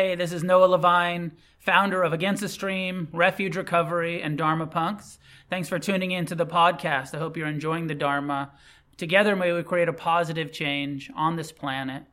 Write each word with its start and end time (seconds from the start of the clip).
Hey, 0.00 0.14
this 0.14 0.32
is 0.32 0.42
Noah 0.42 0.64
Levine, 0.64 1.32
founder 1.58 2.02
of 2.02 2.14
Against 2.14 2.40
the 2.40 2.48
Stream, 2.48 3.08
Refuge 3.12 3.54
Recovery, 3.54 4.22
and 4.22 4.38
Dharma 4.38 4.66
Punx. 4.66 5.18
Thanks 5.50 5.68
for 5.68 5.78
tuning 5.78 6.10
in 6.10 6.24
to 6.24 6.34
the 6.34 6.46
podcast. 6.46 7.14
I 7.14 7.18
hope 7.18 7.36
you're 7.36 7.46
enjoying 7.46 7.86
the 7.86 7.94
Dharma. 7.94 8.50
Together, 8.96 9.36
may 9.36 9.52
we 9.52 9.62
create 9.62 9.90
a 9.90 9.92
positive 9.92 10.52
change 10.52 11.10
on 11.14 11.36
this 11.36 11.52
planet. 11.52 12.04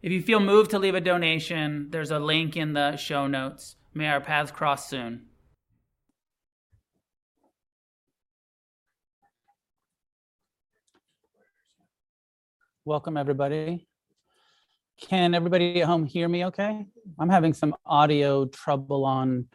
If 0.00 0.10
you 0.12 0.22
feel 0.22 0.40
moved 0.40 0.70
to 0.70 0.78
leave 0.78 0.94
a 0.94 1.00
donation, 1.02 1.88
there's 1.90 2.10
a 2.10 2.18
link 2.18 2.56
in 2.56 2.72
the 2.72 2.96
show 2.96 3.26
notes. 3.26 3.76
May 3.92 4.08
our 4.08 4.22
paths 4.22 4.50
cross 4.50 4.88
soon. 4.88 5.26
Welcome, 12.86 13.18
everybody. 13.18 13.89
Can 15.00 15.34
everybody 15.34 15.80
at 15.80 15.86
home 15.86 16.04
hear 16.04 16.28
me 16.28 16.44
okay? 16.46 16.84
I'm 17.18 17.30
having 17.30 17.54
some 17.54 17.74
audio 17.86 18.44
trouble 18.44 19.06
on 19.06 19.46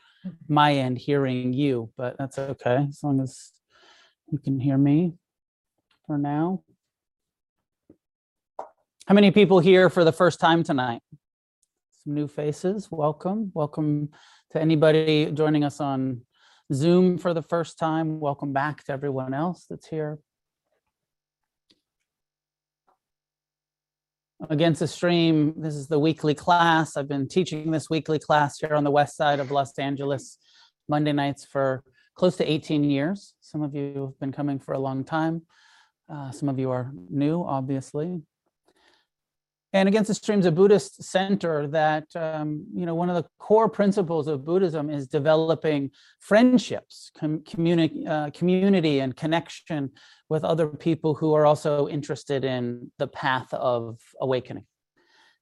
my 0.47 0.73
end 0.73 0.97
hearing 0.97 1.53
you, 1.53 1.91
but 1.95 2.17
that's 2.17 2.39
okay 2.39 2.87
as 2.89 3.03
long 3.03 3.21
as 3.21 3.51
you 4.31 4.39
can 4.39 4.59
hear 4.59 4.77
me 4.77 5.13
for 6.07 6.17
now. 6.17 6.63
How 9.07 9.13
many 9.13 9.29
people 9.29 9.59
here 9.59 9.89
for 9.89 10.03
the 10.03 10.11
first 10.11 10.39
time 10.39 10.63
tonight? 10.63 11.01
Some 12.03 12.15
new 12.15 12.27
faces. 12.27 12.89
Welcome. 12.91 13.51
Welcome 13.53 14.09
to 14.51 14.59
anybody 14.59 15.31
joining 15.31 15.63
us 15.63 15.79
on 15.79 16.21
Zoom 16.73 17.20
for 17.20 17.35
the 17.35 17.43
first 17.43 17.77
time. 17.77 18.20
Welcome 18.20 18.51
back 18.51 18.84
to 18.85 18.93
everyone 18.93 19.35
else 19.35 19.67
that's 19.70 19.87
here 19.87 20.17
Against 24.49 24.80
the 24.80 24.88
Stream, 24.88 25.54
this 25.58 25.76
is 25.76 25.88
the 25.88 25.98
weekly 25.98 26.35
class. 26.35 26.98
I've 26.98 27.08
been 27.08 27.27
teaching 27.27 27.72
this 27.72 27.90
weekly 27.90 28.20
class 28.20 28.59
here 28.59 28.76
on 28.76 28.84
the 28.84 28.91
west 28.91 29.16
side 29.16 29.40
of 29.40 29.49
Los 29.49 29.77
Angeles, 29.80 30.38
Monday 30.88 31.13
nights 31.13 31.46
for 31.46 31.84
close 32.15 32.35
to 32.37 32.52
18 32.52 32.84
years. 32.84 33.34
Some 33.41 33.63
of 33.63 33.74
you 33.74 34.05
have 34.05 34.20
been 34.20 34.32
coming 34.32 34.60
for 34.60 34.74
a 34.74 34.79
long 34.79 35.04
time. 35.04 35.43
Uh, 36.10 36.32
some 36.32 36.49
of 36.49 36.60
you 36.60 36.70
are 36.70 36.91
new, 37.10 37.43
obviously. 37.43 38.21
And 39.76 39.90
Against 39.90 40.07
the 40.07 40.13
Stream's, 40.13 40.45
a 40.45 40.54
Buddhist 40.54 41.04
center 41.04 41.68
that, 41.68 42.07
um, 42.15 42.65
you 42.73 42.85
know, 42.85 42.95
one 42.95 43.09
of 43.09 43.18
the 43.21 43.27
core 43.40 43.68
principles 43.68 44.29
of 44.29 44.45
Buddhism 44.45 44.90
is 44.90 45.05
developing 45.05 45.91
friendships, 46.21 47.12
com- 47.20 47.41
communi- 47.41 48.07
uh, 48.07 48.31
community, 48.31 49.01
and 49.01 49.13
connection 49.18 49.91
with 50.29 50.46
other 50.46 50.70
people 50.70 51.13
who 51.13 51.34
are 51.34 51.46
also 51.46 51.90
interested 51.90 52.46
in 52.46 52.90
the 52.99 53.07
path 53.07 53.53
of 53.53 53.99
awakening. 54.21 54.65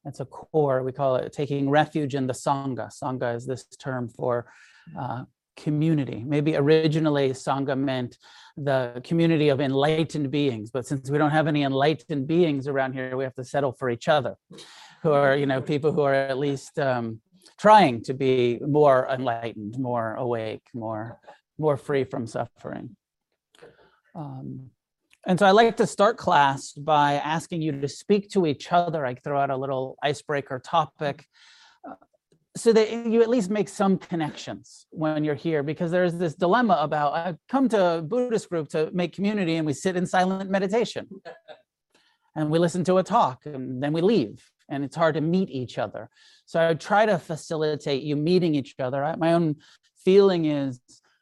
That's 0.04 0.20
a 0.20 0.26
core, 0.26 0.82
we 0.82 0.94
call 0.94 1.18
it 1.18 1.32
taking 1.32 1.70
refuge 1.70 2.16
in 2.16 2.26
the 2.26 2.34
Sangha. 2.34 2.90
Sangha 2.92 3.36
is 3.36 3.46
this 3.46 3.66
term 3.78 4.10
for 4.10 4.48
uh, 5.00 5.26
community. 5.56 6.24
Maybe 6.26 6.56
originally 6.56 7.32
Sangha 7.32 7.78
meant 7.78 8.18
the 8.58 9.02
community 9.04 9.50
of 9.50 9.60
enlightened 9.60 10.30
beings, 10.32 10.72
but 10.72 10.86
since 10.86 11.10
we 11.10 11.18
don't 11.18 11.32
have 11.32 11.48
any 11.48 11.64
enlightened 11.64 12.28
beings 12.28 12.68
around 12.68 12.94
here, 12.94 13.18
we 13.18 13.24
have 13.24 13.36
to 13.36 13.44
settle 13.44 13.72
for 13.72 13.90
each 13.90 14.08
other, 14.08 14.36
who 15.02 15.12
are, 15.12 15.36
you 15.36 15.46
know, 15.46 15.62
people 15.62 15.92
who 15.92 16.02
are 16.02 16.14
at 16.14 16.38
least 16.38 16.78
um, 16.80 17.20
trying 17.60 18.04
to 18.04 18.14
be 18.14 18.60
more 18.62 19.08
enlightened, 19.10 19.78
more 19.80 20.16
awake, 20.16 20.64
more, 20.74 21.20
more 21.58 21.78
free 21.78 22.04
from 22.04 22.28
suffering. 22.28 22.96
Um, 24.16 24.70
and 25.26 25.40
so 25.40 25.46
I 25.46 25.52
like 25.52 25.78
to 25.78 25.88
start 25.88 26.18
class 26.18 26.74
by 26.74 27.14
asking 27.14 27.62
you 27.62 27.72
to 27.80 27.88
speak 27.88 28.30
to 28.32 28.46
each 28.46 28.72
other. 28.72 29.06
I 29.06 29.16
throw 29.16 29.40
out 29.40 29.50
a 29.50 29.58
little 29.58 29.98
icebreaker 30.04 30.60
topic 30.60 31.26
so 32.56 32.72
that 32.72 32.92
you 33.08 33.22
at 33.22 33.30
least 33.30 33.50
make 33.50 33.68
some 33.68 33.98
connections 33.98 34.86
when 34.92 35.24
you're 35.24 35.34
here, 35.34 35.64
because 35.64 35.90
there's 35.90 36.16
this 36.16 36.36
dilemma 36.36 36.78
about 36.80 37.14
I 37.14 37.36
come 37.50 37.68
to 37.70 37.98
a 37.98 38.02
Buddhist 38.02 38.50
group 38.50 38.70
to 38.70 38.92
make 38.94 39.14
community 39.14 39.56
and 39.56 39.66
we 39.66 39.74
sit 39.74 39.96
in 39.96 40.06
silent 40.06 40.50
meditation 40.50 41.08
and 42.36 42.50
we 42.50 42.60
listen 42.60 42.84
to 42.86 42.98
a 42.98 43.04
talk 43.04 43.46
and 43.46 43.82
then 43.82 43.92
we 43.92 44.02
leave 44.02 44.44
and 44.70 44.84
it's 44.84 44.96
hard 44.96 45.16
to 45.16 45.22
meet 45.22 45.50
each 45.50 45.78
other. 45.78 46.10
So 46.46 46.70
I 46.70 46.74
try 46.76 47.06
to 47.06 47.18
facilitate 47.18 48.04
you 48.04 48.16
meeting 48.16 48.56
each 48.56 48.76
other. 48.80 49.16
My 49.18 49.34
own 49.34 49.56
feeling 50.04 50.46
is 50.46 50.80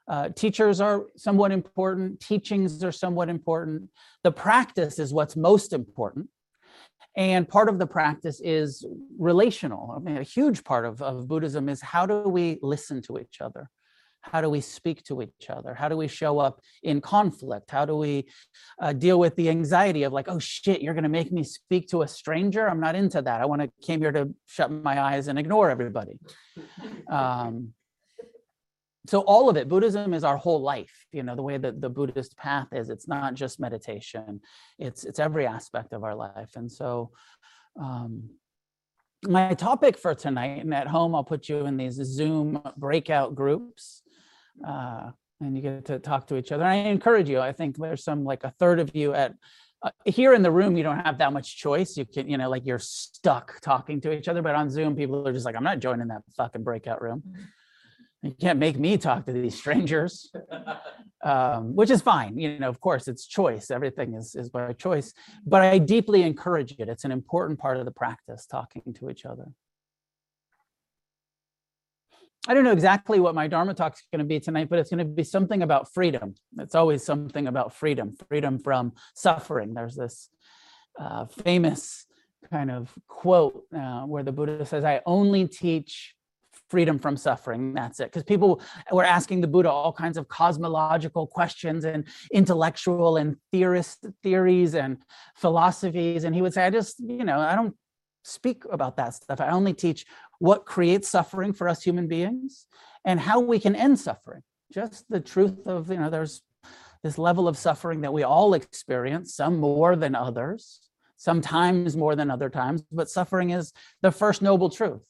uh, 0.07 0.29
teachers 0.29 0.81
are 0.81 1.05
somewhat 1.15 1.51
important, 1.51 2.19
teachings 2.19 2.83
are 2.83 2.91
somewhat 2.91 3.29
important. 3.29 3.89
The 4.23 4.31
practice 4.31 4.99
is 4.99 5.13
what's 5.13 5.35
most 5.37 5.71
important. 5.71 6.27
And 7.15 7.47
part 7.47 7.67
of 7.67 7.77
the 7.77 7.87
practice 7.87 8.39
is 8.43 8.85
relational. 9.19 9.93
I 9.95 9.99
mean, 9.99 10.17
a 10.17 10.23
huge 10.23 10.63
part 10.63 10.85
of, 10.85 11.01
of 11.01 11.27
Buddhism 11.27 11.67
is 11.67 11.81
how 11.81 12.05
do 12.05 12.23
we 12.23 12.57
listen 12.61 13.01
to 13.03 13.19
each 13.19 13.41
other? 13.41 13.69
How 14.21 14.39
do 14.39 14.49
we 14.49 14.61
speak 14.61 15.03
to 15.05 15.21
each 15.21 15.49
other? 15.49 15.73
How 15.73 15.89
do 15.89 15.97
we 15.97 16.07
show 16.07 16.39
up 16.39 16.61
in 16.83 17.01
conflict? 17.01 17.71
How 17.71 17.85
do 17.85 17.95
we 17.95 18.29
uh, 18.79 18.93
deal 18.93 19.19
with 19.19 19.35
the 19.35 19.49
anxiety 19.49 20.03
of 20.03 20.13
like, 20.13 20.29
oh 20.29 20.39
shit, 20.39 20.81
you're 20.81 20.93
going 20.93 21.03
to 21.03 21.09
make 21.09 21.31
me 21.31 21.43
speak 21.43 21.87
to 21.89 22.03
a 22.03 22.07
stranger? 22.07 22.69
I'm 22.69 22.79
not 22.79 22.95
into 22.95 23.21
that. 23.21 23.41
I 23.41 23.45
want 23.45 23.63
to 23.63 23.71
came 23.81 23.99
here 23.99 24.11
to 24.11 24.29
shut 24.45 24.71
my 24.71 25.01
eyes 25.01 25.27
and 25.27 25.37
ignore 25.39 25.69
everybody. 25.69 26.19
Um, 27.09 27.73
so 29.07 29.21
all 29.21 29.49
of 29.49 29.57
it 29.57 29.67
buddhism 29.67 30.13
is 30.13 30.23
our 30.23 30.37
whole 30.37 30.61
life 30.61 31.05
you 31.11 31.23
know 31.23 31.35
the 31.35 31.41
way 31.41 31.57
that 31.57 31.81
the 31.81 31.89
buddhist 31.89 32.37
path 32.37 32.67
is 32.71 32.89
it's 32.89 33.07
not 33.07 33.33
just 33.33 33.59
meditation 33.59 34.39
it's 34.77 35.03
it's 35.03 35.19
every 35.19 35.45
aspect 35.45 35.93
of 35.93 36.03
our 36.03 36.15
life. 36.15 36.51
And 36.55 36.71
so 36.71 37.11
um, 37.79 38.29
my 39.27 39.53
topic 39.53 39.97
for 39.97 40.15
tonight 40.15 40.63
and 40.63 40.73
at 40.73 40.87
home 40.87 41.13
i'll 41.13 41.23
put 41.23 41.47
you 41.47 41.65
in 41.67 41.77
these 41.77 41.93
zoom 41.93 42.61
breakout 42.75 43.35
groups 43.35 44.01
uh, 44.67 45.11
and 45.39 45.55
you 45.55 45.61
get 45.61 45.85
to 45.85 45.99
talk 45.99 46.27
to 46.27 46.37
each 46.37 46.51
other. 46.51 46.63
And 46.63 46.71
i 46.71 46.75
encourage 46.89 47.29
you 47.29 47.39
i 47.39 47.51
think 47.51 47.77
there's 47.77 48.03
some 48.03 48.23
like 48.23 48.43
a 48.43 48.53
third 48.59 48.79
of 48.79 48.95
you 48.95 49.13
at 49.13 49.33
uh, 49.83 49.89
here 50.05 50.33
in 50.33 50.41
the 50.43 50.51
room 50.51 50.75
you 50.75 50.83
don't 50.83 50.99
have 50.99 51.17
that 51.17 51.33
much 51.33 51.57
choice. 51.57 51.97
You 51.97 52.05
can 52.05 52.29
you 52.29 52.37
know 52.37 52.49
like 52.49 52.65
you're 52.65 52.79
stuck 52.79 53.59
talking 53.61 54.01
to 54.01 54.11
each 54.11 54.27
other 54.27 54.41
but 54.41 54.55
on 54.55 54.69
zoom 54.69 54.95
people 54.95 55.27
are 55.27 55.33
just 55.33 55.45
like 55.45 55.55
i'm 55.55 55.63
not 55.63 55.79
joining 55.79 56.07
that 56.07 56.21
fucking 56.37 56.63
breakout 56.63 57.01
room 57.01 57.23
you 58.21 58.35
can't 58.39 58.59
make 58.59 58.77
me 58.77 58.97
talk 58.97 59.25
to 59.25 59.33
these 59.33 59.55
strangers. 59.61 60.31
Um, 61.23 61.75
which 61.75 61.91
is 61.91 62.01
fine 62.01 62.35
you 62.35 62.57
know 62.57 62.67
of 62.67 62.79
course 62.79 63.07
it's 63.07 63.27
choice. 63.27 63.69
Everything 63.69 64.15
is, 64.15 64.33
is 64.35 64.49
by 64.49 64.73
choice. 64.73 65.13
But 65.45 65.61
i 65.61 65.77
deeply 65.77 66.23
encourage 66.23 66.73
it. 66.79 66.89
It's 66.89 67.03
an 67.03 67.11
important 67.11 67.59
part 67.59 67.77
of 67.77 67.85
the 67.85 67.91
practice 67.91 68.47
talking 68.47 68.81
to 68.99 69.09
each 69.09 69.25
other. 69.25 69.45
I 72.47 72.55
don't 72.55 72.63
know 72.63 72.71
exactly 72.71 73.19
what 73.19 73.35
my 73.35 73.47
dharma 73.47 73.75
talk 73.75 73.93
is 73.93 74.03
going 74.11 74.19
to 74.19 74.25
be 74.25 74.39
tonight 74.39 74.67
but 74.69 74.79
it's 74.79 74.89
going 74.89 74.97
to 74.97 75.05
be 75.05 75.23
something 75.23 75.61
about 75.61 75.93
freedom. 75.93 76.33
It's 76.57 76.75
always 76.75 77.03
something 77.03 77.47
about 77.47 77.75
freedom 77.75 78.15
freedom 78.27 78.57
from 78.57 78.93
suffering. 79.13 79.75
There's 79.75 79.95
this 79.95 80.29
uh, 80.99 81.25
famous 81.25 82.07
kind 82.49 82.71
of 82.71 82.93
quote 83.07 83.63
uh, 83.75 84.01
where 84.01 84.23
the 84.23 84.31
buddha 84.31 84.65
says 84.65 84.83
i 84.83 84.99
only 85.05 85.47
teach 85.47 86.15
freedom 86.71 86.97
from 86.97 87.17
suffering. 87.17 87.73
That's 87.73 87.99
it. 87.99 88.05
Because 88.05 88.23
people 88.23 88.61
were 88.91 89.03
asking 89.03 89.41
the 89.41 89.47
Buddha 89.47 89.69
all 89.69 89.91
kinds 89.91 90.17
of 90.17 90.29
cosmological 90.29 91.27
questions 91.27 91.83
and 91.83 92.07
intellectual 92.31 93.17
and 93.17 93.35
theorist 93.51 94.07
theories 94.23 94.73
and 94.73 94.97
philosophies. 95.35 96.23
And 96.23 96.33
he 96.33 96.41
would 96.41 96.53
say, 96.53 96.65
I 96.65 96.69
just, 96.69 96.99
you 96.99 97.25
know, 97.25 97.39
I 97.39 97.55
don't 97.55 97.75
speak 98.23 98.63
about 98.71 98.95
that 98.97 99.13
stuff. 99.13 99.41
I 99.41 99.49
only 99.49 99.73
teach 99.73 100.05
what 100.39 100.65
creates 100.65 101.09
suffering 101.09 101.51
for 101.53 101.67
us 101.67 101.83
human 101.83 102.07
beings 102.07 102.65
and 103.03 103.19
how 103.19 103.41
we 103.41 103.59
can 103.59 103.75
end 103.75 103.99
suffering. 103.99 104.41
Just 104.71 105.05
the 105.09 105.19
truth 105.19 105.67
of, 105.67 105.91
you 105.91 105.97
know, 105.97 106.09
there's 106.09 106.41
this 107.03 107.17
level 107.17 107.47
of 107.47 107.57
suffering 107.57 108.01
that 108.01 108.13
we 108.13 108.23
all 108.23 108.53
experience, 108.53 109.35
some 109.35 109.57
more 109.57 109.95
than 109.97 110.15
others, 110.15 110.79
sometimes 111.17 111.97
more 111.97 112.15
than 112.15 112.31
other 112.31 112.49
times, 112.49 112.83
but 112.91 113.09
suffering 113.09 113.49
is 113.49 113.73
the 114.01 114.11
first 114.11 114.41
noble 114.41 114.69
truth. 114.69 115.01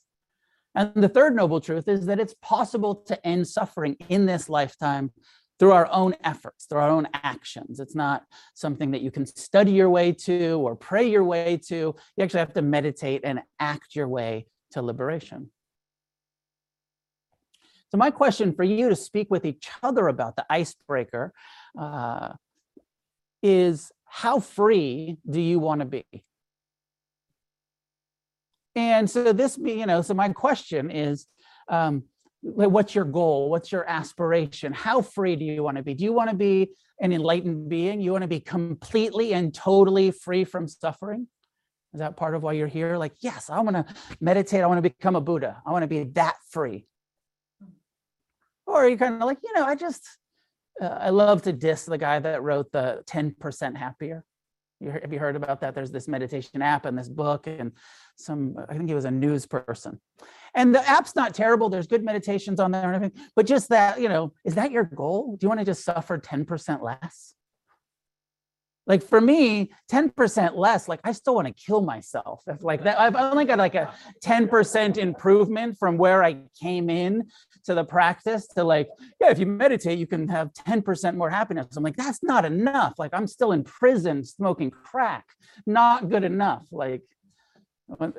And 0.75 0.91
the 0.95 1.09
third 1.09 1.35
noble 1.35 1.59
truth 1.59 1.87
is 1.87 2.05
that 2.05 2.19
it's 2.19 2.35
possible 2.41 2.95
to 3.07 3.27
end 3.27 3.47
suffering 3.47 3.97
in 4.09 4.25
this 4.25 4.47
lifetime 4.49 5.11
through 5.59 5.73
our 5.73 5.87
own 5.91 6.15
efforts, 6.23 6.65
through 6.65 6.79
our 6.79 6.89
own 6.89 7.07
actions. 7.13 7.79
It's 7.79 7.95
not 7.95 8.23
something 8.55 8.91
that 8.91 9.01
you 9.01 9.11
can 9.11 9.25
study 9.25 9.71
your 9.71 9.89
way 9.89 10.11
to 10.13 10.53
or 10.55 10.75
pray 10.75 11.07
your 11.07 11.23
way 11.23 11.59
to. 11.67 11.75
You 11.75 12.23
actually 12.23 12.39
have 12.39 12.53
to 12.53 12.61
meditate 12.61 13.21
and 13.23 13.41
act 13.59 13.95
your 13.95 14.07
way 14.07 14.47
to 14.71 14.81
liberation. 14.81 15.51
So, 17.91 17.97
my 17.97 18.09
question 18.09 18.53
for 18.53 18.63
you 18.63 18.87
to 18.89 18.95
speak 18.95 19.29
with 19.29 19.45
each 19.45 19.69
other 19.83 20.07
about 20.07 20.37
the 20.37 20.45
icebreaker 20.49 21.33
uh, 21.77 22.29
is 23.43 23.91
how 24.05 24.39
free 24.39 25.17
do 25.29 25.41
you 25.41 25.59
want 25.59 25.81
to 25.81 25.85
be? 25.85 26.05
And 28.75 29.09
so 29.09 29.33
this, 29.33 29.57
you 29.57 29.85
know, 29.85 30.01
so 30.01 30.13
my 30.13 30.29
question 30.29 30.91
is, 30.91 31.27
um, 31.67 32.03
what's 32.41 32.95
your 32.95 33.05
goal? 33.05 33.49
What's 33.49 33.71
your 33.71 33.87
aspiration? 33.87 34.73
How 34.73 35.01
free 35.01 35.35
do 35.35 35.45
you 35.45 35.63
want 35.63 35.77
to 35.77 35.83
be? 35.83 35.93
Do 35.93 36.03
you 36.03 36.13
want 36.13 36.29
to 36.29 36.35
be 36.35 36.71
an 36.99 37.11
enlightened 37.11 37.69
being? 37.69 38.01
You 38.01 38.11
want 38.11 38.23
to 38.23 38.27
be 38.27 38.39
completely 38.39 39.33
and 39.33 39.53
totally 39.53 40.11
free 40.11 40.43
from 40.43 40.67
suffering? 40.67 41.27
Is 41.93 41.99
that 41.99 42.15
part 42.15 42.35
of 42.35 42.43
why 42.43 42.53
you're 42.53 42.67
here? 42.67 42.97
Like, 42.97 43.13
yes, 43.19 43.49
I 43.49 43.59
want 43.59 43.75
to 43.75 43.85
meditate. 44.21 44.61
I 44.61 44.67
want 44.67 44.77
to 44.77 44.89
become 44.89 45.15
a 45.15 45.21
Buddha. 45.21 45.61
I 45.65 45.71
want 45.71 45.83
to 45.83 45.87
be 45.87 46.03
that 46.13 46.35
free. 46.49 46.87
Or 48.65 48.87
you 48.87 48.97
kind 48.97 49.15
of 49.15 49.27
like, 49.27 49.39
you 49.43 49.53
know, 49.53 49.65
I 49.65 49.75
just, 49.75 50.07
uh, 50.81 50.85
I 50.85 51.09
love 51.09 51.41
to 51.43 51.51
diss 51.51 51.85
the 51.85 51.97
guy 51.97 52.19
that 52.19 52.41
wrote 52.41 52.71
the 52.71 53.03
10% 53.07 53.75
happier. 53.75 54.23
You, 54.81 54.91
have 54.91 55.13
you 55.13 55.19
heard 55.19 55.35
about 55.35 55.61
that? 55.61 55.75
There's 55.75 55.91
this 55.91 56.07
meditation 56.07 56.61
app 56.61 56.85
and 56.85 56.97
this 56.97 57.07
book, 57.07 57.45
and 57.45 57.71
some, 58.15 58.55
I 58.67 58.73
think 58.73 58.89
he 58.89 58.95
was 58.95 59.05
a 59.05 59.11
news 59.11 59.45
person. 59.45 59.99
And 60.55 60.73
the 60.73 60.87
app's 60.89 61.15
not 61.15 61.33
terrible. 61.33 61.69
There's 61.69 61.87
good 61.87 62.03
meditations 62.03 62.59
on 62.59 62.71
there 62.71 62.83
and 62.83 62.95
everything, 62.95 63.25
but 63.35 63.45
just 63.45 63.69
that, 63.69 64.01
you 64.01 64.09
know, 64.09 64.33
is 64.43 64.55
that 64.55 64.71
your 64.71 64.83
goal? 64.83 65.37
Do 65.39 65.45
you 65.45 65.49
want 65.49 65.59
to 65.59 65.65
just 65.65 65.85
suffer 65.85 66.17
10% 66.17 66.81
less? 66.81 67.35
Like 68.87 69.03
for 69.03 69.21
me, 69.21 69.71
10% 69.91 70.55
less, 70.55 70.87
like 70.87 71.01
I 71.03 71.11
still 71.11 71.35
want 71.35 71.47
to 71.47 71.53
kill 71.53 71.81
myself. 71.81 72.41
If 72.47 72.63
like 72.63 72.83
that, 72.83 72.99
I've 72.99 73.15
only 73.15 73.45
got 73.45 73.59
like 73.59 73.75
a 73.75 73.93
10% 74.25 74.97
improvement 74.97 75.77
from 75.77 75.97
where 75.97 76.23
I 76.23 76.37
came 76.59 76.89
in 76.89 77.27
to 77.65 77.75
the 77.75 77.83
practice 77.83 78.47
to 78.55 78.63
like, 78.63 78.89
yeah, 79.19 79.29
if 79.29 79.37
you 79.37 79.45
meditate, 79.45 79.99
you 79.99 80.07
can 80.07 80.27
have 80.29 80.51
10% 80.53 81.15
more 81.15 81.29
happiness. 81.29 81.77
I'm 81.77 81.83
like, 81.83 81.95
that's 81.95 82.23
not 82.23 82.43
enough. 82.43 82.95
Like 82.97 83.11
I'm 83.13 83.27
still 83.27 83.51
in 83.51 83.63
prison 83.63 84.23
smoking 84.23 84.71
crack, 84.71 85.27
not 85.65 86.09
good 86.09 86.23
enough. 86.23 86.65
Like, 86.71 87.03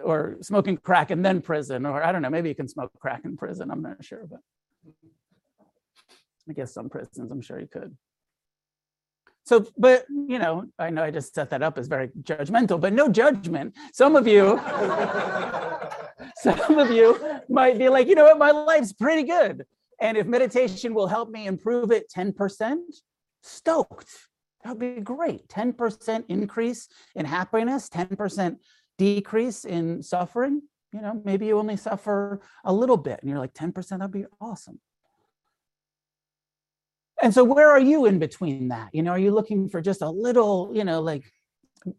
or 0.05 0.37
smoking 0.43 0.77
crack 0.77 1.11
and 1.11 1.25
then 1.25 1.41
prison, 1.41 1.87
or 1.87 2.05
I 2.05 2.13
don't 2.13 2.23
know, 2.23 2.31
maybe 2.31 2.51
you 2.51 2.55
can 2.55 2.69
smoke 2.69 2.93
crack 3.01 3.23
in 3.25 3.37
prison. 3.37 3.71
I'm 3.71 3.83
not 3.83 4.05
sure, 4.05 4.27
but 4.31 4.41
I 6.49 6.53
guess 6.53 6.75
some 6.75 6.89
prisons, 6.89 7.33
I'm 7.33 7.41
sure 7.41 7.59
you 7.59 7.69
could. 7.69 7.97
So, 9.45 9.67
but 9.77 10.07
you 10.09 10.39
know, 10.39 10.67
I 10.79 10.91
know 10.91 11.03
I 11.03 11.11
just 11.11 11.35
set 11.35 11.51
that 11.51 11.63
up 11.63 11.79
as 11.79 11.89
very 11.89 12.09
judgmental, 12.23 12.81
but 12.81 12.93
no 12.93 13.09
judgment. 13.09 13.75
Some 13.93 14.15
of 14.15 14.27
you, 14.27 14.59
some 16.37 16.79
of 16.79 16.91
you 16.91 17.41
might 17.49 17.79
be 17.79 17.89
like, 17.89 18.07
you 18.07 18.15
know 18.15 18.25
what, 18.25 18.39
my 18.39 18.51
life's 18.51 18.93
pretty 18.93 19.25
good. 19.25 19.65
And 20.01 20.17
if 20.17 20.27
meditation 20.27 20.95
will 20.95 21.07
help 21.07 21.31
me 21.31 21.47
improve 21.47 21.91
it 21.91 22.11
10%, 22.11 22.77
stoked. 23.43 24.09
That 24.65 24.71
would 24.71 24.79
be 24.79 25.01
great. 25.01 25.49
10% 25.49 26.25
increase 26.29 26.89
in 27.15 27.25
happiness, 27.25 27.89
10% 27.89 28.57
decrease 28.99 29.65
in 29.65 30.03
suffering. 30.03 30.63
You 30.93 31.01
know, 31.01 31.21
maybe 31.25 31.47
you 31.47 31.59
only 31.59 31.77
suffer 31.77 32.41
a 32.65 32.73
little 32.73 32.97
bit 32.97 33.21
and 33.21 33.31
you're 33.31 33.39
like 33.39 33.55
10%, 33.55 33.89
that'd 33.89 34.13
be 34.13 34.27
awesome. 34.41 34.79
And 37.23 37.33
so 37.33 37.45
where 37.45 37.71
are 37.71 37.81
you 37.81 38.07
in 38.07 38.19
between 38.19 38.69
that? 38.69 38.89
You 38.93 39.03
know, 39.03 39.13
are 39.13 39.19
you 39.19 39.31
looking 39.31 39.69
for 39.69 39.81
just 39.81 40.03
a 40.03 40.11
little, 40.11 40.71
you 40.75 40.83
know, 40.83 41.01
like 41.01 41.25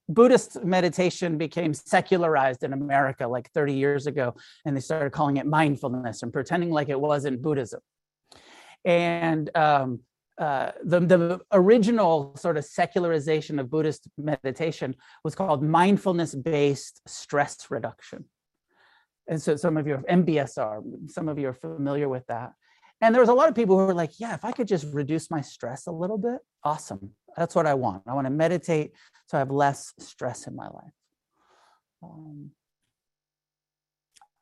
Buddhist 0.09 0.63
meditation 0.63 1.37
became 1.37 1.73
secularized 1.73 2.63
in 2.63 2.73
America 2.73 3.27
like 3.27 3.49
30 3.51 3.73
years 3.73 4.05
ago, 4.05 4.35
and 4.65 4.75
they 4.75 4.81
started 4.81 5.11
calling 5.11 5.37
it 5.37 5.45
mindfulness 5.45 6.23
and 6.23 6.33
pretending 6.33 6.71
like 6.71 6.89
it 6.89 6.99
wasn't 6.99 7.41
Buddhism. 7.41 7.79
And 8.83 9.49
um, 9.55 10.01
uh, 10.37 10.71
the, 10.83 10.99
the 10.99 11.41
original 11.51 12.35
sort 12.35 12.57
of 12.57 12.65
secularization 12.65 13.59
of 13.59 13.69
Buddhist 13.69 14.09
meditation 14.17 14.95
was 15.23 15.35
called 15.35 15.63
mindfulness 15.63 16.35
based 16.35 17.01
stress 17.07 17.67
reduction. 17.69 18.25
And 19.27 19.41
so 19.41 19.55
some 19.55 19.77
of 19.77 19.87
you 19.87 20.03
MBSR, 20.09 21.09
some 21.09 21.29
of 21.29 21.39
you 21.39 21.47
are 21.47 21.53
familiar 21.53 22.09
with 22.09 22.25
that. 22.27 22.51
And 23.01 23.13
there 23.13 23.22
was 23.22 23.30
a 23.30 23.34
lot 23.34 23.50
of 23.50 23.56
people 23.56 23.78
who 23.78 23.86
were 23.86 23.94
like, 23.94 24.19
yeah, 24.19 24.34
if 24.34 24.45
I 24.45 24.51
could 24.51 24.68
just 24.68 24.86
reduce 24.94 25.30
my 25.30 25.42
stress 25.42 25.88
a 25.88 25.92
little 25.92 26.18
bit, 26.18 26.40
awesome. 26.63 27.12
That's 27.36 27.56
what 27.56 27.66
I 27.66 27.74
want. 27.74 28.04
I 28.07 28.13
want 28.13 28.28
to 28.28 28.31
meditate 28.31 28.94
so 29.28 29.38
I 29.38 29.40
have 29.40 29.51
less 29.51 29.94
stress 30.00 30.48
in 30.48 30.56
my 30.56 30.68
life. 30.68 30.94
Um, 32.01 32.51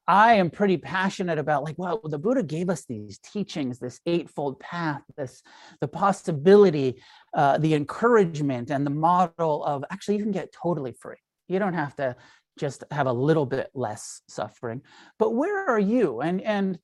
I 0.08 0.34
am 0.34 0.50
pretty 0.50 0.78
passionate 0.78 1.38
about 1.38 1.64
like, 1.64 1.78
well, 1.78 2.02
the 2.04 2.18
Buddha 2.18 2.44
gave 2.44 2.70
us 2.70 2.86
these 2.86 3.20
teachings, 3.20 3.80
this 3.80 4.00
eightfold 4.06 4.60
path, 4.60 5.02
this 5.16 5.42
the 5.80 5.88
possibility, 5.88 7.02
uh, 7.34 7.58
the 7.60 7.76
encouragement, 7.76 8.72
and 8.72 8.86
the 8.86 8.92
model 8.92 9.64
of 9.64 9.86
actually 9.92 10.18
you 10.18 10.24
can 10.24 10.34
get 10.34 10.52
totally 10.52 10.94
free. 11.00 11.16
You 11.48 11.60
don't 11.60 11.76
have 11.76 11.96
to 11.98 12.16
just 12.60 12.84
have 12.92 13.08
a 13.08 13.14
little 13.14 13.46
bit 13.46 13.70
less 13.74 14.22
suffering. 14.28 14.82
But 15.18 15.36
where 15.36 15.70
are 15.70 15.80
you? 15.80 16.20
And 16.20 16.42
and 16.42 16.80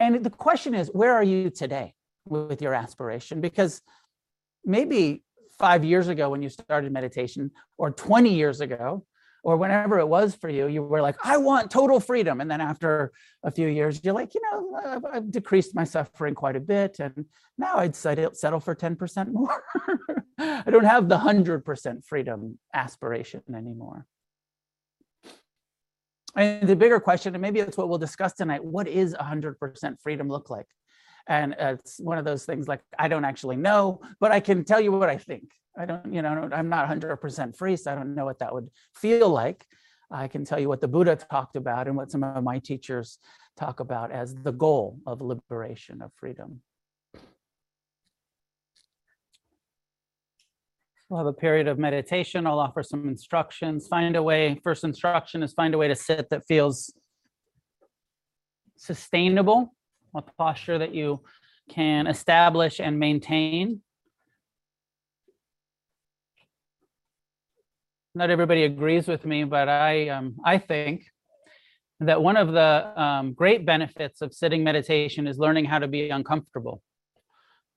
and 0.00 0.24
the 0.24 0.30
question 0.30 0.74
is, 0.74 0.88
where 0.92 1.14
are 1.14 1.22
you 1.22 1.50
today 1.50 1.94
with 2.26 2.60
your 2.60 2.74
aspiration? 2.74 3.40
Because 3.40 3.80
maybe 4.64 5.22
five 5.58 5.84
years 5.84 6.08
ago 6.08 6.30
when 6.30 6.42
you 6.42 6.48
started 6.48 6.92
meditation, 6.92 7.50
or 7.78 7.90
20 7.90 8.34
years 8.34 8.60
ago, 8.60 9.04
or 9.44 9.58
whenever 9.58 9.98
it 9.98 10.08
was 10.08 10.34
for 10.34 10.48
you, 10.48 10.66
you 10.66 10.82
were 10.82 11.02
like, 11.02 11.16
I 11.22 11.36
want 11.36 11.70
total 11.70 12.00
freedom. 12.00 12.40
And 12.40 12.50
then 12.50 12.62
after 12.62 13.12
a 13.42 13.50
few 13.50 13.68
years, 13.68 14.00
you're 14.02 14.14
like, 14.14 14.34
you 14.34 14.40
know, 14.50 14.80
I've, 14.84 15.04
I've 15.04 15.30
decreased 15.30 15.74
my 15.74 15.84
suffering 15.84 16.34
quite 16.34 16.56
a 16.56 16.60
bit. 16.60 16.98
And 16.98 17.26
now 17.58 17.76
I'd 17.76 17.94
settle 17.94 18.60
for 18.60 18.74
10% 18.74 19.32
more. 19.32 19.62
I 20.38 20.70
don't 20.70 20.84
have 20.84 21.10
the 21.10 21.18
100% 21.18 22.04
freedom 22.04 22.58
aspiration 22.72 23.42
anymore. 23.54 24.06
And 26.36 26.68
the 26.68 26.76
bigger 26.76 26.98
question, 27.00 27.34
and 27.34 27.42
maybe 27.42 27.60
it's 27.60 27.76
what 27.76 27.88
we'll 27.88 27.98
discuss 27.98 28.32
tonight, 28.32 28.64
what 28.64 28.88
is 28.88 29.14
100% 29.14 30.00
freedom 30.02 30.28
look 30.28 30.50
like? 30.50 30.66
And 31.26 31.54
uh, 31.54 31.76
it's 31.78 31.98
one 31.98 32.18
of 32.18 32.24
those 32.24 32.44
things 32.44 32.68
like, 32.68 32.80
I 32.98 33.08
don't 33.08 33.24
actually 33.24 33.56
know, 33.56 34.00
but 34.20 34.32
I 34.32 34.40
can 34.40 34.64
tell 34.64 34.80
you 34.80 34.92
what 34.92 35.08
I 35.08 35.16
think. 35.16 35.44
I 35.78 35.86
don't, 35.86 36.12
you 36.12 36.22
know, 36.22 36.48
I'm 36.52 36.68
not 36.68 36.88
100% 36.88 37.56
free, 37.56 37.76
so 37.76 37.92
I 37.92 37.94
don't 37.94 38.14
know 38.14 38.24
what 38.24 38.40
that 38.40 38.52
would 38.52 38.68
feel 38.94 39.28
like. 39.28 39.66
I 40.10 40.28
can 40.28 40.44
tell 40.44 40.60
you 40.60 40.68
what 40.68 40.80
the 40.80 40.88
Buddha 40.88 41.16
talked 41.16 41.56
about 41.56 41.88
and 41.88 41.96
what 41.96 42.10
some 42.10 42.22
of 42.22 42.44
my 42.44 42.58
teachers 42.58 43.18
talk 43.56 43.80
about 43.80 44.12
as 44.12 44.34
the 44.34 44.52
goal 44.52 44.98
of 45.06 45.20
liberation, 45.20 46.02
of 46.02 46.12
freedom. 46.16 46.60
We'll 51.14 51.24
have 51.24 51.32
a 51.32 51.38
period 51.38 51.68
of 51.68 51.78
meditation. 51.78 52.44
I'll 52.44 52.58
offer 52.58 52.82
some 52.82 53.06
instructions. 53.06 53.86
Find 53.86 54.16
a 54.16 54.22
way, 54.24 54.60
first 54.64 54.82
instruction 54.82 55.44
is 55.44 55.52
find 55.52 55.72
a 55.72 55.78
way 55.78 55.86
to 55.86 55.94
sit 55.94 56.28
that 56.30 56.44
feels 56.48 56.92
sustainable, 58.76 59.72
a 60.12 60.22
posture 60.22 60.76
that 60.76 60.92
you 60.92 61.20
can 61.70 62.08
establish 62.08 62.80
and 62.80 62.98
maintain. 62.98 63.80
Not 68.16 68.30
everybody 68.30 68.64
agrees 68.64 69.06
with 69.06 69.24
me, 69.24 69.44
but 69.44 69.68
I, 69.68 70.08
um, 70.08 70.34
I 70.44 70.58
think 70.58 71.04
that 72.00 72.20
one 72.20 72.36
of 72.36 72.50
the 72.50 73.00
um, 73.00 73.34
great 73.34 73.64
benefits 73.64 74.20
of 74.20 74.34
sitting 74.34 74.64
meditation 74.64 75.28
is 75.28 75.38
learning 75.38 75.66
how 75.66 75.78
to 75.78 75.86
be 75.86 76.10
uncomfortable. 76.10 76.82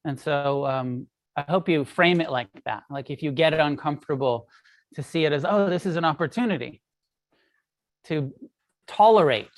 And 0.06 0.20
so 0.20 0.65
um, 0.65 1.06
I 1.38 1.46
hope 1.48 1.70
you 1.70 1.86
frame 1.86 2.20
it 2.20 2.32
like 2.32 2.50
that. 2.65 2.84
Like 2.89 3.10
if 3.10 3.22
you 3.24 3.32
get 3.32 3.53
uncomfortable, 3.53 4.48
to 4.96 5.03
see 5.03 5.25
it 5.25 5.34
as, 5.34 5.46
oh, 5.46 5.70
this 5.70 5.86
is 5.86 5.96
an 5.96 6.06
opportunity 6.06 6.82
to 8.06 8.34
tolerate 8.88 9.50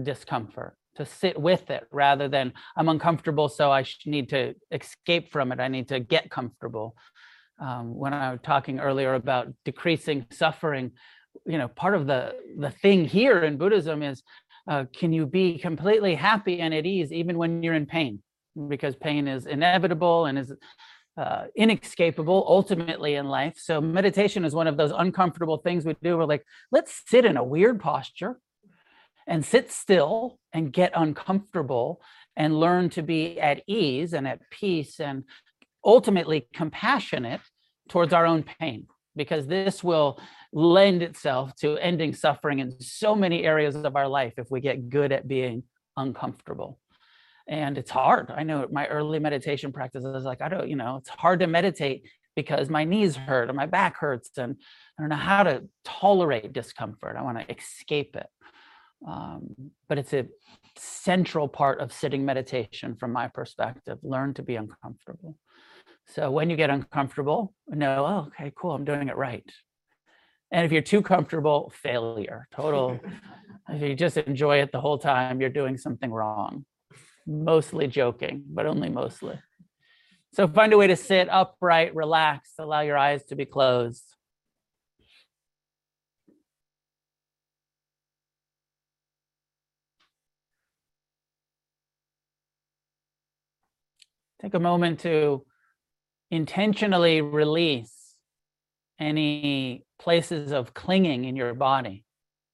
discomfort, 0.00 0.76
to 0.96 1.04
sit 1.04 1.38
with 1.40 1.70
it 1.70 1.86
rather 1.92 2.28
than 2.28 2.52
I'm 2.76 2.88
uncomfortable, 2.88 3.48
so 3.48 3.70
I 3.70 3.84
need 4.06 4.30
to 4.30 4.54
escape 4.70 5.30
from 5.30 5.52
it. 5.52 5.60
I 5.60 5.68
need 5.68 5.88
to 5.88 6.00
get 6.00 6.30
comfortable. 6.30 6.96
Um, 7.60 7.94
when 7.94 8.14
I 8.14 8.32
was 8.32 8.40
talking 8.42 8.80
earlier 8.80 9.14
about 9.14 9.48
decreasing 9.64 10.26
suffering, 10.30 10.92
you 11.46 11.58
know, 11.58 11.68
part 11.68 11.94
of 11.94 12.06
the 12.06 12.34
the 12.58 12.70
thing 12.70 13.04
here 13.04 13.44
in 13.44 13.58
Buddhism 13.58 14.02
is, 14.02 14.22
uh, 14.66 14.86
can 14.96 15.12
you 15.12 15.26
be 15.26 15.58
completely 15.58 16.14
happy 16.14 16.60
and 16.60 16.72
at 16.72 16.86
ease 16.86 17.12
even 17.12 17.36
when 17.36 17.62
you're 17.62 17.74
in 17.74 17.86
pain? 17.86 18.22
Because 18.68 18.96
pain 18.96 19.28
is 19.28 19.46
inevitable 19.46 20.24
and 20.24 20.38
is 20.38 20.52
uh, 21.16 21.44
inescapable 21.54 22.44
ultimately 22.48 23.14
in 23.14 23.26
life. 23.26 23.54
So 23.58 23.80
meditation 23.80 24.44
is 24.44 24.54
one 24.54 24.66
of 24.66 24.76
those 24.76 24.92
uncomfortable 24.92 25.58
things 25.58 25.84
we 25.84 25.96
do. 26.02 26.16
We're 26.16 26.24
like, 26.24 26.44
let's 26.70 27.02
sit 27.06 27.24
in 27.24 27.36
a 27.36 27.44
weird 27.44 27.80
posture 27.80 28.38
and 29.26 29.44
sit 29.44 29.70
still 29.70 30.38
and 30.52 30.72
get 30.72 30.92
uncomfortable 30.94 32.00
and 32.36 32.58
learn 32.58 32.90
to 32.90 33.02
be 33.02 33.40
at 33.40 33.62
ease 33.66 34.12
and 34.12 34.26
at 34.26 34.40
peace 34.50 35.00
and 35.00 35.24
ultimately 35.84 36.48
compassionate 36.52 37.40
towards 37.88 38.12
our 38.12 38.26
own 38.26 38.42
pain 38.42 38.86
because 39.16 39.46
this 39.46 39.82
will 39.82 40.20
lend 40.52 41.02
itself 41.02 41.54
to 41.56 41.76
ending 41.78 42.14
suffering 42.14 42.60
in 42.60 42.80
so 42.80 43.14
many 43.14 43.44
areas 43.44 43.76
of 43.76 43.96
our 43.96 44.08
life 44.08 44.34
if 44.36 44.50
we 44.50 44.60
get 44.60 44.88
good 44.88 45.12
at 45.12 45.26
being 45.26 45.62
uncomfortable 45.96 46.78
and 47.50 47.76
it's 47.76 47.90
hard. 47.90 48.30
I 48.30 48.44
know 48.44 48.68
my 48.70 48.86
early 48.86 49.18
meditation 49.18 49.72
practice 49.72 50.04
is 50.04 50.24
like, 50.24 50.40
I 50.40 50.48
don't, 50.48 50.68
you 50.68 50.76
know, 50.76 50.96
it's 50.98 51.08
hard 51.08 51.40
to 51.40 51.48
meditate 51.48 52.08
because 52.36 52.70
my 52.70 52.84
knees 52.84 53.16
hurt 53.16 53.48
and 53.48 53.56
my 53.56 53.66
back 53.66 53.96
hurts 53.96 54.30
and 54.38 54.54
I 54.96 55.02
don't 55.02 55.10
know 55.10 55.16
how 55.16 55.42
to 55.42 55.64
tolerate 55.84 56.52
discomfort. 56.52 57.16
I 57.18 57.22
want 57.22 57.40
to 57.40 57.52
escape 57.54 58.14
it. 58.14 58.28
Um, 59.06 59.48
but 59.88 59.98
it's 59.98 60.12
a 60.12 60.26
central 60.76 61.48
part 61.48 61.80
of 61.80 61.92
sitting 61.92 62.24
meditation 62.24 62.94
from 62.94 63.12
my 63.12 63.26
perspective. 63.26 63.98
Learn 64.04 64.32
to 64.34 64.44
be 64.44 64.54
uncomfortable. 64.54 65.36
So 66.06 66.30
when 66.30 66.50
you 66.50 66.56
get 66.56 66.70
uncomfortable, 66.70 67.52
know, 67.66 68.06
oh, 68.06 68.26
okay, 68.28 68.52
cool, 68.56 68.72
I'm 68.72 68.84
doing 68.84 69.08
it 69.08 69.16
right. 69.16 69.44
And 70.52 70.64
if 70.64 70.70
you're 70.70 70.82
too 70.82 71.02
comfortable, 71.02 71.72
failure, 71.74 72.46
total. 72.54 73.00
if 73.68 73.82
you 73.82 73.96
just 73.96 74.18
enjoy 74.18 74.58
it 74.62 74.70
the 74.70 74.80
whole 74.80 74.98
time, 74.98 75.40
you're 75.40 75.50
doing 75.50 75.76
something 75.76 76.12
wrong. 76.12 76.64
Mostly 77.26 77.86
joking, 77.86 78.44
but 78.48 78.66
only 78.66 78.88
mostly. 78.88 79.38
So 80.32 80.46
find 80.46 80.72
a 80.72 80.78
way 80.78 80.86
to 80.86 80.96
sit 80.96 81.28
upright, 81.28 81.94
relax, 81.94 82.52
allow 82.58 82.80
your 82.80 82.96
eyes 82.96 83.24
to 83.26 83.36
be 83.36 83.44
closed. 83.44 84.04
Take 94.40 94.54
a 94.54 94.60
moment 94.60 95.00
to 95.00 95.44
intentionally 96.30 97.20
release 97.20 98.16
any 98.98 99.84
places 99.98 100.52
of 100.52 100.72
clinging 100.72 101.24
in 101.24 101.36
your 101.36 101.52
body, 101.54 102.04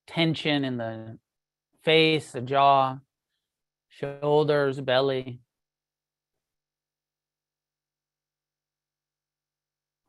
tension 0.06 0.64
in 0.64 0.78
the 0.78 1.18
face, 1.85 2.32
the 2.32 2.40
jaw, 2.40 2.99
shoulders, 3.98 4.80
belly. 4.80 5.40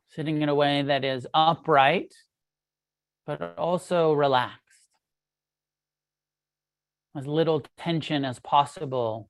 Sitting 0.10 0.42
in 0.42 0.50
a 0.50 0.56
way 0.56 0.82
that 0.82 1.06
is 1.06 1.28
upright, 1.34 2.14
but 3.26 3.56
also 3.58 4.14
relaxed. 4.14 4.62
As 7.16 7.28
little 7.28 7.64
tension 7.78 8.26
as 8.26 8.40
possible 8.40 9.30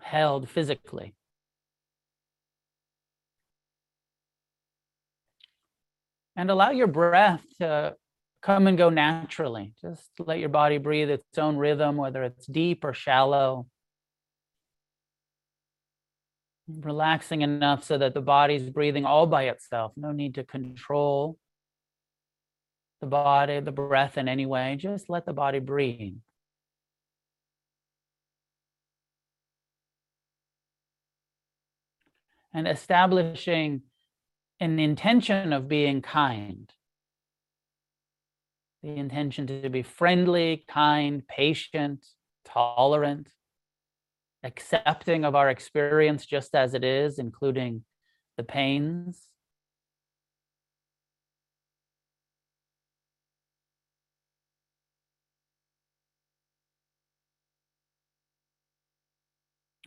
held 0.00 0.48
physically. 0.48 1.14
And 6.36 6.50
allow 6.50 6.70
your 6.70 6.88
breath 6.88 7.42
to 7.60 7.94
come 8.44 8.66
and 8.66 8.76
go 8.76 8.90
naturally. 8.90 9.72
Just 9.80 10.10
let 10.18 10.38
your 10.38 10.50
body 10.50 10.78
breathe 10.78 11.10
its 11.10 11.38
own 11.38 11.56
rhythm, 11.56 11.96
whether 11.96 12.22
it's 12.22 12.46
deep 12.46 12.84
or 12.84 12.92
shallow. 12.92 13.66
Relaxing 16.68 17.42
enough 17.42 17.84
so 17.84 17.98
that 17.98 18.14
the 18.14 18.20
body's 18.20 18.68
breathing 18.68 19.04
all 19.04 19.26
by 19.26 19.44
itself. 19.44 19.92
No 19.96 20.12
need 20.12 20.34
to 20.36 20.44
control 20.44 21.38
the 23.00 23.06
body, 23.06 23.60
the 23.60 23.72
breath 23.72 24.18
in 24.18 24.28
any 24.28 24.46
way. 24.46 24.76
Just 24.78 25.08
let 25.08 25.26
the 25.26 25.32
body 25.32 25.58
breathe. 25.58 26.14
and 32.56 32.68
establishing 32.68 33.82
an 34.60 34.78
intention 34.78 35.52
of 35.52 35.66
being 35.66 36.00
kind. 36.00 36.72
The 38.84 38.96
intention 38.96 39.46
to 39.46 39.70
be 39.70 39.82
friendly, 39.82 40.62
kind, 40.68 41.26
patient, 41.26 42.04
tolerant, 42.44 43.32
accepting 44.42 45.24
of 45.24 45.34
our 45.34 45.48
experience 45.48 46.26
just 46.26 46.54
as 46.54 46.74
it 46.74 46.84
is, 46.84 47.18
including 47.18 47.84
the 48.36 48.44
pains. 48.44 49.26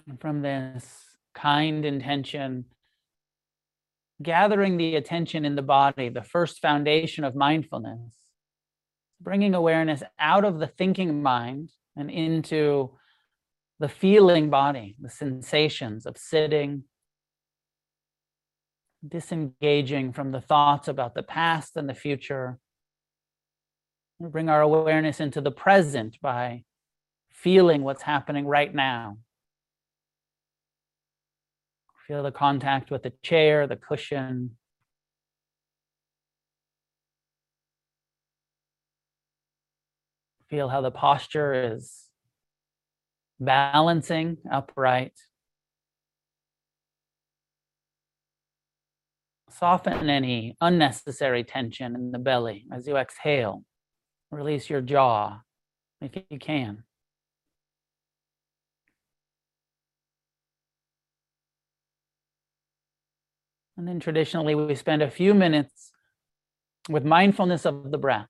And 0.07 0.19
from 0.19 0.41
this 0.41 1.05
kind 1.35 1.85
intention, 1.85 2.65
gathering 4.23 4.77
the 4.77 4.95
attention 4.95 5.45
in 5.45 5.55
the 5.55 5.61
body, 5.61 6.09
the 6.09 6.23
first 6.23 6.63
foundation 6.63 7.23
of 7.23 7.35
mindfulness, 7.35 8.15
bringing 9.21 9.55
awareness 9.55 10.03
out 10.19 10.45
of 10.45 10.59
the 10.59 10.67
thinking 10.67 11.21
mind 11.21 11.71
and 11.95 12.09
into 12.09 12.91
the 13.79 13.89
feeling 13.89 14.49
body, 14.49 14.95
the 14.99 15.09
sensations 15.09 16.05
of 16.05 16.17
sitting, 16.17 16.83
disengaging 19.07 20.13
from 20.13 20.31
the 20.31 20.41
thoughts 20.41 20.87
about 20.87 21.13
the 21.13 21.23
past 21.23 21.75
and 21.77 21.89
the 21.89 21.93
future. 21.93 22.57
We 24.19 24.29
bring 24.29 24.49
our 24.49 24.61
awareness 24.61 25.19
into 25.19 25.41
the 25.41 25.51
present 25.51 26.17
by 26.21 26.63
feeling 27.31 27.83
what's 27.83 28.01
happening 28.01 28.47
right 28.47 28.73
now. 28.73 29.17
Feel 32.07 32.23
the 32.23 32.31
contact 32.31 32.89
with 32.89 33.03
the 33.03 33.13
chair, 33.21 33.67
the 33.67 33.75
cushion. 33.75 34.57
Feel 40.49 40.69
how 40.69 40.81
the 40.81 40.91
posture 40.91 41.73
is 41.73 42.05
balancing 43.39 44.37
upright. 44.51 45.13
Soften 49.49 50.09
any 50.09 50.55
unnecessary 50.61 51.43
tension 51.43 51.95
in 51.95 52.11
the 52.11 52.19
belly 52.19 52.65
as 52.71 52.87
you 52.87 52.97
exhale. 52.97 53.63
Release 54.31 54.69
your 54.69 54.81
jaw 54.81 55.41
if 56.01 56.11
you 56.29 56.39
can. 56.39 56.83
And 63.77 63.87
then 63.87 63.99
traditionally, 63.99 64.55
we 64.55 64.73
spend 64.75 65.01
a 65.01 65.09
few 65.09 65.33
minutes 65.33 65.91
with 66.89 67.05
mindfulness 67.05 67.65
of 67.65 67.91
the 67.91 67.97
breath, 67.97 68.27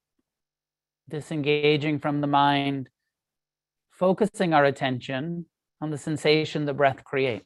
disengaging 1.09 1.99
from 1.99 2.21
the 2.21 2.27
mind, 2.27 2.89
focusing 3.91 4.53
our 4.53 4.65
attention 4.65 5.45
on 5.81 5.91
the 5.91 5.97
sensation 5.97 6.65
the 6.65 6.73
breath 6.73 7.03
creates. 7.03 7.45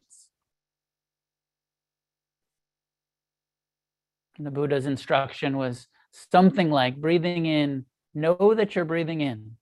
And 4.37 4.45
the 4.45 4.51
Buddha's 4.51 4.85
instruction 4.85 5.57
was 5.57 5.87
something 6.11 6.71
like 6.71 6.97
breathing 6.97 7.45
in, 7.45 7.85
know 8.13 8.53
that 8.55 8.75
you're 8.75 8.85
breathing 8.85 9.21
in. 9.21 9.57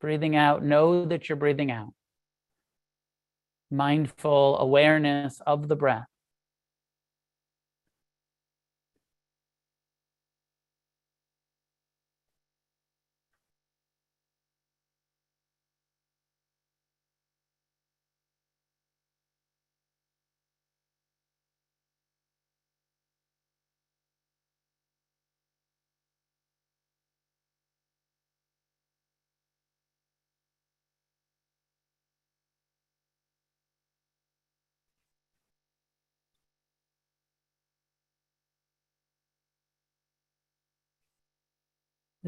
Breathing 0.00 0.36
out, 0.36 0.64
know 0.64 1.04
that 1.04 1.28
you're 1.28 1.36
breathing 1.36 1.70
out. 1.70 1.92
Mindful 3.70 4.58
awareness 4.58 5.40
of 5.46 5.68
the 5.68 5.76
breath. 5.76 6.06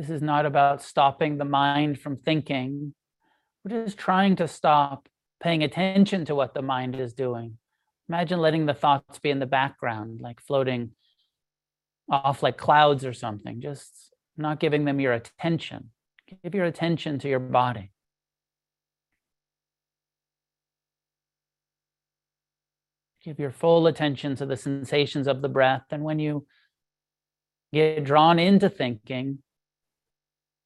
This 0.03 0.11
is 0.11 0.21
not 0.21 0.47
about 0.47 0.83
stopping 0.83 1.39
the 1.39 1.45
mind 1.45 2.01
from 2.01 2.17
thinking. 2.17 2.93
We're 3.65 3.85
just 3.85 3.97
trying 3.97 4.35
to 4.35 4.49
stop 4.49 5.09
paying 5.41 5.63
attention 5.63 6.25
to 6.25 6.35
what 6.35 6.55
the 6.55 6.61
mind 6.61 6.99
is 6.99 7.15
doing. 7.15 7.59
Imagine 8.09 8.41
letting 8.41 8.67
the 8.67 8.75
thoughts 8.75 9.21
be 9.21 9.31
in 9.31 9.39
the 9.39 9.47
background, 9.47 10.21
like 10.21 10.41
floating 10.41 10.91
off 12.11 12.43
like 12.43 12.57
clouds 12.57 13.05
or 13.05 13.13
something, 13.13 13.61
just 13.61 14.13
not 14.37 14.59
giving 14.59 14.87
them 14.87 14.99
your 14.99 15.13
attention. 15.13 15.91
Give 16.43 16.53
your 16.53 16.65
attention 16.65 17.21
to 17.21 17.29
your 17.29 17.39
body. 17.39 17.93
Give 23.25 23.39
your 23.39 23.53
full 23.53 23.87
attention 23.87 24.35
to 24.35 24.47
the 24.47 24.57
sensations 24.57 25.29
of 25.29 25.43
the 25.43 25.49
breath. 25.49 25.85
And 25.93 26.03
when 26.03 26.19
you 26.19 26.45
get 27.73 28.03
drawn 28.03 28.41
into 28.41 28.69
thinking, 28.69 29.39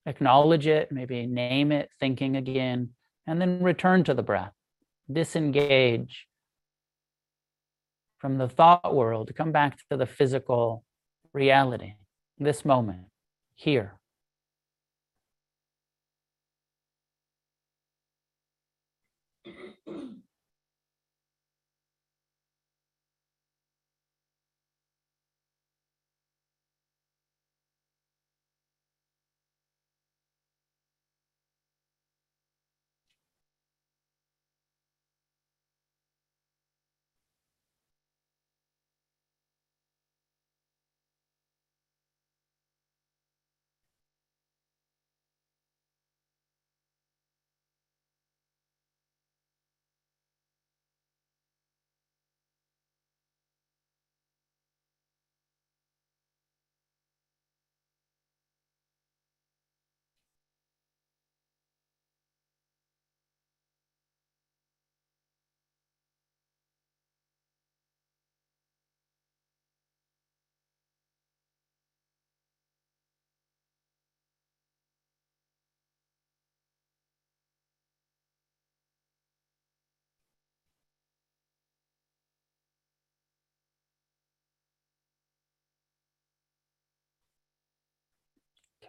acknowledge 0.07 0.67
it, 0.67 0.91
maybe 0.91 1.27
name 1.27 1.73
it, 1.73 1.91
thinking 1.99 2.37
again, 2.37 2.91
and 3.27 3.41
then 3.41 3.63
return 3.63 4.05
to 4.05 4.15
the 4.15 4.23
breath. 4.23 4.53
Disengage 5.13 6.27
from 8.19 8.39
the 8.39 8.49
thought 8.49 8.95
world, 8.95 9.31
come 9.37 9.53
back 9.53 9.77
to 9.91 9.97
the 9.97 10.07
physical 10.07 10.85
reality, 11.33 11.95
this 12.39 12.65
moment, 12.65 13.07
here. 13.55 13.96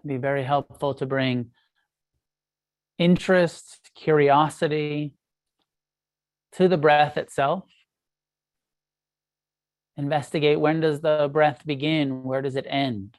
Can 0.01 0.07
be 0.07 0.17
very 0.17 0.43
helpful 0.43 0.93
to 0.95 1.05
bring 1.05 1.51
interest, 2.97 3.91
curiosity 3.95 5.13
to 6.53 6.67
the 6.67 6.77
breath 6.77 7.17
itself. 7.17 7.65
Investigate 9.95 10.59
when 10.59 10.79
does 10.79 11.01
the 11.01 11.29
breath 11.31 11.65
begin? 11.65 12.23
Where 12.23 12.41
does 12.41 12.55
it 12.55 12.65
end? 12.69 13.17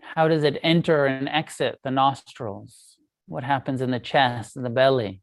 How 0.00 0.26
does 0.26 0.42
it 0.42 0.58
enter 0.62 1.06
and 1.06 1.28
exit 1.28 1.78
the 1.84 1.90
nostrils? 1.90 2.96
What 3.26 3.44
happens 3.44 3.80
in 3.80 3.92
the 3.92 4.00
chest 4.00 4.56
and 4.56 4.64
the 4.64 4.70
belly? 4.70 5.22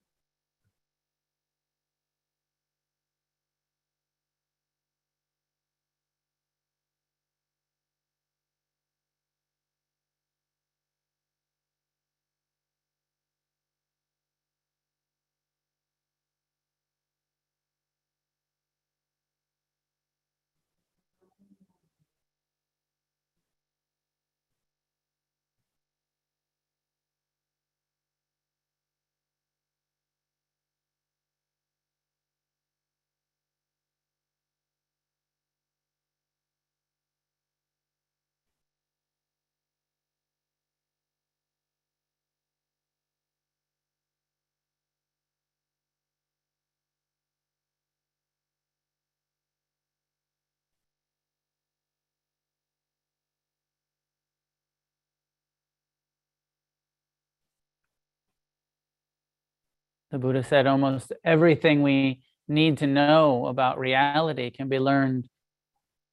The 60.11 60.19
Buddha 60.19 60.43
said 60.43 60.67
almost 60.67 61.13
everything 61.23 61.83
we 61.83 62.21
need 62.47 62.79
to 62.79 62.87
know 62.87 63.45
about 63.45 63.79
reality 63.79 64.51
can 64.51 64.67
be 64.67 64.77
learned 64.77 65.29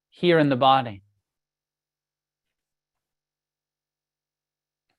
here 0.09 0.39
in 0.39 0.47
the 0.47 0.55
body. 0.55 1.03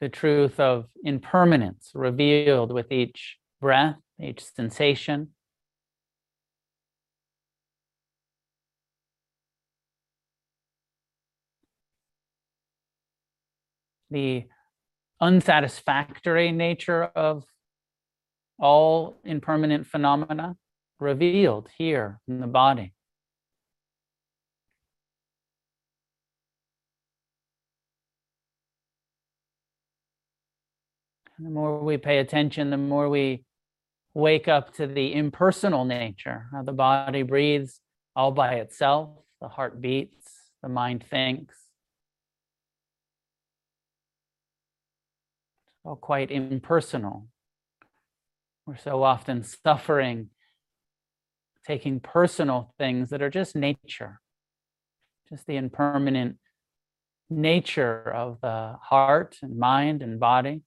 The 0.01 0.11
truth 0.11 0.61
of 0.61 0.87
impermanence 1.03 1.93
revealed 1.95 2.73
with 2.73 2.93
each 2.93 3.39
breath, 3.61 3.97
each 4.21 4.45
sensation. 4.45 5.29
The 14.11 14.45
unsatisfactory 15.21 16.53
nature 16.53 17.05
of 17.05 17.45
all 18.61 19.21
impermanent 19.25 19.87
phenomena 19.87 20.57
revealed 20.99 21.69
here 21.77 22.21
in 22.29 22.41
the 22.41 22.47
body. 22.47 22.93
And 31.39 31.47
the 31.47 31.51
more 31.51 31.83
we 31.83 31.97
pay 31.97 32.19
attention, 32.19 32.69
the 32.69 32.77
more 32.77 33.09
we 33.09 33.45
wake 34.13 34.47
up 34.47 34.75
to 34.75 34.87
the 34.87 35.15
impersonal 35.15 35.87
nature, 35.87 36.47
how 36.53 36.63
the 36.63 36.73
body 36.73 37.23
breathes 37.23 37.81
all 38.15 38.31
by 38.31 38.57
itself, 38.57 39.11
the 39.41 39.49
heart 39.49 39.81
beats, 39.81 40.29
the 40.63 40.69
mind 40.69 41.03
thinks. 41.09 41.57
all 45.85 45.97
quite 45.97 46.31
impersonal. 46.31 47.30
We're 48.71 48.77
so 48.77 49.03
often 49.03 49.43
suffering 49.43 50.29
taking 51.67 51.99
personal 51.99 52.73
things 52.79 53.11
that 53.11 53.21
are 53.21 53.29
just 53.29 53.57
nature, 53.57 54.21
just 55.29 55.45
the 55.49 55.57
impermanent 55.57 56.37
nature 57.29 58.01
of 58.01 58.41
the 58.41 58.77
heart 58.81 59.39
and 59.43 59.59
mind 59.59 60.03
and 60.03 60.21
body. 60.21 60.63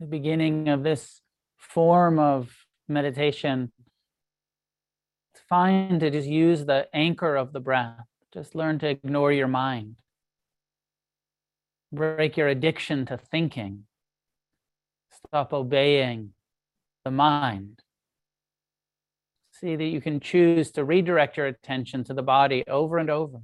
The 0.00 0.06
beginning 0.06 0.68
of 0.68 0.82
this 0.82 1.20
form 1.56 2.18
of 2.18 2.54
meditation, 2.88 3.72
it's 5.34 5.42
fine 5.48 5.98
to 6.00 6.10
just 6.10 6.28
use 6.28 6.64
the 6.64 6.88
anchor 6.94 7.36
of 7.36 7.52
the 7.52 7.60
breath. 7.60 8.04
Just 8.32 8.54
learn 8.54 8.78
to 8.80 8.88
ignore 8.88 9.32
your 9.32 9.48
mind. 9.48 9.96
Break 11.92 12.36
your 12.36 12.48
addiction 12.48 13.06
to 13.06 13.16
thinking. 13.16 13.84
Stop 15.26 15.52
obeying 15.52 16.30
the 17.04 17.10
mind. 17.10 17.80
See 19.52 19.76
that 19.76 19.84
you 19.84 20.02
can 20.02 20.20
choose 20.20 20.70
to 20.72 20.84
redirect 20.84 21.38
your 21.38 21.46
attention 21.46 22.04
to 22.04 22.14
the 22.14 22.22
body 22.22 22.64
over 22.68 22.98
and 22.98 23.08
over. 23.08 23.38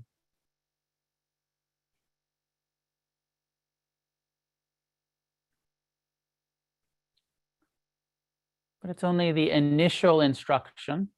But 8.83 8.91
it's 8.91 9.05
only 9.05 9.31
the 9.31 9.51
initial 9.51 10.21
instruction. 10.21 11.09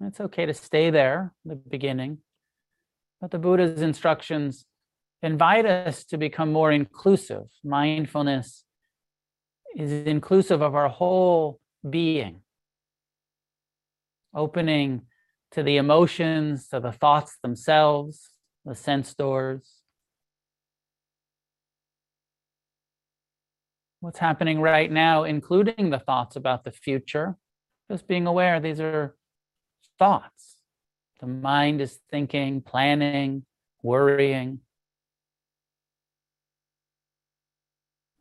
It's 0.00 0.20
okay 0.20 0.44
to 0.44 0.54
stay 0.54 0.90
there, 0.90 1.32
the 1.44 1.54
beginning. 1.56 2.18
But 3.20 3.30
the 3.30 3.38
Buddha's 3.38 3.80
instructions 3.80 4.66
invite 5.22 5.66
us 5.66 6.04
to 6.06 6.18
become 6.18 6.52
more 6.52 6.72
inclusive. 6.72 7.44
Mindfulness 7.64 8.64
is 9.76 10.06
inclusive 10.06 10.60
of 10.60 10.74
our 10.74 10.88
whole 10.88 11.60
being, 11.88 12.40
opening 14.34 15.02
to 15.52 15.62
the 15.62 15.76
emotions, 15.76 16.68
to 16.68 16.80
the 16.80 16.92
thoughts 16.92 17.38
themselves, 17.42 18.30
the 18.64 18.74
sense 18.74 19.14
doors, 19.14 19.77
what's 24.00 24.18
happening 24.18 24.60
right 24.60 24.90
now, 24.90 25.24
including 25.24 25.90
the 25.90 25.98
thoughts 25.98 26.36
about 26.36 26.64
the 26.64 26.72
future. 26.72 27.36
Just 27.90 28.06
being 28.06 28.26
aware 28.26 28.60
these 28.60 28.80
are 28.80 29.16
thoughts. 29.98 30.56
The 31.20 31.26
mind 31.26 31.80
is 31.80 31.98
thinking, 32.10 32.60
planning, 32.60 33.44
worrying, 33.82 34.60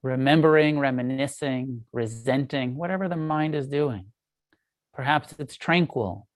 remembering, 0.02 0.80
reminiscing, 0.80 1.84
resenting, 1.92 2.76
whatever 2.76 3.08
the 3.08 3.18
mind 3.18 3.54
is 3.54 3.68
doing. 3.68 4.06
Perhaps 4.94 5.36
it's 5.38 5.56
tranquil, 5.56 6.28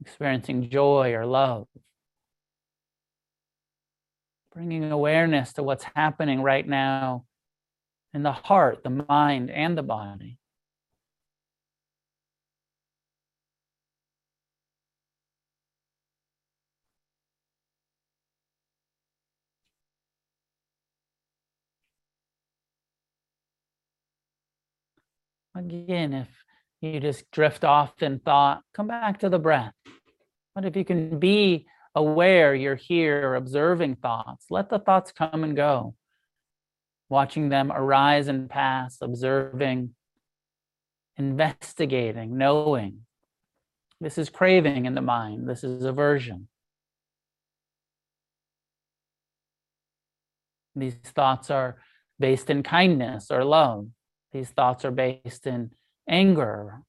experiencing 0.00 0.70
joy 0.70 1.12
or 1.14 1.24
love. 1.24 1.68
Bringing 4.52 4.90
awareness 4.90 5.52
to 5.52 5.62
what's 5.62 5.84
happening 5.94 6.42
right 6.42 6.66
now 6.66 7.26
in 8.14 8.22
the 8.22 8.32
heart, 8.32 8.82
the 8.82 9.04
mind, 9.08 9.50
and 9.50 9.76
the 9.76 9.82
body. 9.82 10.38
Again, 25.54 26.12
if 26.12 26.28
you 26.80 27.00
just 27.00 27.30
drift 27.32 27.64
off 27.64 28.00
in 28.02 28.20
thought, 28.20 28.62
come 28.74 28.86
back 28.86 29.18
to 29.20 29.28
the 29.28 29.40
breath. 29.40 29.74
But 30.54 30.64
if 30.64 30.76
you 30.76 30.84
can 30.84 31.18
be 31.18 31.66
aware 31.94 32.54
you're 32.54 32.76
here 32.76 33.34
observing 33.34 33.96
thoughts, 33.96 34.46
let 34.50 34.70
the 34.70 34.78
thoughts 34.78 35.10
come 35.10 35.42
and 35.42 35.56
go 35.56 35.94
watching 37.08 37.48
them 37.48 37.72
arise 37.72 38.28
and 38.28 38.48
pass, 38.50 38.98
observing, 39.00 39.94
investigating, 41.16 42.36
knowing. 42.36 43.00
This 44.00 44.18
is 44.18 44.28
craving 44.30 44.86
in 44.86 44.94
the 44.94 45.02
mind, 45.02 45.48
this 45.48 45.64
is 45.64 45.84
aversion. 45.84 46.48
These 50.76 50.94
thoughts 50.94 51.50
are 51.50 51.76
based 52.20 52.50
in 52.50 52.62
kindness 52.62 53.30
or 53.30 53.44
love. 53.44 53.88
These 54.32 54.50
thoughts 54.50 54.84
are 54.84 54.90
based 54.90 55.46
in 55.46 55.70
anger, 56.08 56.82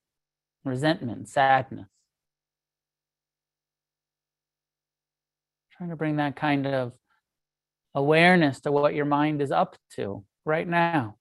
resentment, 0.64 1.28
sadness. 1.30 1.88
Trying 5.72 5.90
to 5.90 5.96
bring 5.96 6.18
that 6.18 6.36
kind 6.36 6.68
of 6.68 6.92
awareness 7.96 8.62
to 8.62 8.72
what 8.72 8.96
your 8.96 9.06
mind 9.06 9.42
is 9.42 9.52
up 9.52 9.76
to 9.96 10.24
right 10.46 10.68
now. 10.68 11.19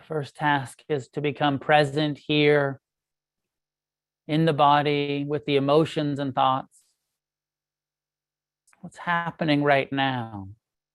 The 0.00 0.06
first 0.06 0.34
task 0.34 0.82
is 0.88 1.08
to 1.08 1.20
become 1.20 1.58
present 1.58 2.16
here 2.16 2.80
in 4.26 4.46
the 4.46 4.54
body 4.54 5.26
with 5.28 5.44
the 5.44 5.56
emotions 5.56 6.18
and 6.18 6.34
thoughts. 6.34 6.80
What's 8.80 8.96
happening 8.96 9.62
right 9.62 9.92
now? 9.92 10.48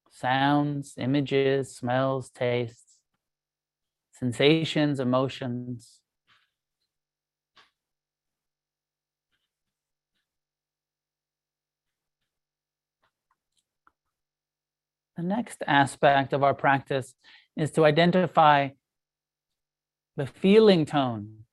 Sounds, 0.09 0.95
images, 0.97 1.75
smells, 1.75 2.31
tastes, 2.31 2.97
sensations, 4.11 4.99
emotions. 4.99 5.99
The 15.15 15.21
next 15.21 15.61
aspect 15.67 16.33
of 16.33 16.41
our 16.41 16.55
practice 16.55 17.13
is 17.55 17.69
to 17.73 17.85
identify 17.85 18.69
the 20.15 20.25
feeling 20.25 20.86
tone 20.86 21.43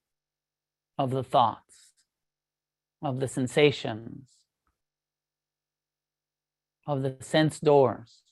of 0.98 1.11
the 1.11 1.25
thoughts, 1.25 1.92
of 3.03 3.18
the 3.18 3.29
sensations, 3.29 4.29
of 6.87 7.03
the 7.03 7.16
sense 7.20 7.59
doors. 7.59 8.22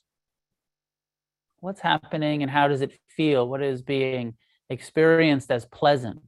What's 1.58 1.80
happening 1.80 2.42
and 2.42 2.50
how 2.50 2.68
does 2.68 2.80
it 2.80 2.98
feel? 3.16 3.48
What 3.48 3.62
is 3.62 3.82
being 3.82 4.34
experienced 4.68 5.50
as 5.50 5.64
pleasant? 5.66 6.22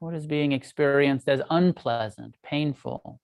What 0.00 0.14
is 0.14 0.26
being 0.26 0.52
experienced 0.52 1.28
as 1.28 1.40
unpleasant, 1.50 2.36
painful? 2.42 3.20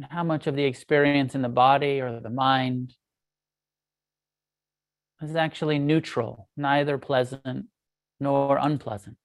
And 0.00 0.10
how 0.10 0.24
much 0.24 0.46
of 0.46 0.56
the 0.56 0.64
experience 0.64 1.34
in 1.34 1.42
the 1.42 1.48
body 1.48 2.00
or 2.00 2.20
the 2.20 2.30
mind 2.30 2.94
is 5.20 5.36
actually 5.36 5.78
neutral, 5.78 6.48
neither 6.56 6.96
pleasant 6.96 7.66
nor 8.18 8.56
unpleasant. 8.56 9.18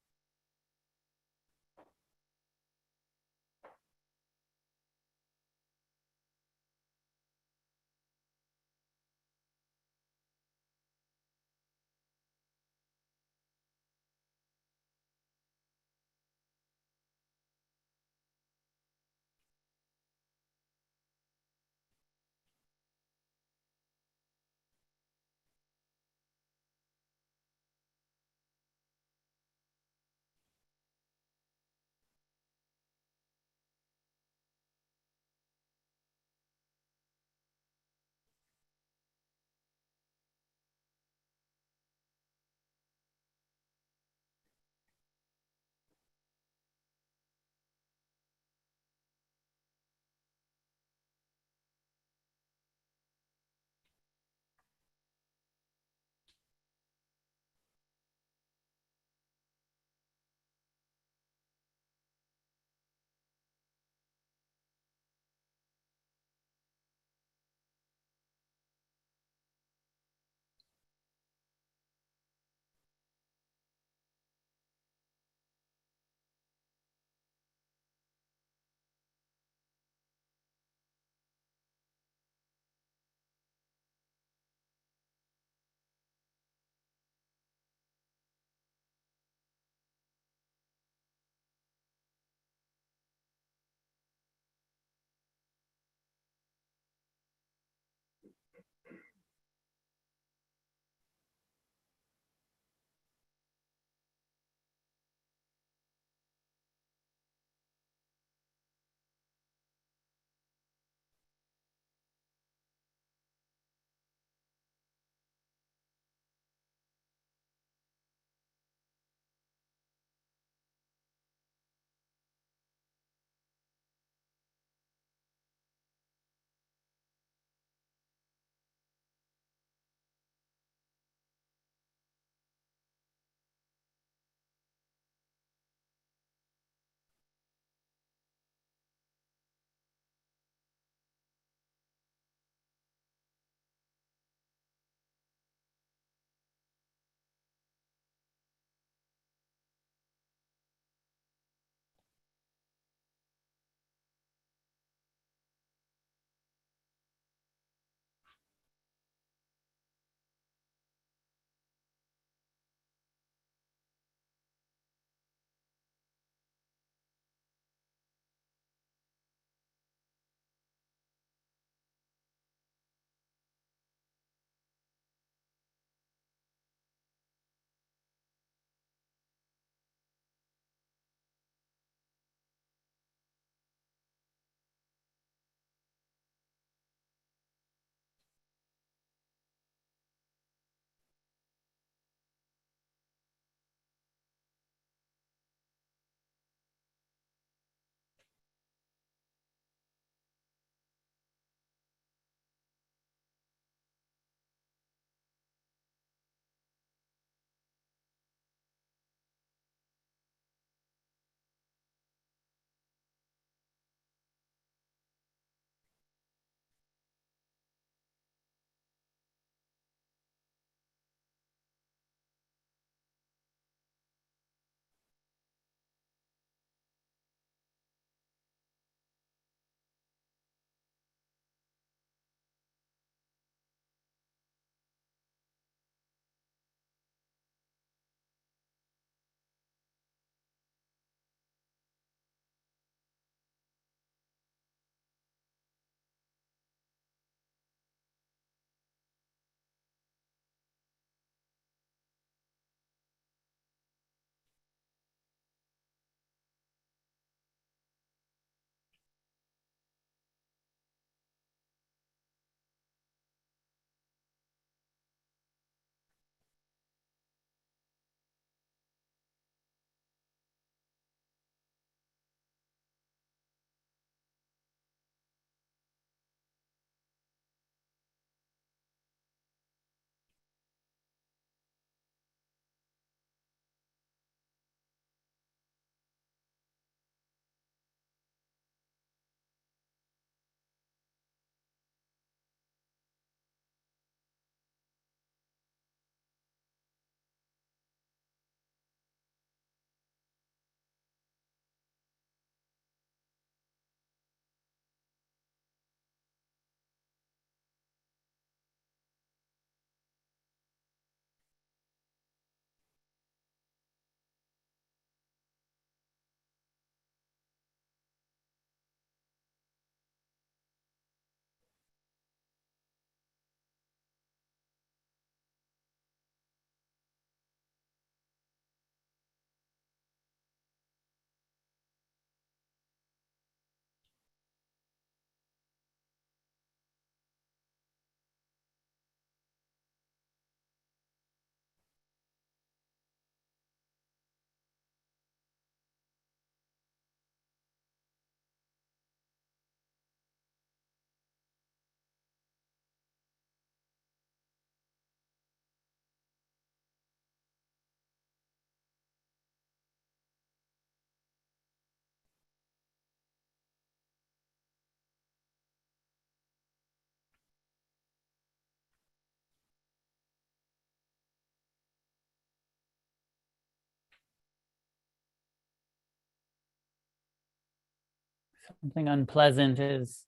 Something 378.81 379.07
unpleasant 379.07 379.79
is 379.79 380.23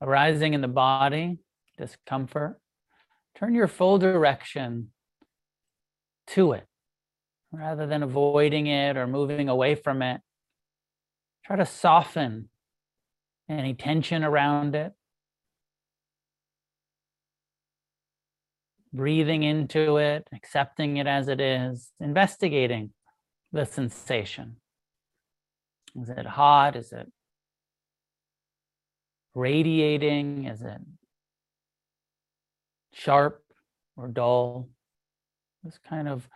arising 0.00 0.54
in 0.54 0.60
the 0.60 0.68
body, 0.68 1.38
discomfort, 1.78 2.60
turn 3.38 3.54
your 3.54 3.68
full 3.68 3.98
direction 3.98 4.88
to 6.28 6.52
it 6.52 6.66
rather 7.52 7.86
than 7.86 8.02
avoiding 8.02 8.66
it 8.66 8.96
or 8.96 9.06
moving 9.06 9.48
away 9.48 9.74
from 9.74 10.02
it. 10.02 10.20
Try 11.44 11.56
to 11.56 11.66
soften 11.66 12.48
any 13.48 13.74
tension 13.74 14.24
around 14.24 14.74
it. 14.74 14.92
Breathing 18.92 19.42
into 19.42 19.98
it, 19.98 20.26
accepting 20.34 20.96
it 20.96 21.06
as 21.06 21.28
it 21.28 21.40
is, 21.40 21.92
investigating 22.00 22.90
the 23.52 23.64
sensation. 23.64 24.56
Is 26.00 26.08
it 26.08 26.26
hot? 26.26 26.76
Is 26.76 26.92
it 26.92 27.10
radiating? 29.36 30.46
Is 30.46 30.62
it 30.62 30.80
sharp 32.92 33.42
or 33.96 34.08
dull? 34.08 34.70
This 35.62 35.78
kind 35.88 36.08
of 36.08 36.28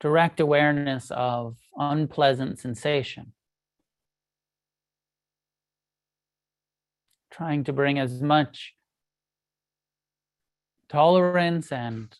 direct 0.00 0.40
awareness 0.40 1.10
of 1.10 1.56
unpleasant 1.76 2.58
sensation. 2.58 3.32
Trying 7.30 7.64
to 7.64 7.72
bring 7.72 7.98
as 7.98 8.20
much 8.20 8.74
tolerance 10.88 11.72
and 11.72 12.14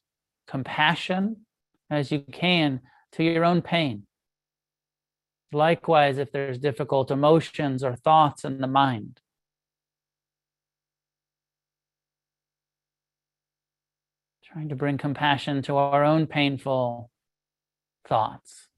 compassion 0.46 1.44
as 1.90 2.10
you 2.10 2.20
can 2.20 2.80
to 3.12 3.22
your 3.22 3.44
own 3.44 3.60
pain. 3.60 4.06
Likewise, 5.52 6.16
if 6.16 6.32
there's 6.32 6.58
difficult 6.58 7.10
emotions 7.10 7.84
or 7.84 7.94
thoughts 7.94 8.44
in 8.44 8.60
the 8.62 8.66
mind. 8.66 9.20
Trying 14.52 14.68
to 14.68 14.76
bring 14.76 14.98
compassion 14.98 15.62
to 15.62 15.76
our 15.76 16.04
own 16.04 16.26
painful 16.26 17.10
thoughts. 18.06 18.68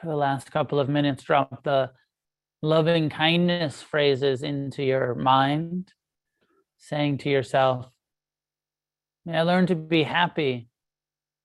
For 0.00 0.06
the 0.06 0.16
last 0.16 0.50
couple 0.52 0.78
of 0.78 0.88
minutes, 0.88 1.22
drop 1.24 1.62
the 1.64 1.90
loving 2.62 3.10
kindness 3.10 3.82
phrases 3.82 4.42
into 4.42 4.82
your 4.82 5.14
mind, 5.14 5.92
saying 6.78 7.18
to 7.18 7.28
yourself, 7.28 7.86
May 9.24 9.38
I 9.38 9.42
learn 9.42 9.66
to 9.66 9.74
be 9.74 10.04
happy 10.04 10.68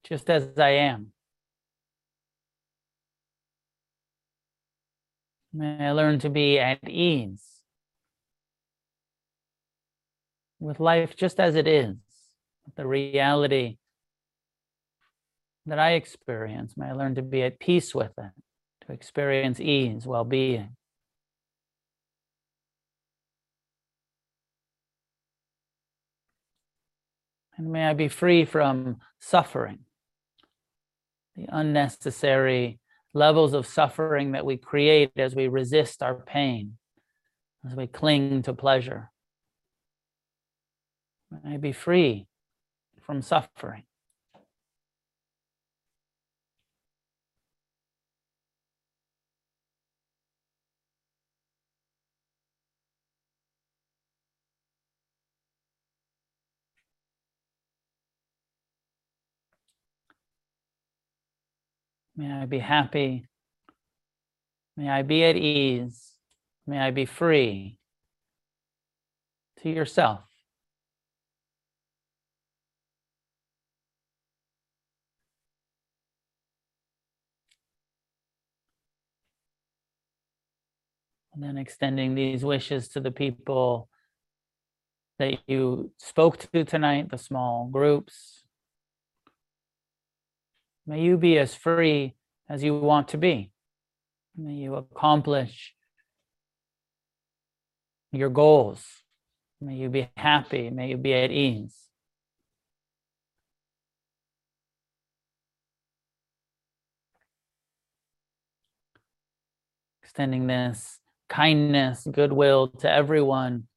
just 0.04 0.30
as 0.30 0.58
I 0.58 0.70
am. 0.70 1.12
May 5.52 5.88
I 5.88 5.92
learn 5.92 6.20
to 6.20 6.30
be 6.30 6.60
at 6.60 6.88
ease 6.88 7.44
with 10.60 10.80
life 10.80 11.16
just 11.16 11.40
as 11.40 11.56
it 11.56 11.68
is, 11.68 11.98
the 12.76 12.88
reality 12.88 13.78
that 15.66 15.80
I 15.80 15.92
experience. 15.94 16.76
May 16.76 16.88
I 16.88 16.94
learn 16.94 17.16
to 17.16 17.22
be 17.22 17.42
at 17.44 17.60
peace 17.60 17.96
with 17.96 18.12
it, 18.18 18.32
to 18.86 18.92
experience 18.92 19.60
ease, 19.60 20.06
well 20.06 20.24
being. 20.24 20.76
And 27.58 27.72
may 27.72 27.86
I 27.86 27.94
be 27.94 28.08
free 28.08 28.46
from 28.46 28.98
suffering, 29.20 29.80
the 31.36 31.46
unnecessary 31.50 32.80
levels 33.14 33.54
of 33.54 33.68
suffering 33.68 34.32
that 34.32 34.46
we 34.46 34.58
create 34.58 35.12
as 35.18 35.36
we 35.36 35.48
resist 35.48 36.02
our 36.02 36.16
pain, 36.16 36.78
as 37.66 37.76
we 37.76 37.86
cling 37.86 38.42
to 38.44 38.54
pleasure. 38.54 39.12
May 41.32 41.54
I 41.56 41.58
be 41.58 41.72
free 41.72 42.26
from 43.02 43.22
suffering. 43.22 43.84
May 62.16 62.32
I 62.32 62.46
be 62.46 62.60
happy. 62.60 63.26
May 64.78 64.90
I 64.90 65.02
be 65.02 65.24
at 65.24 65.36
ease. 65.36 66.12
May 66.68 66.80
I 66.80 66.92
be 66.92 67.06
free 67.06 67.78
to 69.62 69.70
yourself. 69.70 70.22
And 81.34 81.44
then 81.44 81.58
extending 81.58 82.14
these 82.14 82.46
wishes 82.46 82.90
to 82.90 83.00
the 83.00 83.10
people 83.12 83.90
that 85.18 85.40
you 85.48 85.92
spoke 85.98 86.38
to 86.38 86.64
tonight, 86.64 87.10
the 87.10 87.18
small 87.18 87.68
groups. 87.72 88.43
May 90.86 91.02
you 91.02 91.18
be 91.18 91.38
as 91.38 91.56
free 91.56 92.16
as 92.50 92.64
you 92.64 92.78
want 92.78 93.10
to 93.10 93.18
be. 93.18 93.52
May 94.36 94.54
you 94.54 94.76
accomplish 94.76 95.74
your 98.12 98.30
goals. 98.30 98.84
May 99.62 99.76
you 99.76 99.90
be 99.90 100.10
happy. 100.18 100.70
May 100.70 100.90
you 100.90 100.98
be 100.98 101.14
at 101.14 101.32
ease. 101.32 101.76
Extending 110.04 110.48
this 110.48 111.00
kindness, 111.30 112.06
goodwill 112.12 112.68
to 112.68 112.92
everyone 112.92 113.68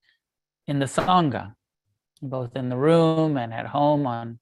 in 0.67 0.81
the 0.81 0.87
Sangha, 0.87 1.55
both 2.21 2.57
in 2.57 2.69
the 2.69 2.77
room 2.77 3.37
and 3.37 3.55
at 3.55 3.67
home 3.67 4.07
on 4.07 4.39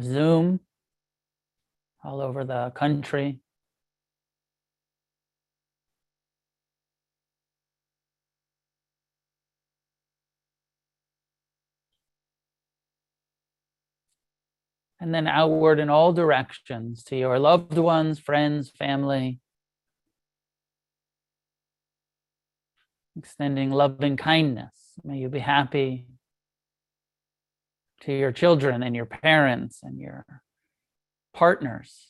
Zoom, 0.00 0.60
all 2.06 2.20
over 2.20 2.44
the 2.44 2.70
country. 2.76 3.40
And 15.00 15.12
then 15.12 15.26
outward 15.26 15.78
in 15.78 15.90
all 15.90 16.12
directions 16.12 17.02
to 17.04 17.16
your 17.16 17.38
loved 17.38 17.76
ones, 17.76 18.18
friends, 18.18 18.70
family, 18.70 19.40
extending 23.18 23.70
loving 23.72 24.16
kindness. 24.16 24.94
May 25.04 25.18
you 25.18 25.28
be 25.28 25.40
happy 25.40 26.06
to 28.02 28.12
your 28.12 28.32
children 28.32 28.82
and 28.82 28.94
your 28.94 29.06
parents 29.06 29.80
and 29.82 29.98
your 29.98 30.24
partners. 31.36 32.08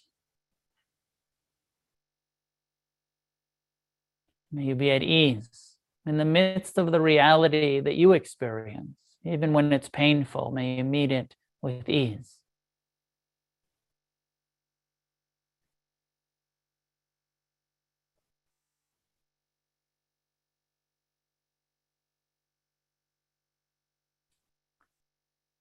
May 4.52 4.62
you 4.62 4.76
be 4.76 4.92
at 4.92 5.02
ease 5.02 5.74
in 6.06 6.16
the 6.16 6.24
midst 6.24 6.78
of 6.78 6.92
the 6.92 7.00
reality 7.00 7.80
that 7.80 7.96
you 7.96 8.12
experience, 8.12 8.96
even 9.24 9.52
when 9.52 9.72
it's 9.72 9.88
painful. 9.88 10.52
May 10.52 10.76
you 10.76 10.84
meet 10.84 11.10
it 11.10 11.34
with 11.60 11.88
ease. 11.88 12.38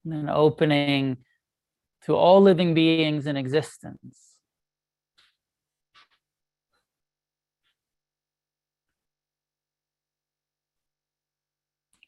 and 0.05 0.13
then 0.13 0.29
opening 0.29 1.17
to 2.05 2.15
all 2.15 2.39
living 2.41 2.73
beings 2.73 3.25
in 3.25 3.35
existence. 3.35 4.19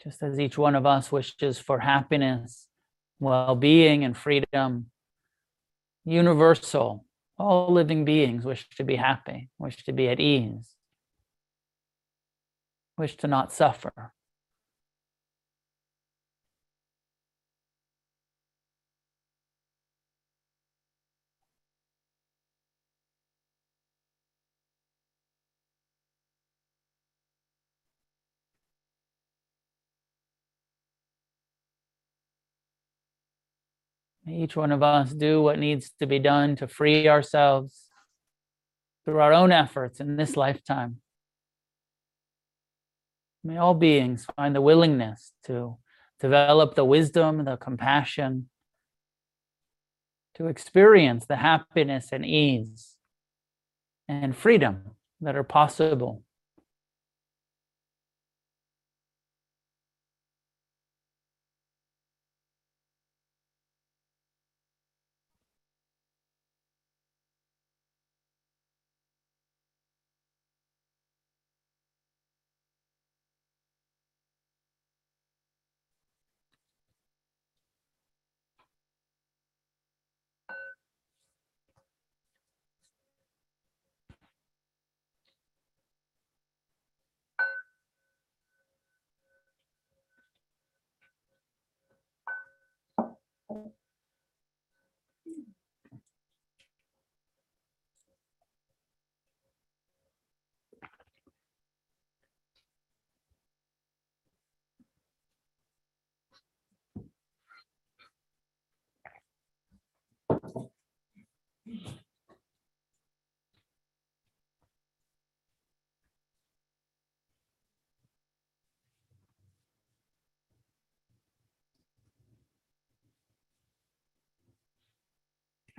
Just 0.03 0.21
as 0.21 0.39
each 0.39 0.57
one 0.57 0.75
of 0.75 0.85
us 0.85 1.11
wishes 1.11 1.57
for 1.57 1.79
happiness, 1.79 2.67
well 3.19 3.55
being, 3.55 4.03
and 4.03 4.15
freedom, 4.15 4.91
universal, 6.05 7.03
all 7.39 7.73
living 7.73 8.05
beings 8.05 8.45
wish 8.45 8.69
to 8.77 8.83
be 8.83 8.95
happy, 8.95 9.49
wish 9.57 9.83
to 9.85 9.91
be 9.91 10.07
at 10.07 10.19
ease, 10.19 10.75
wish 12.97 13.17
to 13.17 13.27
not 13.27 13.51
suffer. 13.51 14.13
Each 34.29 34.55
one 34.55 34.71
of 34.71 34.83
us 34.83 35.11
do 35.11 35.41
what 35.41 35.59
needs 35.59 35.91
to 35.99 36.05
be 36.05 36.19
done 36.19 36.55
to 36.57 36.67
free 36.67 37.07
ourselves 37.07 37.85
through 39.05 39.19
our 39.19 39.33
own 39.33 39.51
efforts 39.51 39.99
in 39.99 40.17
this 40.17 40.35
lifetime. 40.35 40.97
May 43.43 43.57
all 43.57 43.73
beings 43.73 44.27
find 44.35 44.53
the 44.53 44.61
willingness 44.61 45.31
to 45.45 45.77
develop 46.19 46.75
the 46.75 46.83
wisdom, 46.83 47.45
the 47.45 47.55
compassion, 47.55 48.49
to 50.35 50.47
experience 50.47 51.25
the 51.25 51.37
happiness 51.37 52.09
and 52.11 52.25
ease 52.25 52.95
and 54.07 54.35
freedom 54.35 54.91
that 55.21 55.35
are 55.35 55.43
possible 55.43 56.23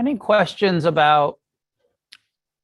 Any 0.00 0.14
questions 0.14 0.84
about 0.84 1.40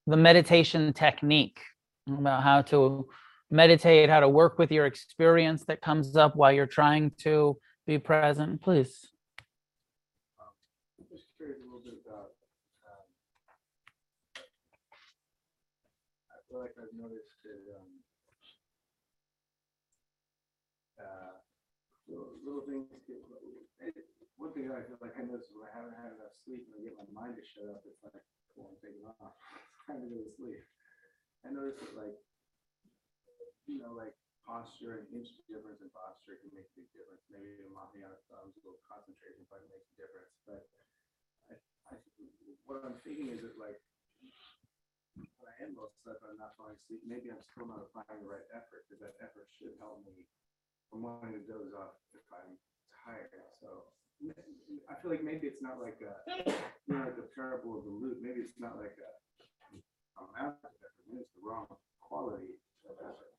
the 0.06 0.16
meditation 0.16 0.92
technique, 0.92 1.58
about 2.06 2.44
how 2.44 2.62
to 2.62 3.08
meditate, 3.50 4.08
how 4.08 4.20
to 4.20 4.28
work 4.28 4.56
with 4.56 4.70
your 4.70 4.86
experience 4.86 5.64
that 5.64 5.80
comes 5.80 6.16
up 6.16 6.36
while 6.36 6.52
you're 6.52 6.66
trying 6.66 7.10
to 7.18 7.58
be 7.88 7.98
present? 7.98 8.62
Please. 8.62 9.10
Um, 10.38 10.46
like 16.54 16.70
I've 16.78 16.94
noticed 16.96 17.34
that, 17.42 17.58
um, 17.74 17.90
uh, 21.02 21.34
little, 22.06 22.38
little 22.46 22.62
things 22.62 22.86
get, 23.08 23.18
one 24.36 24.52
thing 24.52 24.70
I 24.70 24.86
feel 24.86 24.98
like 25.02 25.18
I 25.18 25.22
notice 25.22 25.50
when 25.50 25.66
I 25.66 25.74
haven't 25.74 25.96
had 25.98 26.14
enough 26.14 26.33
sleep 26.44 26.68
and 26.68 26.76
I 26.76 26.80
get 26.84 27.00
my 27.00 27.08
mind 27.12 27.40
to 27.40 27.44
shut 27.44 27.72
up, 27.72 27.80
it's 27.88 28.00
like, 28.04 28.24
well, 28.54 28.72
I'm 28.72 28.78
taking 28.80 29.04
off, 29.08 29.34
trying 29.84 30.04
to 30.04 30.08
go 30.12 30.20
to 30.20 30.32
sleep. 30.36 30.60
I 31.44 31.52
notice 31.52 31.80
that 31.80 31.96
like, 31.96 32.16
you 33.68 33.80
know, 33.80 33.96
like 33.96 34.12
posture 34.44 35.00
and 35.00 35.08
inch 35.12 35.32
difference 35.48 35.80
in 35.80 35.88
posture 35.92 36.40
can 36.40 36.52
make 36.52 36.68
a 36.68 36.76
big 36.76 36.88
difference. 36.92 37.24
Maybe 37.32 37.64
a 37.64 37.68
Mahayana 37.72 38.20
thumbs, 38.28 38.56
a 38.56 38.60
little 38.60 38.80
concentration 38.84 39.48
probably 39.48 39.72
makes 39.72 39.88
a 39.92 39.96
difference, 39.96 40.32
but 40.44 40.62
I, 41.48 41.56
I, 41.88 41.94
what 42.68 42.84
I'm 42.84 43.00
thinking 43.00 43.32
is 43.32 43.40
that 43.40 43.56
like, 43.56 43.80
when 45.40 45.48
I 45.48 45.56
am 45.64 45.76
most 45.76 45.96
stuff, 46.04 46.20
I'm 46.24 46.36
not 46.36 46.56
falling 46.60 46.76
asleep, 46.76 47.04
maybe 47.08 47.32
I'm 47.32 47.40
still 47.40 47.68
not 47.68 47.88
applying 47.88 48.24
the 48.24 48.28
right 48.28 48.48
effort, 48.52 48.84
because 48.84 49.00
that 49.00 49.16
effort 49.20 49.48
should 49.56 49.76
help 49.80 50.04
me 50.04 50.28
from 50.88 51.04
wanting 51.04 51.36
to 51.36 51.42
doze 51.44 51.72
off 51.76 51.96
if 52.12 52.24
I'm 52.32 52.56
tired, 53.04 53.32
so. 53.60 53.88
M- 54.24 54.80
I 54.90 54.94
feel 55.00 55.10
like 55.10 55.22
maybe 55.24 55.46
it's 55.46 55.62
not 55.62 55.80
like 55.80 55.98
a, 56.00 56.12
you 56.86 56.94
know, 56.94 57.04
like 57.04 57.16
the 57.16 57.28
parable 57.34 57.78
of 57.78 57.84
the 57.84 57.90
lute, 57.90 58.18
maybe 58.22 58.40
it's 58.40 58.54
not 58.58 58.76
like 58.78 58.96
a 58.98 60.22
amount 60.22 60.54
of 60.62 60.70
effort, 60.70 60.92
maybe 61.08 61.20
it's 61.22 61.30
the 61.34 61.42
wrong 61.48 61.66
quality 62.00 62.44
of 62.88 62.96
effort. 63.00 63.32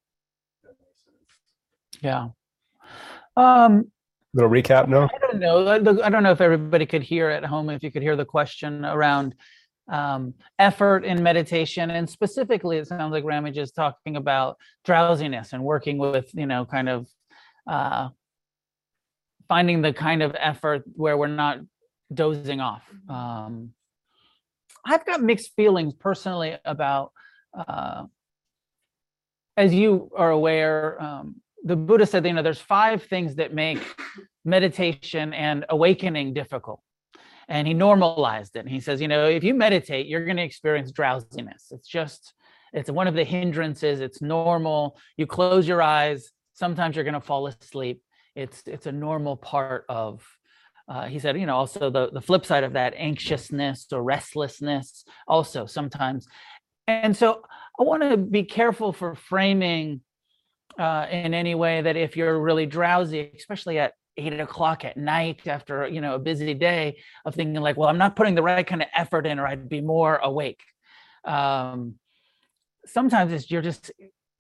That 0.64 0.76
makes 0.82 1.04
sense. 1.04 2.02
Yeah. 2.02 2.28
Um, 3.38 3.92
Little 4.34 4.50
recap, 4.50 4.88
no? 4.90 5.04
I 5.04 5.18
don't 5.20 5.40
know. 5.40 5.68
I 5.68 5.80
don't- 5.80 6.02
I 6.04 6.10
don't 6.10 6.22
know 6.24 6.32
if 6.32 6.42
everybody 6.42 6.86
could 6.86 7.04
hear 7.04 7.30
at 7.30 7.46
home, 7.46 7.70
if 7.70 7.84
you 7.84 7.92
could 7.92 8.02
hear 8.04 8.16
the 8.18 8.26
question 8.26 8.84
around 8.86 9.34
um, 9.88 10.34
effort 10.60 11.06
in 11.06 11.22
meditation. 11.24 11.90
And 11.92 12.10
specifically, 12.10 12.78
it 12.78 12.88
sounds 12.88 13.12
like 13.12 13.24
Ramage 13.24 13.58
is 13.58 13.72
talking 13.72 14.16
about 14.18 14.58
drowsiness 14.84 15.54
and 15.54 15.64
working 15.64 15.98
with, 16.00 16.30
you 16.34 16.48
know, 16.48 16.66
kind 16.66 16.90
of 16.90 17.08
uh, 17.68 18.10
finding 19.48 19.82
the 19.82 19.94
kind 19.94 20.22
of 20.24 20.36
effort 20.40 20.84
where 20.96 21.18
we're 21.18 21.28
not 21.28 21.60
dozing 22.14 22.62
off. 22.62 22.84
Um, 23.10 23.72
I've 24.86 25.06
got 25.06 25.22
mixed 25.22 25.56
feelings 25.56 25.94
personally 25.94 26.58
about, 26.64 27.12
uh, 27.58 28.06
as 29.58 29.74
you 29.74 30.12
are 30.16 30.32
aware, 30.32 31.02
um, 31.02 31.42
the 31.64 31.76
Buddha 31.76 32.06
said, 32.06 32.26
you 32.26 32.34
know, 32.34 32.44
there's 32.44 32.60
five 32.60 33.04
things 33.04 33.36
that 33.36 33.54
make 33.54 33.80
meditation 34.44 35.34
and 35.34 35.66
awakening 35.70 36.34
difficult. 36.34 36.82
And 37.48 37.68
he 37.68 37.74
normalized 37.74 38.56
it. 38.56 38.60
And 38.60 38.70
he 38.70 38.80
says, 38.80 39.02
you 39.02 39.08
know, 39.08 39.26
if 39.26 39.44
you 39.44 39.54
meditate, 39.54 40.08
you're 40.08 40.26
going 40.26 40.38
to 40.38 40.44
experience 40.44 40.92
drowsiness. 40.92 41.68
It's 41.72 41.88
just, 41.88 42.34
it's 42.74 42.90
one 42.90 43.08
of 43.08 43.16
the 43.16 43.24
hindrances. 43.24 44.02
It's 44.02 44.22
normal. 44.22 44.98
You 45.18 45.26
close 45.26 45.68
your 45.68 45.82
eyes. 45.82 46.32
Sometimes 46.54 46.96
you're 46.96 47.06
going 47.06 47.14
to 47.14 47.22
fall 47.22 47.48
asleep. 47.48 48.02
It's 48.36 48.64
it's 48.66 48.86
a 48.86 48.92
normal 48.92 49.38
part 49.38 49.86
of. 49.90 50.26
Uh, 50.88 51.06
he 51.06 51.18
said, 51.18 51.40
you 51.40 51.48
know, 51.48 51.56
also 51.56 51.90
the 51.90 52.12
the 52.12 52.22
flip 52.22 52.46
side 52.46 52.64
of 52.64 52.74
that, 52.74 52.94
anxiousness 52.96 53.88
or 53.92 54.04
restlessness, 54.04 55.04
also 55.28 55.66
sometimes. 55.66 56.28
And 56.88 57.18
so 57.18 57.42
I 57.80 57.84
want 57.84 58.04
to 58.04 58.18
be 58.18 58.44
careful 58.44 58.94
for 58.94 59.16
framing 59.16 60.02
uh, 60.78 61.08
in 61.10 61.34
any 61.34 61.56
way 61.56 61.82
that 61.82 61.96
if 61.96 62.16
you're 62.16 62.40
really 62.40 62.66
drowsy, 62.66 63.32
especially 63.36 63.80
at 63.80 63.94
eight 64.18 64.40
o'clock 64.40 64.86
at 64.86 64.96
night 64.96 65.48
after 65.48 65.88
you 65.88 66.02
know 66.02 66.16
a 66.16 66.20
busy 66.20 66.54
day, 66.54 66.98
of 67.26 67.34
thinking 67.36 67.60
like, 67.62 67.78
well, 67.78 67.90
I'm 67.90 67.98
not 67.98 68.16
putting 68.16 68.36
the 68.36 68.44
right 68.44 68.66
kind 68.66 68.82
of 68.82 68.88
effort 68.96 69.26
in, 69.26 69.40
or 69.40 69.48
I'd 69.48 69.70
be 69.70 69.82
more 69.82 70.18
awake. 70.18 70.62
Um, 71.24 71.96
sometimes 72.86 73.34
it's 73.34 73.50
you're 73.50 73.62
just 73.62 73.92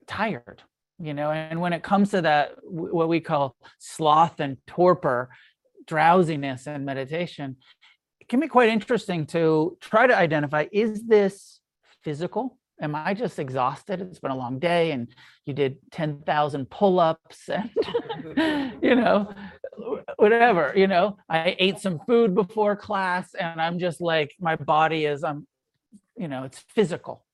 tired, 0.07 0.61
you 0.99 1.13
know. 1.13 1.31
And 1.31 1.59
when 1.59 1.73
it 1.73 1.83
comes 1.83 2.11
to 2.11 2.21
that, 2.21 2.55
what 2.63 3.09
we 3.09 3.19
call 3.19 3.55
sloth 3.79 4.39
and 4.39 4.57
torpor, 4.67 5.29
drowsiness 5.87 6.67
and 6.67 6.85
meditation, 6.85 7.57
it 8.19 8.27
can 8.27 8.39
be 8.39 8.47
quite 8.47 8.69
interesting 8.69 9.25
to 9.27 9.77
try 9.81 10.07
to 10.07 10.15
identify: 10.15 10.65
is 10.71 11.03
this 11.03 11.59
physical? 12.03 12.57
Am 12.81 12.93
I 12.93 13.13
just 13.13 13.39
exhausted? 13.39 14.01
It's 14.01 14.19
been 14.19 14.31
a 14.31 14.37
long 14.37 14.59
day, 14.59 14.91
and 14.91 15.07
you 15.45 15.53
did 15.53 15.77
ten 15.91 16.21
thousand 16.21 16.69
pull-ups, 16.69 17.49
and 17.49 17.69
you 18.81 18.95
know, 18.95 19.33
whatever. 20.17 20.73
You 20.75 20.87
know, 20.87 21.17
I 21.29 21.55
ate 21.57 21.79
some 21.79 21.99
food 22.05 22.35
before 22.35 22.75
class, 22.75 23.33
and 23.33 23.61
I'm 23.61 23.79
just 23.79 24.01
like 24.01 24.35
my 24.39 24.55
body 24.55 25.05
is. 25.05 25.23
I'm, 25.23 25.47
you 26.17 26.29
know, 26.29 26.43
it's 26.43 26.59
physical 26.59 27.24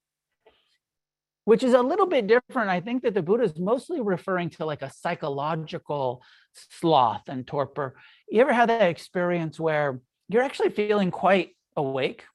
which 1.45 1.63
is 1.63 1.73
a 1.73 1.81
little 1.81 2.05
bit 2.05 2.27
different. 2.27 2.69
I 2.69 2.81
think 2.81 3.03
that 3.03 3.13
the 3.13 3.21
Buddha 3.21 3.43
is 3.43 3.57
mostly 3.57 4.01
referring 4.01 4.49
to 4.51 4.65
like 4.65 4.81
a 4.81 4.91
psychological 4.91 6.23
sloth 6.53 7.23
and 7.27 7.45
torpor. 7.47 7.95
You 8.29 8.41
ever 8.41 8.53
had 8.53 8.69
that 8.69 8.89
experience 8.89 9.59
where 9.59 9.99
you're 10.29 10.43
actually 10.43 10.69
feeling 10.69 11.11
quite 11.11 11.55
awake 11.75 12.25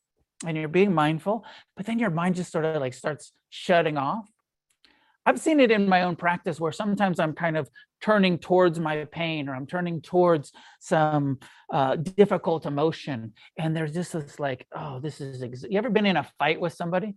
and 0.45 0.57
you're 0.57 0.69
being 0.69 0.93
mindful, 0.93 1.45
but 1.77 1.87
then 1.87 1.99
your 1.99 2.11
mind 2.11 2.35
just 2.35 2.53
sort 2.53 2.65
of 2.65 2.81
like 2.81 2.95
starts 2.95 3.33
shutting 3.51 3.97
off? 3.97 4.29
I've 5.25 5.41
seen 5.41 5.59
it 5.59 5.73
in 5.73 5.89
my 5.89 6.03
own 6.03 6.15
practice 6.15 6.61
where 6.61 6.71
sometimes 6.71 7.19
I'm 7.19 7.33
kind 7.33 7.57
of 7.57 7.69
turning 8.01 8.39
towards 8.39 8.79
my 8.79 9.07
pain 9.07 9.49
or 9.49 9.57
I'm 9.57 9.67
turning 9.67 10.01
towards 10.01 10.53
some 10.79 11.41
uh, 11.73 11.97
difficult 11.97 12.65
emotion. 12.65 13.33
And 13.59 13.75
there's 13.75 13.93
just 13.93 14.13
this 14.13 14.39
like, 14.39 14.67
oh, 14.75 15.01
this 15.01 15.21
is, 15.21 15.43
ex-. 15.43 15.65
you 15.69 15.79
ever 15.79 15.91
been 15.91 16.07
in 16.07 16.17
a 16.17 16.29
fight 16.39 16.61
with 16.61 16.75
somebody? 16.75 17.17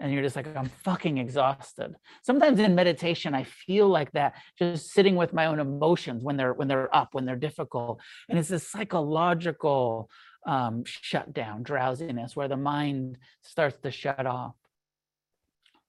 And 0.00 0.12
you're 0.12 0.22
just 0.22 0.36
like 0.36 0.46
i'm 0.56 0.68
fucking 0.68 1.18
exhausted. 1.18 1.94
Sometimes 2.22 2.58
in 2.60 2.74
meditation 2.74 3.34
i 3.34 3.44
feel 3.44 3.88
like 3.88 4.10
that 4.12 4.34
just 4.58 4.90
sitting 4.90 5.16
with 5.16 5.32
my 5.32 5.46
own 5.46 5.60
emotions 5.60 6.22
when 6.22 6.36
they're 6.36 6.52
when 6.52 6.68
they're 6.68 6.94
up 6.94 7.10
when 7.12 7.24
they're 7.24 7.36
difficult. 7.36 8.00
And 8.28 8.38
it's 8.38 8.48
this 8.48 8.68
psychological 8.68 10.08
um, 10.46 10.84
shutdown 10.86 11.62
drowsiness 11.62 12.36
where 12.36 12.48
the 12.48 12.56
mind 12.56 13.18
starts 13.42 13.78
to 13.78 13.90
shut 13.90 14.26
off. 14.26 14.54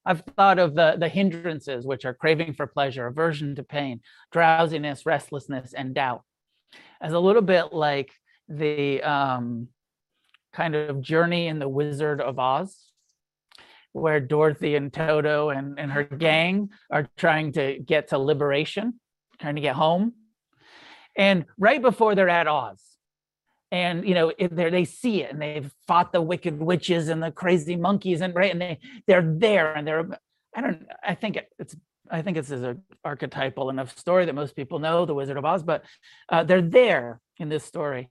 I've 0.05 0.23
thought 0.37 0.59
of 0.59 0.75
the 0.75 0.95
the 0.97 1.09
hindrances 1.09 1.85
which 1.85 2.05
are 2.05 2.13
craving 2.13 2.53
for 2.53 2.67
pleasure 2.67 3.07
aversion 3.07 3.55
to 3.55 3.63
pain 3.63 4.01
drowsiness 4.31 5.05
restlessness 5.05 5.73
and 5.73 5.93
doubt. 5.93 6.23
As 7.01 7.13
a 7.13 7.19
little 7.19 7.41
bit 7.41 7.73
like 7.73 8.11
the 8.47 9.01
um, 9.01 9.69
kind 10.53 10.75
of 10.75 11.01
journey 11.01 11.47
in 11.47 11.59
the 11.59 11.67
wizard 11.67 12.21
of 12.21 12.37
oz 12.39 12.91
where 13.95 14.19
Dorothy 14.19 14.75
and 14.75 14.91
Toto 14.91 15.49
and, 15.49 15.79
and 15.79 15.89
her 15.89 16.03
gang 16.03 16.69
are 16.91 17.07
trying 17.15 17.53
to 17.53 17.79
get 17.79 18.09
to 18.09 18.17
liberation, 18.17 18.99
trying 19.39 19.55
to 19.55 19.61
get 19.61 19.75
home. 19.75 20.13
And 21.15 21.45
right 21.57 21.81
before 21.81 22.13
they're 22.13 22.27
at 22.27 22.45
Oz, 22.45 22.81
and 23.71 24.05
you 24.05 24.13
know, 24.13 24.33
they 24.37 24.83
see 24.83 25.23
it 25.23 25.31
and 25.31 25.41
they've 25.41 25.71
fought 25.87 26.11
the 26.11 26.21
wicked 26.21 26.59
witches 26.59 27.07
and 27.07 27.23
the 27.23 27.31
crazy 27.31 27.77
monkeys, 27.77 28.19
and 28.19 28.35
right, 28.35 28.51
and 28.51 28.61
they 28.61 28.79
they're 29.07 29.23
there 29.37 29.73
and 29.73 29.87
they're 29.87 30.07
I 30.53 30.61
don't 30.61 30.85
I 31.01 31.15
think 31.15 31.39
it's 31.57 31.75
I 32.11 32.21
think 32.21 32.35
it's 32.35 32.51
an 32.51 32.83
archetypal 33.05 33.69
enough 33.69 33.97
story 33.97 34.25
that 34.25 34.35
most 34.35 34.57
people 34.57 34.79
know, 34.79 35.05
the 35.05 35.15
Wizard 35.15 35.37
of 35.37 35.45
Oz, 35.45 35.63
but 35.63 35.85
uh, 36.27 36.43
they're 36.43 36.61
there 36.61 37.21
in 37.37 37.47
this 37.47 37.63
story. 37.63 38.09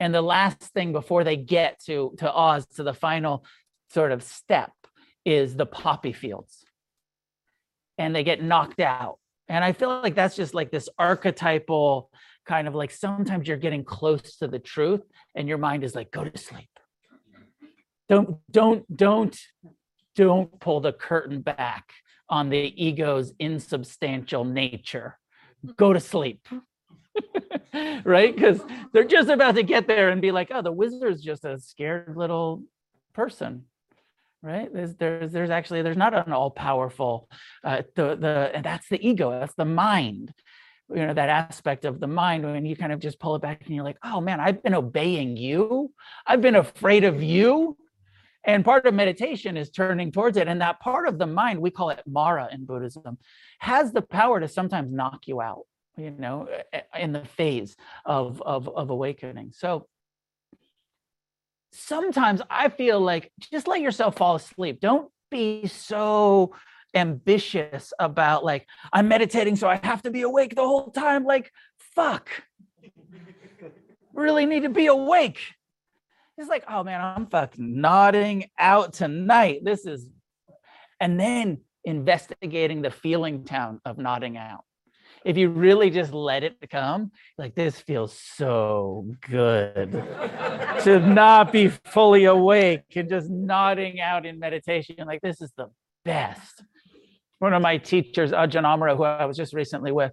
And 0.00 0.14
the 0.14 0.22
last 0.22 0.62
thing 0.62 0.92
before 0.92 1.24
they 1.24 1.36
get 1.36 1.78
to 1.84 2.14
to 2.18 2.32
Oz, 2.32 2.66
to 2.76 2.82
the 2.82 2.94
final 2.94 3.44
sort 3.90 4.12
of 4.12 4.22
step, 4.22 4.72
is 5.26 5.56
the 5.56 5.66
poppy 5.66 6.12
fields. 6.12 6.64
And 7.98 8.14
they 8.14 8.22
get 8.22 8.42
knocked 8.42 8.80
out. 8.80 9.18
And 9.48 9.62
i 9.62 9.72
feel 9.72 9.88
like 9.88 10.14
that's 10.14 10.36
just 10.36 10.54
like 10.54 10.70
this 10.70 10.88
archetypal 10.98 12.10
kind 12.46 12.68
of 12.68 12.74
like 12.74 12.90
sometimes 12.90 13.46
you're 13.46 13.56
getting 13.56 13.84
close 13.84 14.36
to 14.36 14.48
the 14.48 14.58
truth 14.58 15.02
and 15.34 15.48
your 15.48 15.58
mind 15.58 15.84
is 15.84 15.94
like 15.94 16.10
go 16.10 16.24
to 16.24 16.38
sleep. 16.38 16.68
Don't 18.08 18.38
don't 18.50 18.96
don't 18.96 19.36
don't 20.14 20.60
pull 20.60 20.80
the 20.80 20.92
curtain 20.92 21.42
back 21.42 21.90
on 22.28 22.48
the 22.48 22.72
ego's 22.82 23.32
insubstantial 23.38 24.44
nature. 24.44 25.18
Go 25.76 25.92
to 25.92 26.00
sleep. 26.00 26.46
Right? 28.04 28.34
Because 28.34 28.60
they're 28.92 29.04
just 29.04 29.28
about 29.28 29.56
to 29.56 29.62
get 29.62 29.86
there 29.86 30.08
and 30.08 30.22
be 30.22 30.32
like 30.32 30.48
oh 30.50 30.62
the 30.62 30.72
wizard's 30.72 31.22
just 31.22 31.44
a 31.44 31.58
scared 31.58 32.16
little 32.16 32.62
person 33.12 33.64
right? 34.46 34.72
There's 34.72 34.94
there's 34.94 35.32
there's 35.32 35.50
actually 35.50 35.82
there's 35.82 35.96
not 35.96 36.14
an 36.14 36.32
all 36.32 36.50
powerful 36.50 37.28
uh 37.64 37.82
the 37.96 38.16
the 38.16 38.50
and 38.54 38.64
that's 38.64 38.88
the 38.88 39.04
ego 39.06 39.30
that's 39.30 39.54
the 39.54 39.64
mind 39.64 40.32
you 40.88 41.04
know 41.04 41.12
that 41.12 41.28
aspect 41.28 41.84
of 41.84 41.98
the 41.98 42.06
mind 42.06 42.44
when 42.44 42.64
you 42.64 42.76
kind 42.76 42.92
of 42.92 43.00
just 43.00 43.18
pull 43.18 43.34
it 43.34 43.42
back 43.42 43.62
and 43.66 43.74
you're 43.74 43.84
like 43.84 43.98
oh 44.04 44.20
man 44.20 44.38
i've 44.38 44.62
been 44.62 44.74
obeying 44.74 45.36
you. 45.36 45.92
I've 46.26 46.40
been 46.40 46.56
afraid 46.56 47.04
of 47.04 47.22
you. 47.22 47.76
And 48.44 48.64
part 48.64 48.86
of 48.86 48.94
meditation 48.94 49.56
is 49.56 49.70
turning 49.70 50.12
towards 50.12 50.36
it 50.36 50.46
and 50.46 50.60
that 50.60 50.78
part 50.78 51.08
of 51.08 51.18
the 51.18 51.26
mind 51.26 51.60
we 51.60 51.72
call 51.72 51.90
it 51.90 52.02
mara 52.06 52.48
in 52.52 52.64
buddhism 52.64 53.18
has 53.58 53.92
the 53.92 54.02
power 54.02 54.38
to 54.38 54.46
sometimes 54.46 54.92
knock 54.92 55.26
you 55.26 55.40
out 55.40 55.66
you 55.96 56.12
know 56.12 56.48
in 56.96 57.12
the 57.12 57.24
phase 57.24 57.76
of 58.04 58.40
of, 58.42 58.68
of 58.68 58.90
awakening. 58.90 59.50
So 59.52 59.88
sometimes 61.76 62.40
i 62.50 62.68
feel 62.68 63.00
like 63.00 63.30
just 63.52 63.68
let 63.68 63.80
yourself 63.80 64.16
fall 64.16 64.36
asleep. 64.36 64.80
Don't 64.80 65.10
be 65.30 65.66
so 65.66 66.54
ambitious 66.94 67.92
about 67.98 68.44
like 68.44 68.66
i'm 68.92 69.08
meditating 69.08 69.54
so 69.54 69.68
i 69.68 69.78
have 69.82 70.00
to 70.02 70.10
be 70.10 70.22
awake 70.22 70.54
the 70.54 70.62
whole 70.62 70.90
time. 70.90 71.24
Like 71.24 71.52
fuck. 71.94 72.28
Really 74.14 74.46
need 74.46 74.62
to 74.62 74.70
be 74.70 74.86
awake. 74.86 75.40
It's 76.38 76.48
like 76.48 76.64
oh 76.70 76.82
man 76.82 77.02
i'm 77.02 77.26
fucking 77.26 77.80
nodding 77.80 78.50
out 78.58 78.94
tonight. 78.94 79.60
This 79.62 79.84
is 79.84 80.08
and 81.00 81.20
then 81.20 81.58
investigating 81.84 82.80
the 82.80 82.90
feeling 82.90 83.44
tone 83.44 83.80
of 83.84 83.98
nodding 83.98 84.38
out 84.38 84.64
if 85.26 85.36
you 85.36 85.50
really 85.50 85.90
just 85.90 86.12
let 86.12 86.44
it 86.44 86.54
come 86.70 87.10
like 87.36 87.56
this 87.56 87.80
feels 87.80 88.16
so 88.16 89.04
good. 89.28 89.90
To 90.84 91.00
not 91.00 91.52
be 91.52 91.68
fully 91.68 92.26
awake 92.26 92.84
and 92.94 93.08
just 93.08 93.28
nodding 93.28 94.00
out 94.00 94.24
in 94.24 94.38
meditation 94.38 94.94
like 95.04 95.20
this 95.22 95.40
is 95.40 95.52
the 95.56 95.66
best. 96.04 96.62
One 97.40 97.52
of 97.52 97.60
my 97.60 97.76
teachers, 97.76 98.30
Ajahn 98.30 98.62
Amaro, 98.62 98.96
who 98.96 99.02
I 99.02 99.24
was 99.24 99.36
just 99.36 99.52
recently 99.52 99.90
with, 99.90 100.12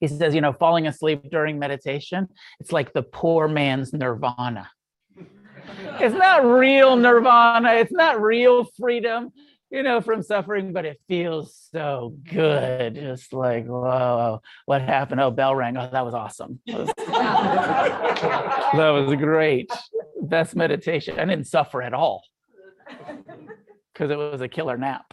he 0.00 0.08
says, 0.08 0.34
you 0.34 0.40
know, 0.40 0.52
falling 0.52 0.88
asleep 0.88 1.22
during 1.30 1.60
meditation, 1.60 2.26
it's 2.58 2.72
like 2.72 2.92
the 2.92 3.02
poor 3.04 3.46
man's 3.46 3.92
nirvana. 3.92 4.68
it's 6.00 6.14
not 6.14 6.44
real 6.44 6.96
nirvana, 6.96 7.74
it's 7.74 7.92
not 7.92 8.20
real 8.20 8.64
freedom, 8.78 9.30
you 9.70 9.82
know, 9.82 10.00
from 10.00 10.22
suffering, 10.22 10.72
but 10.72 10.84
it 10.86 11.00
feels 11.08 11.68
so 11.72 12.14
good. 12.24 12.94
Just 12.94 13.32
like, 13.32 13.66
whoa, 13.66 14.40
what 14.64 14.80
happened? 14.82 15.20
Oh, 15.20 15.30
bell 15.30 15.54
rang. 15.54 15.76
Oh, 15.76 15.88
that 15.92 16.04
was 16.04 16.14
awesome. 16.14 16.60
That 16.66 16.78
was, 16.78 16.92
that 16.96 18.90
was 18.90 19.14
great. 19.16 19.70
Best 20.22 20.56
meditation. 20.56 21.18
I 21.18 21.24
didn't 21.26 21.46
suffer 21.46 21.82
at 21.82 21.92
all 21.92 22.24
because 23.92 24.10
it 24.10 24.16
was 24.16 24.40
a 24.40 24.48
killer 24.48 24.76
nap. 24.78 25.12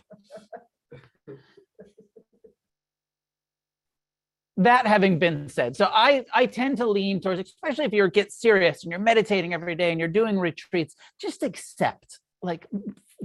that 4.58 4.88
having 4.88 5.20
been 5.20 5.50
said, 5.50 5.76
so 5.76 5.90
I 5.92 6.24
I 6.34 6.46
tend 6.46 6.78
to 6.78 6.88
lean 6.88 7.20
towards, 7.20 7.42
especially 7.42 7.86
if 7.86 7.94
you 7.94 8.10
get 8.10 8.32
serious 8.32 8.84
and 8.84 8.92
you're 8.92 9.02
meditating 9.02 9.54
every 9.54 9.76
day 9.76 9.92
and 9.92 10.00
you're 10.00 10.08
doing 10.08 10.40
retreats, 10.40 10.96
just 11.20 11.44
accept 11.44 12.20
like 12.42 12.66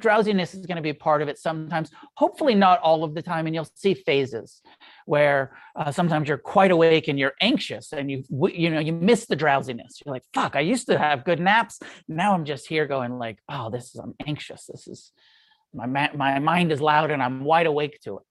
drowsiness 0.00 0.54
is 0.54 0.66
going 0.66 0.76
to 0.76 0.82
be 0.82 0.90
a 0.90 0.94
part 0.94 1.22
of 1.22 1.28
it 1.28 1.38
sometimes. 1.38 1.90
Hopefully 2.16 2.54
not 2.54 2.80
all 2.80 3.04
of 3.04 3.14
the 3.14 3.22
time 3.22 3.46
and 3.46 3.54
you'll 3.54 3.68
see 3.74 3.94
phases 3.94 4.62
where 5.06 5.56
uh, 5.76 5.92
sometimes 5.92 6.28
you're 6.28 6.38
quite 6.38 6.70
awake 6.70 7.08
and 7.08 7.18
you're 7.18 7.34
anxious 7.40 7.92
and 7.92 8.10
you 8.10 8.24
you 8.52 8.70
know 8.70 8.80
you 8.80 8.92
miss 8.92 9.26
the 9.26 9.36
drowsiness. 9.36 10.00
You're 10.04 10.14
like 10.14 10.24
fuck 10.34 10.56
i 10.56 10.60
used 10.60 10.86
to 10.88 10.98
have 10.98 11.24
good 11.24 11.40
naps. 11.40 11.80
Now 12.08 12.34
i'm 12.34 12.44
just 12.44 12.66
here 12.66 12.86
going 12.86 13.18
like 13.18 13.38
oh 13.48 13.70
this 13.70 13.94
is 13.94 13.96
i'm 13.96 14.14
anxious. 14.26 14.66
This 14.66 14.88
is 14.88 15.12
my 15.72 15.86
my 15.86 16.38
mind 16.38 16.72
is 16.72 16.80
loud 16.80 17.10
and 17.10 17.22
i'm 17.22 17.44
wide 17.44 17.66
awake 17.66 18.00
to 18.04 18.18
it. 18.18 18.24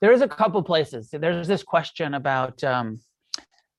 There 0.00 0.12
is 0.12 0.22
a 0.22 0.28
couple 0.28 0.62
places. 0.62 1.08
There's 1.10 1.48
this 1.48 1.62
question 1.62 2.12
about 2.12 2.62
um, 2.62 3.00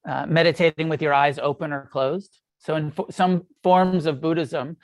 uh, 0.08 0.26
meditating 0.28 0.90
with 0.90 1.02
your 1.02 1.14
eyes 1.14 1.38
open 1.40 1.72
or 1.72 1.88
closed. 1.92 2.40
So 2.66 2.76
in 2.76 2.92
fo- 2.92 3.08
some 3.12 3.46
forms 3.64 4.06
of 4.08 4.22
Buddhism, 4.22 4.78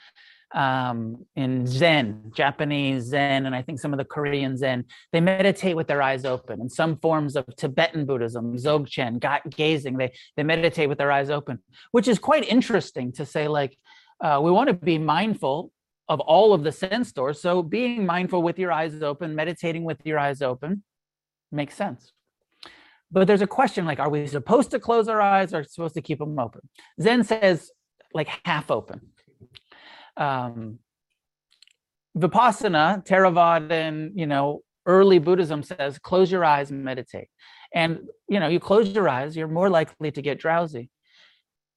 um, 0.53 1.25
in 1.35 1.65
Zen, 1.65 2.31
Japanese 2.35 3.05
Zen, 3.05 3.45
and 3.45 3.55
I 3.55 3.61
think 3.61 3.79
some 3.79 3.93
of 3.93 3.97
the 3.97 4.05
Korean 4.05 4.57
Zen, 4.57 4.85
they 5.11 5.21
meditate 5.21 5.75
with 5.75 5.87
their 5.87 6.01
eyes 6.01 6.25
open. 6.25 6.61
In 6.61 6.69
some 6.69 6.97
forms 6.97 7.35
of 7.35 7.45
Tibetan 7.55 8.05
Buddhism, 8.05 8.57
Dzogchen, 8.57 9.19
gazing, 9.49 9.97
they 9.97 10.11
they 10.35 10.43
meditate 10.43 10.89
with 10.89 10.97
their 10.97 11.11
eyes 11.11 11.29
open, 11.29 11.59
which 11.91 12.07
is 12.07 12.19
quite 12.19 12.47
interesting 12.47 13.11
to 13.13 13.25
say. 13.25 13.47
Like, 13.47 13.77
uh, 14.19 14.39
we 14.43 14.51
want 14.51 14.67
to 14.67 14.73
be 14.73 14.97
mindful 14.97 15.71
of 16.07 16.19
all 16.19 16.53
of 16.53 16.63
the 16.63 16.71
sense 16.71 17.11
doors. 17.13 17.41
So 17.41 17.63
being 17.63 18.05
mindful 18.05 18.43
with 18.43 18.59
your 18.59 18.71
eyes 18.71 19.01
open, 19.01 19.33
meditating 19.33 19.85
with 19.85 20.05
your 20.05 20.19
eyes 20.19 20.41
open, 20.41 20.83
makes 21.51 21.75
sense. 21.75 22.11
But 23.11 23.27
there's 23.27 23.41
a 23.41 23.47
question 23.47 23.85
like, 23.85 23.99
are 23.99 24.09
we 24.09 24.25
supposed 24.27 24.71
to 24.71 24.79
close 24.79 25.07
our 25.07 25.21
eyes 25.21 25.53
or 25.53 25.63
supposed 25.63 25.95
to 25.95 26.01
keep 26.01 26.19
them 26.19 26.39
open? 26.39 26.61
Zen 27.01 27.23
says 27.23 27.71
like 28.13 28.29
half 28.45 28.71
open. 28.71 29.01
Um, 30.17 30.79
Vipassana, 32.17 33.05
Theravada, 33.05 33.71
and 33.71 34.17
you 34.17 34.27
know, 34.27 34.61
early 34.85 35.19
Buddhism 35.19 35.63
says 35.63 35.99
close 35.99 36.31
your 36.31 36.45
eyes 36.45 36.71
and 36.71 36.83
meditate. 36.83 37.29
And 37.73 37.99
you 38.27 38.39
know, 38.39 38.47
you 38.47 38.59
close 38.59 38.89
your 38.89 39.07
eyes, 39.07 39.35
you're 39.35 39.47
more 39.47 39.69
likely 39.69 40.11
to 40.11 40.21
get 40.21 40.39
drowsy 40.39 40.89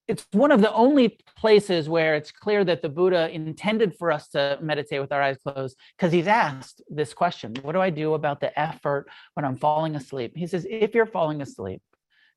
it's 0.06 0.26
one 0.32 0.52
of 0.52 0.60
the 0.60 0.72
only 0.72 1.18
places 1.36 1.88
where 1.88 2.14
it's 2.14 2.30
clear 2.30 2.64
that 2.64 2.82
the 2.82 2.88
Buddha 2.88 3.30
intended 3.30 3.96
for 3.96 4.12
us 4.12 4.28
to 4.28 4.58
meditate 4.60 5.00
with 5.00 5.12
our 5.12 5.22
eyes 5.22 5.38
closed 5.38 5.78
because 5.96 6.12
he's 6.12 6.26
asked 6.26 6.82
this 6.88 7.14
question 7.14 7.54
What 7.62 7.72
do 7.72 7.80
I 7.80 7.90
do 7.90 8.14
about 8.14 8.40
the 8.40 8.58
effort 8.58 9.06
when 9.34 9.44
I'm 9.44 9.56
falling 9.56 9.96
asleep? 9.96 10.32
He 10.36 10.46
says, 10.46 10.66
If 10.68 10.94
you're 10.94 11.06
falling 11.06 11.40
asleep 11.40 11.80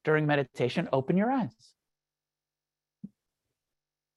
during 0.06 0.26
meditation, 0.26 0.88
open 0.94 1.18
your 1.18 1.32
eyes. 1.32 1.56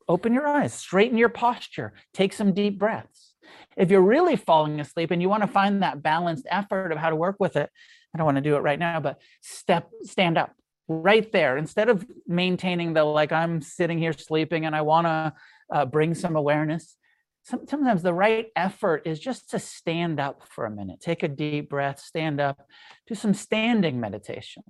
Open 0.09 0.33
your 0.33 0.47
eyes, 0.47 0.75
straighten 0.75 1.19
your 1.19 1.29
posture, 1.29 1.93
take 2.13 2.33
some 2.33 2.53
deep 2.53 2.79
breaths. 2.79 3.35
If 3.77 3.91
you're 3.91 4.01
really 4.01 4.37
falling 4.37 4.81
asleep 4.81 5.11
and 5.11 5.23
you 5.23 5.29
want 5.29 5.43
to 5.43 5.49
find 5.49 5.83
that 5.83 6.03
balanced 6.03 6.47
effort 6.51 6.93
of 6.93 6.99
how 6.99 7.11
to 7.11 7.17
work 7.17 7.37
with 7.39 7.57
it, 7.57 7.71
I 8.15 8.19
don't 8.19 8.25
want 8.25 8.37
to 8.37 8.43
do 8.43 8.57
it 8.57 8.61
right 8.61 8.79
now, 8.79 9.01
but 9.01 9.21
step, 9.41 9.89
stand 10.03 10.37
up, 10.37 10.53
right 10.91 11.31
there. 11.33 11.57
Instead 11.57 11.89
of 11.89 12.05
maintaining 12.27 12.93
the 12.95 13.05
like 13.05 13.33
i'm 13.33 13.63
sitting 13.63 13.99
here 13.99 14.13
sleeping 14.13 14.67
and 14.67 14.75
i 14.75 14.83
want 14.83 15.07
to 15.07 15.33
uh, 15.73 15.85
bring 15.85 16.15
some 16.15 16.37
awareness 16.37 16.97
sometimes 17.43 18.03
the 18.03 18.13
right 18.13 18.49
effort 18.55 19.03
is 19.07 19.19
just 19.19 19.51
to 19.51 19.59
stand 19.59 20.21
up 20.21 20.43
for 20.49 20.67
a 20.67 20.71
minute 20.71 21.01
take 21.01 21.23
a 21.23 21.29
deep 21.29 21.71
breath 21.71 21.99
stand 21.99 22.41
up 22.41 22.67
do 23.11 23.15
some 23.17 23.35
standing 23.35 24.01
meditation. 24.01 24.63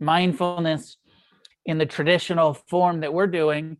Mindfulness 0.00 0.96
in 1.64 1.78
the 1.78 1.86
traditional 1.86 2.54
form 2.54 3.00
that 3.00 3.14
we're 3.14 3.28
doing 3.28 3.78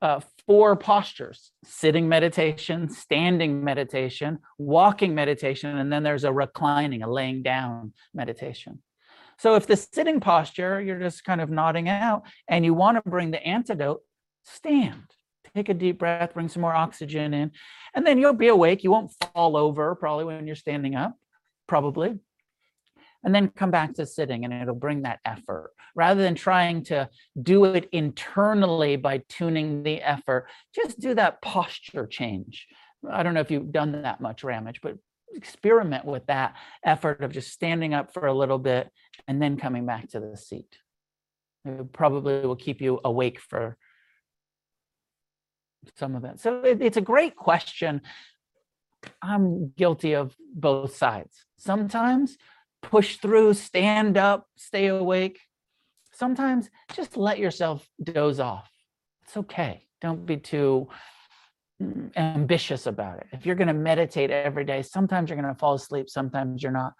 uh, 0.00 0.20
four 0.46 0.76
postures 0.76 1.50
sitting 1.64 2.08
meditation 2.08 2.88
standing 2.88 3.64
meditation 3.64 4.38
walking 4.58 5.14
meditation 5.14 5.78
and 5.78 5.90
then 5.92 6.02
there's 6.02 6.24
a 6.24 6.32
reclining 6.32 7.02
a 7.02 7.10
laying 7.10 7.42
down 7.42 7.92
meditation 8.14 8.80
so 9.38 9.54
if 9.54 9.66
the 9.66 9.76
sitting 9.76 10.20
posture, 10.20 10.80
you're 10.80 10.98
just 10.98 11.24
kind 11.24 11.40
of 11.40 11.50
nodding 11.50 11.88
out 11.88 12.22
and 12.48 12.64
you 12.64 12.74
want 12.74 13.02
to 13.02 13.10
bring 13.10 13.30
the 13.30 13.44
antidote, 13.46 14.00
stand. 14.44 15.02
Take 15.54 15.68
a 15.68 15.74
deep 15.74 15.98
breath, 15.98 16.34
bring 16.34 16.48
some 16.48 16.62
more 16.62 16.74
oxygen 16.74 17.32
in, 17.32 17.50
and 17.94 18.06
then 18.06 18.18
you'll 18.18 18.34
be 18.34 18.48
awake. 18.48 18.84
You 18.84 18.90
won't 18.90 19.12
fall 19.34 19.56
over 19.56 19.94
probably 19.94 20.24
when 20.24 20.46
you're 20.46 20.56
standing 20.56 20.94
up, 20.94 21.16
probably. 21.66 22.18
And 23.24 23.34
then 23.34 23.48
come 23.48 23.70
back 23.70 23.94
to 23.94 24.06
sitting 24.06 24.44
and 24.44 24.52
it'll 24.52 24.74
bring 24.74 25.02
that 25.02 25.20
effort 25.24 25.72
rather 25.94 26.22
than 26.22 26.34
trying 26.34 26.84
to 26.84 27.08
do 27.42 27.64
it 27.64 27.88
internally 27.90 28.96
by 28.96 29.22
tuning 29.28 29.82
the 29.82 30.02
effort. 30.02 30.48
Just 30.74 31.00
do 31.00 31.14
that 31.14 31.42
posture 31.42 32.06
change. 32.06 32.66
I 33.10 33.22
don't 33.22 33.34
know 33.34 33.40
if 33.40 33.50
you've 33.50 33.72
done 33.72 34.02
that 34.02 34.20
much 34.20 34.44
Ramage, 34.44 34.80
but 34.82 34.96
experiment 35.34 36.04
with 36.04 36.26
that 36.26 36.54
effort 36.84 37.22
of 37.22 37.32
just 37.32 37.52
standing 37.52 37.94
up 37.94 38.12
for 38.12 38.26
a 38.26 38.34
little 38.34 38.58
bit 38.58 38.90
and 39.28 39.40
then 39.40 39.56
coming 39.56 39.86
back 39.86 40.08
to 40.10 40.20
the 40.20 40.36
seat. 40.36 40.78
It 41.64 41.92
probably 41.92 42.40
will 42.46 42.56
keep 42.56 42.80
you 42.80 43.00
awake 43.04 43.40
for 43.40 43.76
some 45.96 46.14
of 46.14 46.24
it. 46.24 46.40
So 46.40 46.60
it, 46.62 46.80
it's 46.80 46.96
a 46.96 47.02
great 47.02 47.36
question. 47.36 48.02
I'm 49.22 49.72
guilty 49.76 50.14
of 50.14 50.34
both 50.54 50.96
sides. 50.96 51.44
Sometimes 51.56 52.36
push 52.82 53.16
through, 53.16 53.54
stand 53.54 54.16
up, 54.16 54.46
stay 54.56 54.86
awake. 54.86 55.40
Sometimes 56.12 56.70
just 56.94 57.16
let 57.16 57.38
yourself 57.38 57.86
doze 58.02 58.40
off. 58.40 58.70
It's 59.24 59.36
okay. 59.36 59.86
Don't 60.00 60.24
be 60.24 60.36
too 60.36 60.88
mm, 61.82 62.16
ambitious 62.16 62.86
about 62.86 63.18
it. 63.18 63.26
If 63.32 63.44
you're 63.44 63.54
going 63.54 63.68
to 63.68 63.74
meditate 63.74 64.30
every 64.30 64.64
day, 64.64 64.82
sometimes 64.82 65.30
you're 65.30 65.40
going 65.40 65.52
to 65.52 65.58
fall 65.58 65.74
asleep, 65.74 66.08
sometimes 66.08 66.62
you're 66.62 66.72
not. 66.72 66.94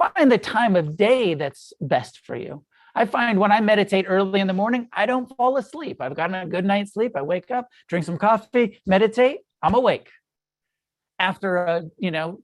Find 0.00 0.32
the 0.32 0.38
time 0.38 0.76
of 0.76 0.96
day 0.96 1.34
that's 1.34 1.74
best 1.80 2.20
for 2.24 2.34
you. 2.34 2.64
I 2.94 3.04
find 3.04 3.38
when 3.38 3.52
I 3.52 3.60
meditate 3.60 4.06
early 4.08 4.40
in 4.40 4.46
the 4.46 4.54
morning, 4.54 4.88
I 4.92 5.04
don't 5.04 5.26
fall 5.36 5.58
asleep. 5.58 5.98
I've 6.00 6.16
gotten 6.16 6.34
a 6.34 6.46
good 6.46 6.64
night's 6.64 6.94
sleep. 6.94 7.12
I 7.14 7.22
wake 7.22 7.50
up, 7.50 7.68
drink 7.86 8.06
some 8.06 8.16
coffee, 8.16 8.80
meditate, 8.86 9.40
I'm 9.62 9.74
awake. 9.74 10.08
After 11.18 11.56
a, 11.56 11.82
you 11.98 12.10
know, 12.10 12.40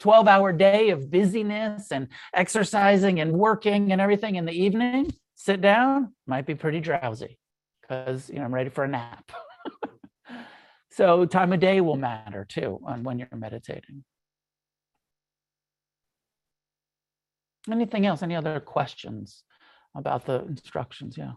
12 0.00 0.26
hour 0.26 0.52
day 0.52 0.90
of 0.90 1.10
busyness 1.10 1.92
and 1.92 2.08
exercising 2.34 3.20
and 3.20 3.32
working 3.32 3.92
and 3.92 4.00
everything 4.00 4.36
in 4.36 4.46
the 4.46 4.52
evening, 4.52 5.12
sit 5.34 5.60
down, 5.60 6.14
might 6.26 6.46
be 6.46 6.54
pretty 6.54 6.80
drowsy 6.80 7.38
because 7.82 8.28
you 8.28 8.36
know 8.36 8.44
I'm 8.44 8.54
ready 8.54 8.70
for 8.70 8.84
a 8.84 8.88
nap. 8.88 9.30
so 10.90 11.26
time 11.26 11.52
of 11.52 11.60
day 11.60 11.80
will 11.80 11.96
matter 11.96 12.46
too 12.48 12.80
on 12.86 13.04
when 13.04 13.18
you're 13.18 13.28
meditating. 13.34 14.04
Anything 17.70 18.06
else? 18.06 18.22
Any 18.22 18.36
other 18.36 18.60
questions 18.60 19.42
about 19.96 20.24
the 20.24 20.44
instructions? 20.46 21.18
Yeah. 21.18 21.34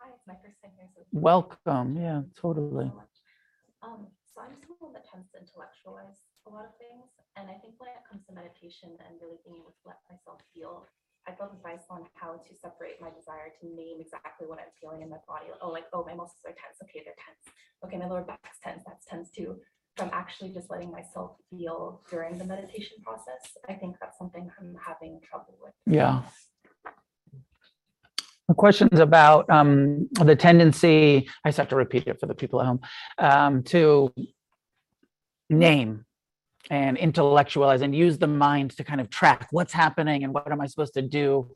Hi, 0.00 0.08
it's 0.14 0.26
my 0.26 0.34
first 0.40 0.56
time 0.62 0.72
here, 0.76 0.88
so. 0.96 1.04
Welcome. 1.12 2.00
Yeah, 2.00 2.22
totally. 2.40 2.88
so 2.88 2.96
much. 2.96 3.16
Um, 3.82 4.06
so 4.24 4.40
I'm 4.40 4.56
someone 4.64 4.96
that 4.96 5.04
tends 5.04 5.28
to 5.32 5.44
intellectualize 5.44 6.24
a 6.48 6.50
lot 6.50 6.64
of 6.64 6.74
things, 6.80 7.04
and 7.36 7.52
I 7.52 7.60
think 7.60 7.76
when 7.76 7.92
it 7.92 8.00
comes 8.08 8.24
to 8.26 8.32
meditation 8.32 8.96
and 9.04 9.20
really 9.20 9.36
being 9.44 9.60
able 9.60 9.76
to 9.76 9.84
let 9.84 10.00
myself 10.08 10.40
feel, 10.56 10.88
I'd 11.28 11.38
love 11.38 11.52
advice 11.54 11.86
on 11.92 12.08
how 12.16 12.40
to 12.40 12.52
separate 12.56 12.98
my 12.98 13.12
desire 13.14 13.52
to 13.60 13.64
name 13.68 14.00
exactly 14.00 14.48
what 14.48 14.58
I'm 14.58 14.72
feeling 14.80 15.04
in 15.04 15.12
my 15.12 15.22
body. 15.28 15.52
Oh, 15.60 15.70
like, 15.70 15.86
oh, 15.92 16.02
my 16.02 16.16
muscles 16.16 16.42
are 16.48 16.56
tense. 16.56 16.80
Okay, 16.82 17.04
they're 17.04 17.14
tense. 17.20 17.44
Okay, 17.84 18.00
my 18.00 18.08
lower 18.08 18.26
back's 18.26 18.58
tense. 18.58 18.82
That's 18.88 19.06
tense 19.06 19.30
too. 19.30 19.60
From 19.96 20.10
actually 20.12 20.50
just 20.50 20.70
letting 20.70 20.90
myself 20.90 21.32
feel 21.50 22.00
during 22.10 22.38
the 22.38 22.44
meditation 22.44 22.96
process. 23.04 23.56
I 23.68 23.74
think 23.74 23.96
that's 24.00 24.18
something 24.18 24.50
I'm 24.58 24.74
having 24.84 25.20
trouble 25.28 25.54
with. 25.62 25.72
Yeah. 25.86 26.22
The 28.48 28.54
questions 28.54 28.98
about 29.00 29.48
um, 29.50 30.08
the 30.12 30.34
tendency, 30.34 31.28
I 31.44 31.48
just 31.48 31.58
have 31.58 31.68
to 31.68 31.76
repeat 31.76 32.06
it 32.06 32.18
for 32.18 32.26
the 32.26 32.34
people 32.34 32.60
at 32.60 32.66
home, 32.66 32.80
um, 33.18 33.62
to 33.64 34.12
name 35.50 36.04
and 36.70 36.96
intellectualize 36.96 37.82
and 37.82 37.94
use 37.94 38.18
the 38.18 38.26
mind 38.26 38.70
to 38.76 38.84
kind 38.84 39.00
of 39.00 39.10
track 39.10 39.48
what's 39.50 39.72
happening 39.72 40.24
and 40.24 40.32
what 40.32 40.50
am 40.50 40.60
I 40.60 40.66
supposed 40.66 40.94
to 40.94 41.02
do 41.02 41.50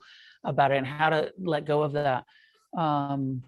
about 0.45 0.73
it 0.73 0.77
and 0.77 0.87
how 0.87 1.09
to 1.11 1.33
let 1.39 1.65
go 1.65 1.83
of 1.83 1.93
that. 1.93 2.25
Um, 2.77 3.43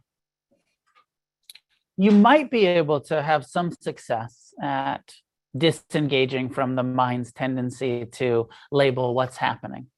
you 1.99 2.13
might 2.13 2.49
be 2.49 2.65
able 2.65 3.01
to 3.01 3.21
have 3.21 3.45
some 3.45 3.73
success 3.73 4.55
at 4.63 5.13
disengaging 5.57 6.49
from 6.49 6.77
the 6.77 6.83
mind's 6.85 7.33
tendency 7.33 8.07
to 8.07 8.49
label 8.71 9.15
what's 9.15 9.37
happening. 9.37 9.89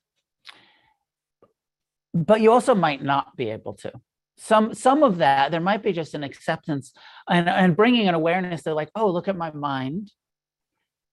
But 2.15 2.41
you 2.41 2.53
also 2.53 2.75
might 2.75 3.03
not 3.03 3.37
be 3.37 3.51
able 3.51 3.75
to. 3.75 3.93
Some 4.39 4.73
some 4.73 5.03
of 5.03 5.19
that 5.19 5.51
there 5.51 5.61
might 5.61 5.83
be 5.83 5.93
just 5.93 6.15
an 6.15 6.25
acceptance 6.25 6.93
and, 7.29 7.47
and 7.47 7.77
bringing 7.77 8.09
an 8.09 8.15
awareness 8.15 8.63
that 8.63 8.75
like 8.75 8.91
oh 8.95 9.11
look 9.11 9.29
at 9.29 9.37
my 9.37 9.51
mind. 9.51 10.11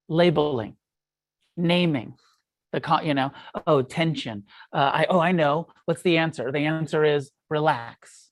Labeling 0.07 0.77
naming 1.57 2.13
the 2.71 2.79
con 2.79 3.05
you 3.05 3.13
know 3.13 3.33
oh 3.67 3.81
tension. 3.81 4.45
Uh, 4.71 4.91
i 4.93 5.05
oh 5.09 5.19
i 5.19 5.33
know. 5.33 5.67
What's 5.83 6.01
the 6.01 6.17
answer? 6.17 6.49
The 6.49 6.59
answer 6.59 7.03
is 7.03 7.31
relax 7.49 8.26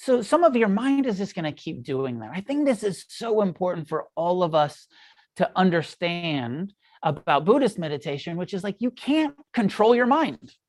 so 0.00 0.22
some 0.22 0.44
of 0.44 0.56
your 0.56 0.68
mind 0.68 1.04
is 1.04 1.18
just 1.18 1.34
going 1.34 1.44
to 1.44 1.52
keep 1.52 1.82
doing 1.82 2.20
that. 2.20 2.30
I 2.32 2.40
think 2.40 2.64
this 2.64 2.82
is 2.82 3.04
so 3.08 3.42
important 3.42 3.86
for 3.86 4.06
all 4.14 4.42
of 4.42 4.54
us 4.54 4.86
to 5.36 5.50
understand 5.54 6.72
about 7.02 7.44
buddhist 7.44 7.78
meditation 7.78 8.36
which 8.36 8.52
is 8.52 8.64
like 8.64 8.76
you 8.78 8.90
can't 8.90 9.34
control 9.52 9.94
your 9.94 10.06
mind. 10.06 10.52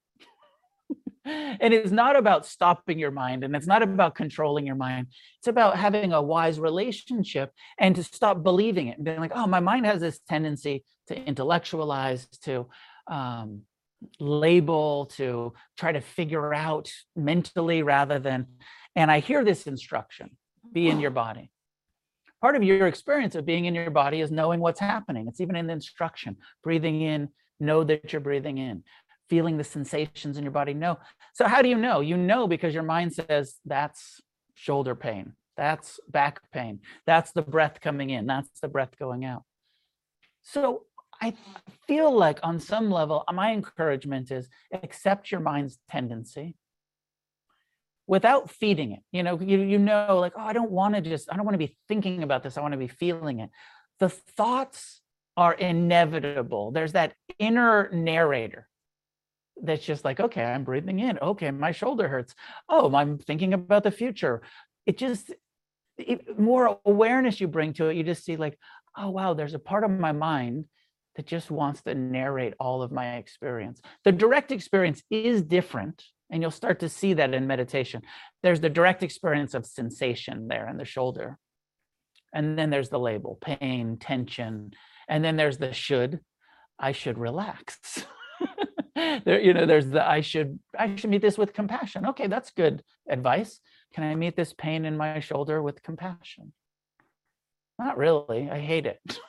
And 1.23 1.71
it's 1.71 1.91
not 1.91 2.15
about 2.15 2.47
stopping 2.47 2.97
your 2.97 3.11
mind 3.11 3.43
and 3.43 3.55
it's 3.55 3.67
not 3.67 3.83
about 3.83 4.15
controlling 4.15 4.65
your 4.65 4.75
mind. 4.75 5.07
It's 5.37 5.47
about 5.47 5.77
having 5.77 6.13
a 6.13 6.21
wise 6.21 6.59
relationship 6.59 7.51
and 7.77 7.95
to 7.95 8.01
stop 8.01 8.41
believing 8.41 8.87
it 8.87 8.97
and 8.97 9.05
being 9.05 9.19
like 9.19 9.31
oh 9.35 9.45
my 9.45 9.59
mind 9.59 9.85
has 9.85 10.01
this 10.01 10.19
tendency 10.27 10.83
to 11.09 11.15
intellectualize 11.15 12.25
to 12.41 12.65
um, 13.07 13.61
label 14.19 15.05
to 15.17 15.53
try 15.77 15.91
to 15.91 16.01
figure 16.01 16.53
out 16.53 16.91
mentally 17.15 17.83
rather 17.83 18.19
than 18.19 18.47
and 18.95 19.11
i 19.11 19.19
hear 19.19 19.43
this 19.43 19.67
instruction 19.67 20.37
be 20.71 20.87
in 20.87 20.99
your 20.99 21.11
body. 21.11 21.51
Part 22.41 22.55
of 22.55 22.63
your 22.63 22.87
experience 22.87 23.35
of 23.35 23.45
being 23.45 23.65
in 23.65 23.75
your 23.75 23.91
body 23.91 24.21
is 24.21 24.31
knowing 24.31 24.59
what's 24.59 24.79
happening. 24.79 25.27
It's 25.27 25.41
even 25.41 25.55
in 25.55 25.67
the 25.67 25.73
instruction 25.73 26.37
breathing 26.63 27.01
in 27.01 27.29
know 27.59 27.83
that 27.83 28.11
you're 28.11 28.19
breathing 28.19 28.57
in 28.57 28.83
feeling 29.29 29.55
the 29.55 29.63
sensations 29.63 30.35
in 30.35 30.43
your 30.43 30.51
body 30.51 30.73
Know. 30.73 30.97
so 31.33 31.47
how 31.47 31.61
do 31.61 31.69
you 31.69 31.77
know? 31.77 32.01
You 32.01 32.17
know 32.17 32.47
because 32.47 32.73
your 32.73 32.83
mind 32.83 33.13
says 33.13 33.59
that's 33.65 34.19
shoulder 34.55 34.95
pain 34.95 35.33
that's 35.55 35.99
back 36.09 36.41
pain 36.51 36.79
that's 37.05 37.31
the 37.31 37.41
breath 37.41 37.79
coming 37.81 38.09
in 38.09 38.25
that's 38.25 38.59
the 38.59 38.67
breath 38.67 38.97
going 38.97 39.23
out. 39.23 39.43
So 40.41 40.85
i 41.21 41.33
feel 41.87 42.11
like 42.11 42.39
on 42.41 42.59
some 42.59 42.89
level 42.89 43.23
my 43.31 43.51
encouragement 43.53 44.31
is 44.31 44.49
accept 44.73 45.31
your 45.31 45.41
mind's 45.41 45.77
tendency 45.89 46.55
without 48.11 48.51
feeding 48.51 48.91
it. 48.91 48.99
You 49.13 49.23
know 49.23 49.39
you, 49.39 49.61
you 49.61 49.79
know 49.79 50.19
like 50.19 50.33
oh 50.35 50.41
i 50.41 50.51
don't 50.51 50.69
want 50.69 50.95
to 50.95 51.01
just 51.01 51.31
i 51.31 51.35
don't 51.37 51.45
want 51.45 51.53
to 51.53 51.65
be 51.65 51.77
thinking 51.87 52.23
about 52.23 52.43
this 52.43 52.57
i 52.57 52.61
want 52.61 52.73
to 52.73 52.77
be 52.77 52.89
feeling 52.89 53.39
it. 53.39 53.49
The 53.99 54.09
thoughts 54.09 55.01
are 55.37 55.53
inevitable. 55.53 56.71
There's 56.71 56.91
that 56.91 57.13
inner 57.39 57.89
narrator 57.91 58.67
that's 59.63 59.85
just 59.85 60.03
like 60.03 60.19
okay 60.19 60.43
i'm 60.43 60.65
breathing 60.65 60.99
in. 60.99 61.17
Okay 61.19 61.49
my 61.51 61.71
shoulder 61.71 62.09
hurts. 62.09 62.35
Oh 62.67 62.93
i'm 62.93 63.17
thinking 63.17 63.53
about 63.53 63.83
the 63.83 63.91
future. 63.91 64.41
It 64.85 64.97
just 64.97 65.31
it, 65.97 66.37
more 66.37 66.79
awareness 66.85 67.39
you 67.39 67.47
bring 67.47 67.71
to 67.73 67.85
it 67.87 67.95
you 67.95 68.03
just 68.03 68.25
see 68.25 68.35
like 68.35 68.57
oh 68.97 69.09
wow 69.09 69.33
there's 69.33 69.53
a 69.53 69.59
part 69.59 69.85
of 69.85 69.91
my 69.91 70.11
mind 70.11 70.65
that 71.15 71.27
just 71.27 71.49
wants 71.49 71.81
to 71.83 71.95
narrate 71.95 72.55
all 72.59 72.81
of 72.81 72.91
my 72.91 73.15
experience. 73.15 73.81
The 74.03 74.11
direct 74.11 74.51
experience 74.51 75.01
is 75.09 75.41
different 75.41 76.03
and 76.31 76.41
you'll 76.41 76.49
start 76.49 76.79
to 76.79 76.89
see 76.89 77.13
that 77.13 77.33
in 77.33 77.45
meditation. 77.45 78.01
There's 78.41 78.61
the 78.61 78.69
direct 78.69 79.03
experience 79.03 79.53
of 79.53 79.65
sensation 79.65 80.47
there 80.47 80.67
in 80.69 80.77
the 80.77 80.85
shoulder. 80.85 81.37
And 82.33 82.57
then 82.57 82.69
there's 82.69 82.89
the 82.89 82.99
label 82.99 83.37
pain 83.41 83.97
tension. 83.99 84.71
And 85.09 85.23
then 85.23 85.35
there's 85.35 85.57
the 85.57 85.73
should 85.73 86.21
i 86.79 86.91
should 86.91 87.17
relax. 87.17 88.05
There 89.25 89.39
you 89.39 89.53
know 89.53 89.65
there's 89.65 89.89
the 89.89 90.05
i 90.05 90.21
should 90.21 90.59
i 90.77 90.95
should 90.95 91.09
meet 91.09 91.21
this 91.21 91.37
with 91.37 91.53
compassion. 91.53 92.07
Okay 92.07 92.27
that's 92.27 92.51
good 92.51 92.83
advice. 93.09 93.59
Can 93.93 94.03
i 94.03 94.15
meet 94.15 94.35
this 94.35 94.53
pain 94.53 94.85
in 94.85 94.95
my 94.97 95.19
shoulder 95.19 95.61
with 95.61 95.81
compassion? 95.81 96.53
Not 97.79 97.97
really. 97.97 98.49
I 98.49 98.59
hate 98.59 98.85
it. 98.85 99.19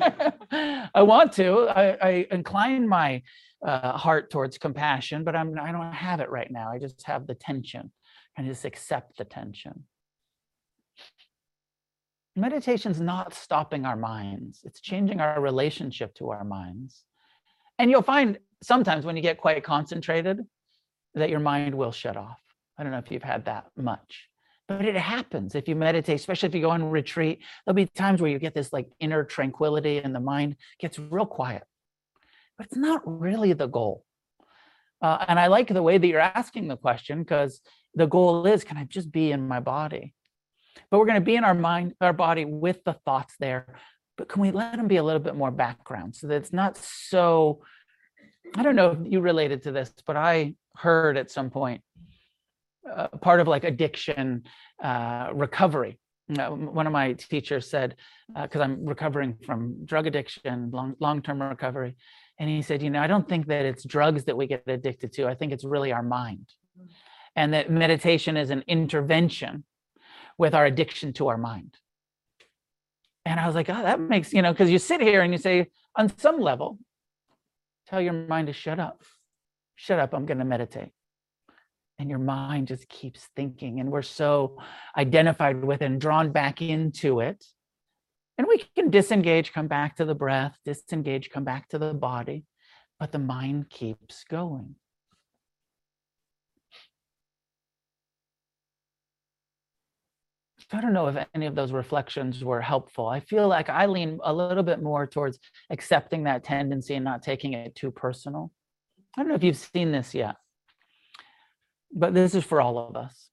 I 0.94 1.02
want 1.02 1.32
to. 1.34 1.68
I, 1.68 2.08
I 2.08 2.26
incline 2.32 2.88
my 2.88 3.22
uh, 3.64 3.96
heart 3.96 4.30
towards 4.30 4.56
compassion 4.56 5.22
but 5.22 5.36
i'm 5.36 5.58
i 5.60 5.70
don't 5.70 5.92
have 5.92 6.20
it 6.20 6.30
right 6.30 6.50
now. 6.50 6.70
I 6.70 6.78
just 6.78 7.02
have 7.06 7.26
the 7.26 7.34
tension. 7.34 7.92
And 8.36 8.46
just 8.46 8.64
accept 8.64 9.18
the 9.18 9.24
tension. 9.24 9.84
Meditation's 12.36 13.00
not 13.00 13.34
stopping 13.34 13.84
our 13.84 13.96
minds. 13.96 14.60
It's 14.64 14.80
changing 14.80 15.20
our 15.20 15.40
relationship 15.40 16.14
to 16.14 16.30
our 16.30 16.44
minds. 16.44 17.04
And 17.78 17.90
you'll 17.90 18.02
find 18.02 18.38
sometimes 18.62 19.04
when 19.04 19.16
you 19.16 19.20
get 19.20 19.38
quite 19.38 19.62
concentrated 19.62 20.38
that 21.14 21.28
your 21.28 21.40
mind 21.40 21.74
will 21.74 21.92
shut 21.92 22.16
off. 22.16 22.40
I 22.78 22.82
don't 22.82 22.92
know 22.92 22.98
if 22.98 23.10
you've 23.10 23.22
had 23.22 23.44
that 23.44 23.66
much 23.76 24.30
but 24.68 24.84
it 24.84 24.94
happens. 24.94 25.56
If 25.56 25.66
you 25.66 25.74
meditate 25.74 26.20
especially 26.20 26.48
if 26.48 26.54
you 26.54 26.60
go 26.60 26.70
on 26.70 26.88
retreat 26.88 27.40
there'll 27.66 27.74
be 27.74 27.86
times 27.86 28.22
where 28.22 28.30
you 28.30 28.38
get 28.38 28.54
this 28.54 28.72
like 28.72 28.88
inner 29.00 29.24
tranquility 29.24 29.98
and 29.98 30.14
the 30.14 30.20
mind 30.20 30.56
gets 30.78 30.98
real 30.98 31.26
quiet 31.26 31.64
but 32.60 32.66
it's 32.66 32.76
not 32.76 33.00
really 33.06 33.54
the 33.54 33.66
goal. 33.66 34.04
Uh, 35.00 35.24
and 35.28 35.40
i 35.40 35.46
like 35.46 35.68
the 35.68 35.82
way 35.82 35.96
that 35.96 36.06
you're 36.06 36.20
asking 36.20 36.68
the 36.68 36.76
question 36.76 37.20
because 37.20 37.62
the 37.94 38.06
goal 38.06 38.46
is 38.46 38.64
can 38.64 38.76
i 38.76 38.84
just 38.84 39.10
be 39.10 39.32
in 39.32 39.48
my 39.48 39.60
body? 39.60 40.12
But 40.90 40.98
we're 40.98 41.06
going 41.06 41.22
to 41.22 41.30
be 41.32 41.36
in 41.36 41.44
our 41.44 41.54
mind 41.54 41.94
our 42.02 42.12
body 42.12 42.44
with 42.44 42.84
the 42.84 42.92
thoughts 43.06 43.34
there 43.40 43.76
but 44.18 44.28
can 44.28 44.42
we 44.42 44.50
let 44.50 44.76
them 44.76 44.88
be 44.88 44.98
a 44.98 45.02
little 45.02 45.22
bit 45.22 45.36
more 45.36 45.50
background 45.50 46.14
so 46.14 46.26
that 46.26 46.34
it's 46.34 46.52
not 46.52 46.76
so 46.76 47.62
i 48.58 48.62
don't 48.62 48.76
know 48.76 48.90
if 48.90 48.98
you 49.10 49.22
related 49.22 49.62
to 49.62 49.72
this 49.72 49.90
but 50.06 50.16
i 50.18 50.54
heard 50.76 51.16
at 51.16 51.30
some 51.30 51.48
point 51.48 51.80
uh, 52.94 53.08
part 53.08 53.40
of 53.40 53.48
like 53.48 53.64
addiction 53.64 54.42
uh, 54.82 55.28
recovery. 55.32 55.98
Uh, 56.38 56.50
one 56.50 56.86
of 56.86 56.92
my 56.92 57.14
teachers 57.14 57.68
said 57.68 57.96
because 58.42 58.60
i'm 58.60 58.84
recovering 58.84 59.34
from 59.46 59.84
drug 59.84 60.06
addiction 60.06 60.70
long 60.70 60.94
long-term 61.00 61.42
recovery 61.42 61.96
and 62.40 62.50
he 62.50 62.60
said 62.60 62.82
you 62.82 62.90
know 62.90 63.00
i 63.00 63.06
don't 63.06 63.28
think 63.28 63.46
that 63.46 63.64
it's 63.64 63.84
drugs 63.84 64.24
that 64.24 64.36
we 64.36 64.48
get 64.48 64.64
addicted 64.66 65.12
to 65.12 65.28
i 65.28 65.34
think 65.34 65.52
it's 65.52 65.64
really 65.64 65.92
our 65.92 66.02
mind 66.02 66.52
mm-hmm. 66.76 66.88
and 67.36 67.54
that 67.54 67.70
meditation 67.70 68.36
is 68.36 68.50
an 68.50 68.64
intervention 68.66 69.62
with 70.38 70.54
our 70.54 70.66
addiction 70.66 71.12
to 71.12 71.28
our 71.28 71.38
mind 71.38 71.76
and 73.24 73.38
I 73.38 73.46
was 73.46 73.54
like, 73.54 73.68
oh, 73.68 73.82
that 73.82 74.00
makes, 74.00 74.32
you 74.32 74.42
know, 74.42 74.52
because 74.52 74.70
you 74.70 74.78
sit 74.78 75.00
here 75.00 75.22
and 75.22 75.32
you 75.32 75.38
say, 75.38 75.68
on 75.94 76.16
some 76.18 76.40
level, 76.40 76.78
tell 77.88 78.00
your 78.00 78.12
mind 78.12 78.46
to 78.46 78.52
shut 78.52 78.80
up. 78.80 79.02
Shut 79.76 79.98
up, 79.98 80.14
I'm 80.14 80.26
going 80.26 80.38
to 80.38 80.44
meditate. 80.44 80.90
And 81.98 82.08
your 82.08 82.18
mind 82.18 82.68
just 82.68 82.88
keeps 82.88 83.28
thinking. 83.36 83.80
And 83.80 83.90
we're 83.90 84.02
so 84.02 84.56
identified 84.96 85.62
with 85.62 85.82
and 85.82 86.00
drawn 86.00 86.32
back 86.32 86.62
into 86.62 87.20
it. 87.20 87.44
And 88.40 88.48
we 88.48 88.64
can 88.74 88.88
disengage, 88.88 89.52
come 89.52 89.66
back 89.66 89.96
to 89.96 90.06
the 90.06 90.14
breath, 90.14 90.56
disengage, 90.64 91.28
come 91.28 91.44
back 91.44 91.68
to 91.68 91.78
the 91.78 91.92
body, 91.92 92.46
but 92.98 93.12
the 93.12 93.18
mind 93.18 93.68
keeps 93.68 94.24
going. 94.30 94.76
I 100.72 100.80
don't 100.80 100.94
know 100.94 101.08
if 101.08 101.26
any 101.34 101.44
of 101.44 101.54
those 101.54 101.70
reflections 101.70 102.42
were 102.42 102.62
helpful. 102.62 103.06
I 103.08 103.20
feel 103.20 103.46
like 103.46 103.68
I 103.68 103.84
lean 103.84 104.20
a 104.24 104.32
little 104.32 104.62
bit 104.62 104.80
more 104.80 105.06
towards 105.06 105.38
accepting 105.68 106.24
that 106.24 106.42
tendency 106.42 106.94
and 106.94 107.04
not 107.04 107.22
taking 107.22 107.52
it 107.52 107.74
too 107.74 107.90
personal. 107.90 108.52
I 109.18 109.20
don't 109.20 109.28
know 109.28 109.34
if 109.34 109.44
you've 109.44 109.58
seen 109.58 109.92
this 109.92 110.14
yet, 110.14 110.36
but 111.92 112.14
this 112.14 112.34
is 112.34 112.44
for 112.44 112.62
all 112.62 112.78
of 112.78 112.96
us. 112.96 113.28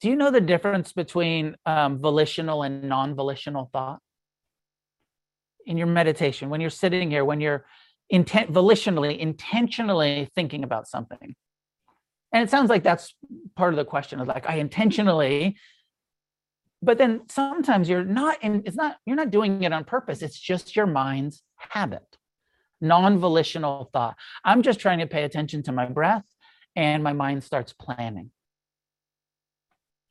Do 0.00 0.08
you 0.08 0.14
know 0.14 0.30
the 0.30 0.40
difference 0.40 0.92
between 0.92 1.56
um, 1.66 1.98
volitional 1.98 2.62
and 2.62 2.84
non 2.84 3.16
volitional 3.16 3.70
thought? 3.72 3.98
In 5.66 5.76
your 5.76 5.86
meditation, 5.86 6.50
when 6.50 6.60
you're 6.60 6.70
sitting 6.70 7.10
here, 7.10 7.24
when 7.24 7.40
you're 7.40 7.64
intent 8.10 8.52
volitionally, 8.52 9.18
intentionally 9.18 10.28
thinking 10.34 10.62
about 10.62 10.86
something. 10.86 11.34
And 12.32 12.42
it 12.42 12.50
sounds 12.50 12.68
like 12.68 12.82
that's 12.82 13.14
part 13.56 13.72
of 13.72 13.76
the 13.76 13.84
question 13.84 14.20
of 14.20 14.28
like, 14.28 14.48
I 14.48 14.56
intentionally 14.56 15.56
but 16.82 16.98
then 16.98 17.22
sometimes 17.30 17.88
you're 17.88 18.04
not 18.04 18.42
in 18.42 18.62
it's 18.66 18.76
not 18.76 18.98
you're 19.06 19.16
not 19.16 19.30
doing 19.30 19.62
it 19.62 19.72
on 19.72 19.84
purpose. 19.84 20.20
It's 20.20 20.38
just 20.38 20.76
your 20.76 20.86
mind's 20.86 21.42
habit 21.56 22.18
non-volitional 22.80 23.88
thought. 23.92 24.16
I'm 24.44 24.62
just 24.62 24.78
trying 24.78 24.98
to 24.98 25.06
pay 25.06 25.24
attention 25.24 25.62
to 25.64 25.72
my 25.72 25.86
breath 25.86 26.24
and 26.76 27.02
my 27.02 27.12
mind 27.12 27.42
starts 27.42 27.72
planning 27.72 28.30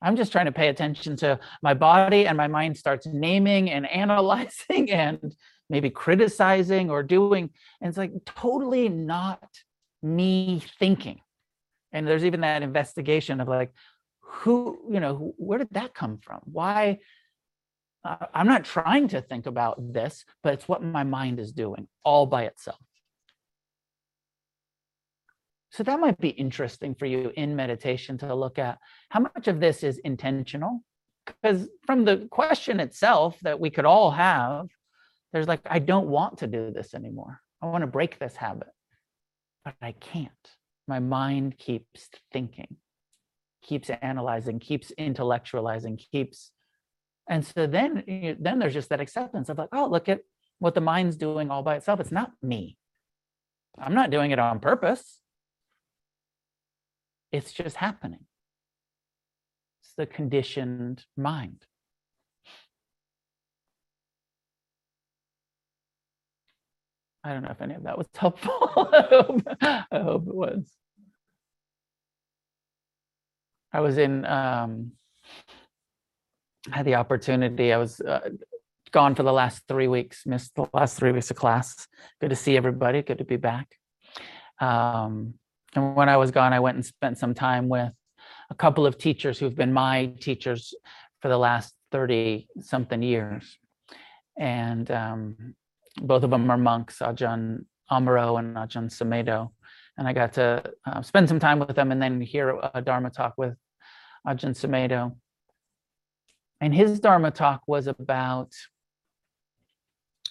i'm 0.03 0.15
just 0.15 0.31
trying 0.31 0.45
to 0.45 0.51
pay 0.51 0.67
attention 0.67 1.15
to 1.15 1.39
my 1.61 1.73
body 1.73 2.27
and 2.27 2.37
my 2.37 2.47
mind 2.47 2.77
starts 2.77 3.07
naming 3.07 3.71
and 3.71 3.89
analyzing 4.03 4.91
and 4.91 5.35
maybe 5.69 5.89
criticizing 5.89 6.91
or 6.91 7.01
doing 7.01 7.49
and 7.81 7.89
it's 7.89 7.97
like 7.97 8.11
totally 8.25 8.89
not 8.89 9.41
me 10.03 10.61
thinking. 10.79 11.21
And 11.93 12.07
there's 12.07 12.25
even 12.25 12.41
that 12.41 12.61
investigation 12.61 13.39
of 13.39 13.47
like 13.47 13.71
who 14.21 14.79
you 14.91 14.99
know 14.99 15.33
where 15.37 15.59
did 15.59 15.69
that 15.71 15.93
come 15.93 16.19
from? 16.21 16.41
Why 16.45 16.99
uh, 18.03 18.25
i'm 18.33 18.47
not 18.47 18.65
trying 18.65 19.07
to 19.07 19.21
think 19.21 19.45
about 19.45 19.93
this 19.93 20.25
but 20.41 20.53
it's 20.53 20.67
what 20.67 20.83
my 20.83 21.03
mind 21.03 21.39
is 21.39 21.53
doing 21.53 21.87
all 22.03 22.25
by 22.25 22.43
itself 22.43 22.79
so 25.73 25.83
that 25.83 25.99
might 25.99 26.19
be 26.19 26.29
interesting 26.29 26.95
for 26.95 27.05
you 27.05 27.31
in 27.35 27.55
meditation 27.55 28.17
to 28.19 28.33
look 28.33 28.59
at 28.59 28.77
how 29.09 29.19
much 29.19 29.47
of 29.47 29.59
this 29.59 29.83
is 29.83 29.97
intentional 29.99 30.83
because 31.25 31.67
from 31.85 32.05
the 32.05 32.27
question 32.31 32.79
itself 32.79 33.37
that 33.41 33.59
we 33.59 33.69
could 33.69 33.85
all 33.85 34.11
have 34.11 34.67
there's 35.31 35.47
like 35.47 35.61
i 35.65 35.79
don't 35.79 36.07
want 36.07 36.37
to 36.37 36.47
do 36.47 36.71
this 36.71 36.93
anymore 36.93 37.39
i 37.61 37.65
want 37.65 37.81
to 37.81 37.87
break 37.87 38.19
this 38.19 38.35
habit 38.35 38.69
but 39.65 39.75
i 39.81 39.91
can't 39.93 40.31
my 40.87 40.99
mind 40.99 41.57
keeps 41.57 42.09
thinking 42.31 42.77
keeps 43.63 43.89
analyzing, 43.89 44.59
keeps 44.59 44.91
intellectualizing, 44.99 45.97
keeps. 46.11 46.51
And 47.27 47.45
so 47.45 47.65
then, 47.65 48.35
then 48.39 48.59
there's 48.59 48.73
just 48.73 48.89
that 48.89 48.99
acceptance 48.99 49.49
of 49.49 49.57
like, 49.57 49.69
oh, 49.71 49.87
look 49.87 50.09
at 50.09 50.21
what 50.59 50.75
the 50.75 50.81
mind's 50.81 51.15
doing 51.15 51.49
all 51.49 51.63
by 51.63 51.75
itself. 51.75 51.99
It's 51.99 52.11
not 52.11 52.31
me. 52.41 52.77
I'm 53.79 53.95
not 53.95 54.11
doing 54.11 54.31
it 54.31 54.39
on 54.39 54.59
purpose. 54.59 55.19
It's 57.33 57.51
just 57.51 57.75
happening. 57.75 58.25
It's 59.81 59.93
the 59.97 60.05
conditioned 60.05 61.03
mind. 61.17 61.65
I 67.23 67.33
don't 67.33 67.41
know 67.41 67.49
if 67.49 67.61
any 67.61 67.73
of 67.73 67.83
that 67.83 67.97
was 67.97 68.07
helpful. 68.15 68.53
I, 68.75 69.07
hope, 69.09 69.41
I 69.61 69.99
hope 69.99 70.27
it 70.27 70.35
was. 70.35 70.71
I 73.71 73.79
was 73.79 73.97
in, 73.97 74.25
um, 74.25 74.91
had 76.71 76.85
the 76.85 76.95
opportunity, 76.95 77.73
I 77.73 77.77
was 77.77 77.99
uh, 77.99 78.29
gone 78.91 79.15
for 79.15 79.23
the 79.23 79.33
last 79.33 79.63
three 79.67 79.87
weeks, 79.87 80.27
missed 80.27 80.53
the 80.53 80.67
last 80.71 80.97
three 80.97 81.11
weeks 81.11 81.31
of 81.31 81.37
class. 81.37 81.87
Good 82.21 82.29
to 82.29 82.35
see 82.35 82.55
everybody, 82.55 83.01
good 83.01 83.17
to 83.17 83.25
be 83.25 83.37
back. 83.37 83.69
Um, 84.59 85.33
and 85.75 85.95
when 85.95 86.09
I 86.09 86.17
was 86.17 86.31
gone, 86.31 86.53
I 86.53 86.59
went 86.59 86.75
and 86.75 86.85
spent 86.85 87.17
some 87.17 87.33
time 87.33 87.67
with 87.67 87.91
a 88.49 88.55
couple 88.55 88.85
of 88.85 88.97
teachers 88.97 89.39
who've 89.39 89.55
been 89.55 89.73
my 89.73 90.07
teachers 90.19 90.73
for 91.21 91.29
the 91.29 91.37
last 91.37 91.73
30 91.91 92.47
something 92.61 93.01
years. 93.01 93.57
And 94.37 94.89
um, 94.91 95.55
both 96.01 96.23
of 96.23 96.29
them 96.29 96.49
are 96.49 96.57
monks, 96.57 96.99
Ajahn 96.99 97.65
Amaro 97.91 98.39
and 98.39 98.55
Ajahn 98.55 98.89
Sumedho. 98.89 99.51
And 99.97 100.07
I 100.07 100.13
got 100.13 100.33
to 100.33 100.63
uh, 100.85 101.01
spend 101.01 101.29
some 101.29 101.39
time 101.39 101.59
with 101.59 101.75
them 101.75 101.91
and 101.91 102.01
then 102.01 102.19
hear 102.19 102.59
a 102.73 102.81
Dharma 102.81 103.09
talk 103.09 103.35
with 103.37 103.55
Ajahn 104.27 104.51
Sumedho. 104.51 105.15
And 106.61 106.73
his 106.73 106.99
Dharma 106.99 107.31
talk 107.31 107.61
was 107.67 107.87
about 107.87 108.51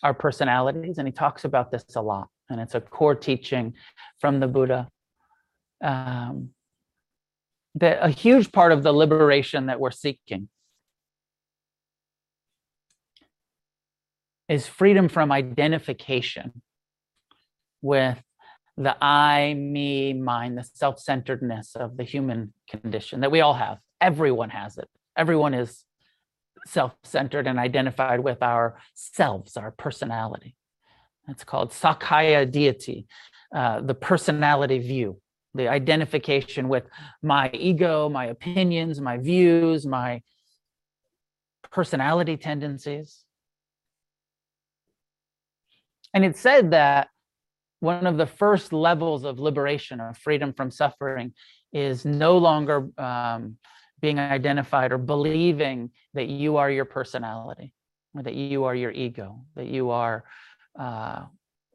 our 0.03 0.15
personalities, 0.15 0.99
and 0.99 1.07
he 1.07 1.13
talks 1.13 1.45
about 1.45 1.71
this 1.71 1.85
a 1.95 2.03
lot. 2.03 2.29
And 2.51 2.61
it's 2.61 2.75
a 2.75 2.81
core 2.81 3.15
teaching 3.15 3.75
from 4.21 4.41
the 4.41 4.49
Buddha. 4.49 4.89
Um, 5.83 6.51
that 7.75 7.99
a 8.03 8.11
huge 8.11 8.53
part 8.53 8.73
of 8.73 8.83
the 8.83 8.93
liberation 8.93 9.67
that 9.67 9.81
we're 9.81 9.91
seeking 9.91 10.49
is 14.49 14.67
freedom 14.67 15.09
from 15.09 15.33
identification 15.33 16.63
with 17.81 18.23
the 18.77 18.97
I, 19.03 19.55
me, 19.55 20.13
mine, 20.13 20.55
the 20.55 20.65
self 20.65 20.99
centeredness 20.99 21.75
of 21.77 21.97
the 21.97 22.05
human 22.05 22.53
condition 22.69 23.21
that 23.21 23.31
we 23.31 23.41
all 23.41 23.55
have. 23.55 23.79
Everyone 24.01 24.51
has 24.51 24.79
it. 24.79 24.89
Everyone 25.17 25.55
is 25.55 25.85
self 26.67 26.95
centered 27.03 27.47
and 27.47 27.59
identified 27.59 28.21
with 28.21 28.43
our 28.43 28.79
selves, 28.95 29.57
our 29.57 29.71
personality. 29.73 30.55
It's 31.29 31.45
called 31.45 31.71
Sakkaya 31.71 32.51
ditthi, 32.51 33.07
uh, 33.55 33.81
the 33.81 33.95
personality 33.95 34.79
view, 34.79 35.21
the 35.55 35.69
identification 35.69 36.69
with 36.69 36.85
my 37.23 37.51
ego, 37.53 38.09
my 38.09 38.27
opinions, 38.27 39.01
my 39.01 39.19
views, 39.19 39.87
my 39.87 40.23
personality 41.71 42.37
tendencies. 42.37 43.25
And 46.15 46.25
it 46.25 46.37
said 46.37 46.73
that 46.73 47.09
one 47.81 48.07
of 48.07 48.17
the 48.17 48.27
first 48.27 48.73
levels 48.73 49.25
of 49.25 49.41
liberation 49.41 50.01
or 50.01 50.15
freedom 50.15 50.53
from 50.53 50.71
suffering 50.71 51.33
is 51.73 52.05
no 52.05 52.39
longer 52.39 52.89
um, 52.99 53.57
being 54.01 54.19
identified 54.19 54.93
or 54.93 54.99
believing 54.99 55.91
that 56.15 56.29
you 56.29 56.59
are 56.59 56.71
your 56.71 56.85
personality 56.85 57.73
or 58.15 58.23
that 58.23 58.35
you 58.35 58.65
are 58.65 58.75
your 58.75 58.91
ego 58.91 59.41
that 59.57 59.67
you 59.67 59.91
are 59.91 60.25
uh, 60.79 61.25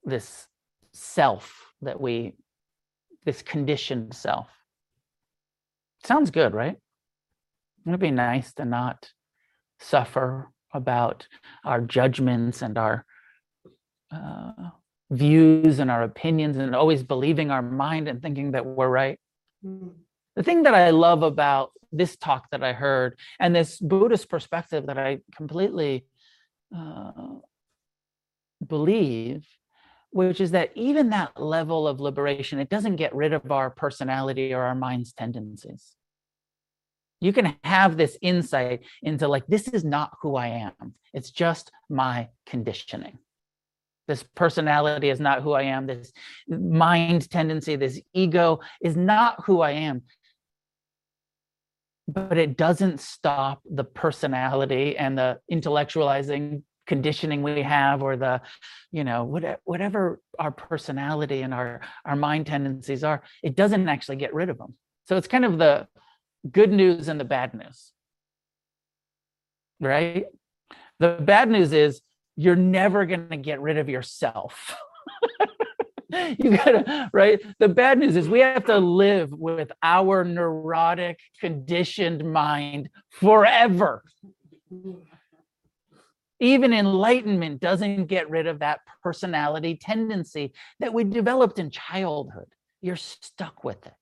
this 0.04 0.48
self 0.94 1.74
that 1.82 2.00
we 2.00 2.34
this 3.26 3.42
conditioned 3.42 4.14
self 4.14 4.48
sounds 6.04 6.32
good 6.32 6.54
right 6.54 6.78
it 7.86 7.90
would 7.90 8.00
be 8.00 8.12
nice 8.12 8.54
to 8.54 8.66
not 8.66 9.12
suffer 9.80 10.52
about 10.74 11.28
our 11.64 11.82
judgments 11.82 12.62
and 12.62 12.78
our 12.78 13.06
uh, 14.12 14.52
views 15.10 15.80
and 15.80 15.90
our 15.90 16.04
opinions 16.04 16.58
and 16.58 16.76
always 16.76 17.04
believing 17.04 17.52
our 17.52 17.62
mind 17.62 18.08
and 18.08 18.22
thinking 18.22 18.52
that 18.52 18.66
we're 18.66 18.90
right. 18.90 19.20
The 19.64 20.44
thing 20.44 20.64
that 20.64 20.74
I 20.74 20.90
love 20.90 21.24
about 21.24 21.72
this 21.92 22.16
talk 22.18 22.50
that 22.52 22.64
I 22.64 22.74
heard 22.74 23.18
and 23.40 23.56
this 23.56 23.80
Buddhist 23.80 24.30
perspective 24.30 24.88
that 24.88 24.98
I 24.98 25.20
completely 25.36 26.06
uh, 26.76 27.12
believe, 28.66 29.46
which 30.18 30.42
is 30.42 30.50
that 30.50 30.72
even 30.74 31.12
that 31.12 31.40
level 31.40 31.88
of 31.88 32.00
liberation, 32.00 32.58
it 32.58 32.70
doesn't 32.70 32.96
get 32.96 33.14
rid 33.14 33.34
of 33.34 33.52
our 33.52 33.70
personality 33.70 34.52
or 34.52 34.64
our 34.64 34.74
mind's 34.74 35.14
tendencies. 35.14 35.94
You 37.22 37.32
can 37.32 37.56
have 37.64 37.98
this 37.98 38.18
insight 38.20 38.82
into 39.04 39.28
like, 39.28 39.46
this 39.46 39.68
is 39.68 39.84
not 39.84 40.10
who 40.24 40.36
I 40.36 40.48
am. 40.48 40.96
It's 41.14 41.30
just 41.30 41.72
my 41.88 42.30
conditioning 42.48 43.20
this 44.08 44.24
personality 44.36 45.10
is 45.10 45.20
not 45.20 45.42
who 45.42 45.52
I 45.52 45.64
am. 45.64 45.86
This 45.86 46.14
mind 46.48 47.30
tendency, 47.30 47.76
this 47.76 48.00
ego 48.14 48.62
is 48.82 48.96
not 48.96 49.44
who 49.46 49.60
I 49.60 49.72
am. 49.72 50.04
But 52.08 52.38
it 52.38 52.56
doesn't 52.56 53.02
stop 53.02 53.62
the 53.70 53.84
personality 53.84 54.96
and 54.98 55.18
the 55.18 55.40
intellectualizing 55.52 56.64
conditioning 56.88 57.44
we 57.44 57.62
have 57.62 58.02
or 58.02 58.16
the 58.18 58.42
you 58.92 59.04
know 59.04 59.24
whatever 59.66 60.22
our 60.40 60.52
personality 60.52 61.42
and 61.42 61.54
our 61.54 61.82
our 62.06 62.16
mind 62.16 62.48
tendencies 62.48 63.04
are 63.04 63.22
it 63.44 63.56
doesn't 63.56 63.90
actually 63.90 64.16
get 64.16 64.34
rid 64.34 64.50
of 64.50 64.58
them 64.58 64.74
so 65.06 65.18
it's 65.18 65.28
kind 65.28 65.46
of 65.46 65.58
the 65.58 65.88
good 66.52 66.72
news 66.72 67.10
and 67.10 67.20
the 67.20 67.26
bad 67.26 67.54
news 67.54 67.92
right 69.80 70.26
The 71.00 71.10
bad 71.22 71.50
news 71.50 71.74
is 71.74 72.02
you're 72.36 72.56
never 72.56 73.06
going 73.06 73.30
to 73.30 73.38
get 73.38 73.62
rid 73.62 73.78
of 73.78 73.90
yourself. 73.90 74.76
you 76.40 76.58
gotta, 76.58 77.10
right? 77.14 77.40
The 77.60 77.70
bad 77.70 78.00
news 78.00 78.16
is 78.16 78.30
we 78.30 78.40
have 78.40 78.66
to 78.66 78.78
live 78.78 79.32
with 79.32 79.72
our 79.84 80.24
neurotic, 80.24 81.20
conditioned 81.40 82.32
mind 82.32 82.90
forever. 83.12 84.04
Even 86.40 86.72
enlightenment 86.72 87.60
doesn't 87.60 88.06
get 88.06 88.30
rid 88.30 88.46
of 88.46 88.60
that 88.60 88.82
personality 89.02 89.76
tendency 89.76 90.54
that 90.80 90.94
we 90.94 91.04
developed 91.04 91.58
in 91.58 91.72
childhood. 91.72 92.48
You're 92.82 92.96
stuck 92.96 93.64
with 93.64 93.86
it. 93.88 93.94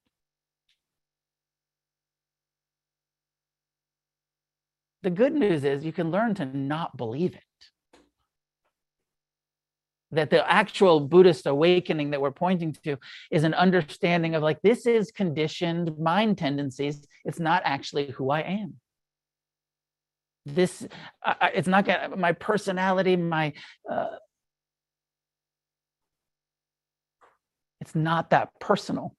The 5.04 5.12
good 5.12 5.34
news 5.34 5.64
is 5.64 5.86
you 5.86 5.94
can 5.94 6.12
learn 6.12 6.34
to 6.36 6.46
not 6.46 6.98
believe 6.98 7.36
it. 7.36 7.44
That 10.12 10.30
the 10.30 10.50
actual 10.50 11.00
Buddhist 11.00 11.46
awakening 11.46 12.12
that 12.12 12.22
we're 12.22 12.32
pointing 12.32 12.74
to 12.84 12.98
is 13.32 13.44
an 13.44 13.54
understanding 13.54 14.36
of 14.36 14.44
like, 14.44 14.62
this 14.62 14.86
is 14.86 15.12
conditioned 15.12 15.98
mind 15.98 16.38
tendencies. 16.38 17.08
It's 17.24 17.40
not 17.40 17.62
actually 17.66 18.12
who 18.12 18.30
I 18.30 18.42
am. 18.42 18.76
This, 20.46 20.88
I- 21.24 21.52
it's 21.56 21.68
not 21.68 21.86
gonna, 21.86 22.16
my 22.16 22.34
personality, 22.34 23.16
my, 23.16 23.54
uh, 23.89 24.08
it's 27.82 27.96
not 27.96 28.30
that 28.30 28.50
personal. 28.60 29.16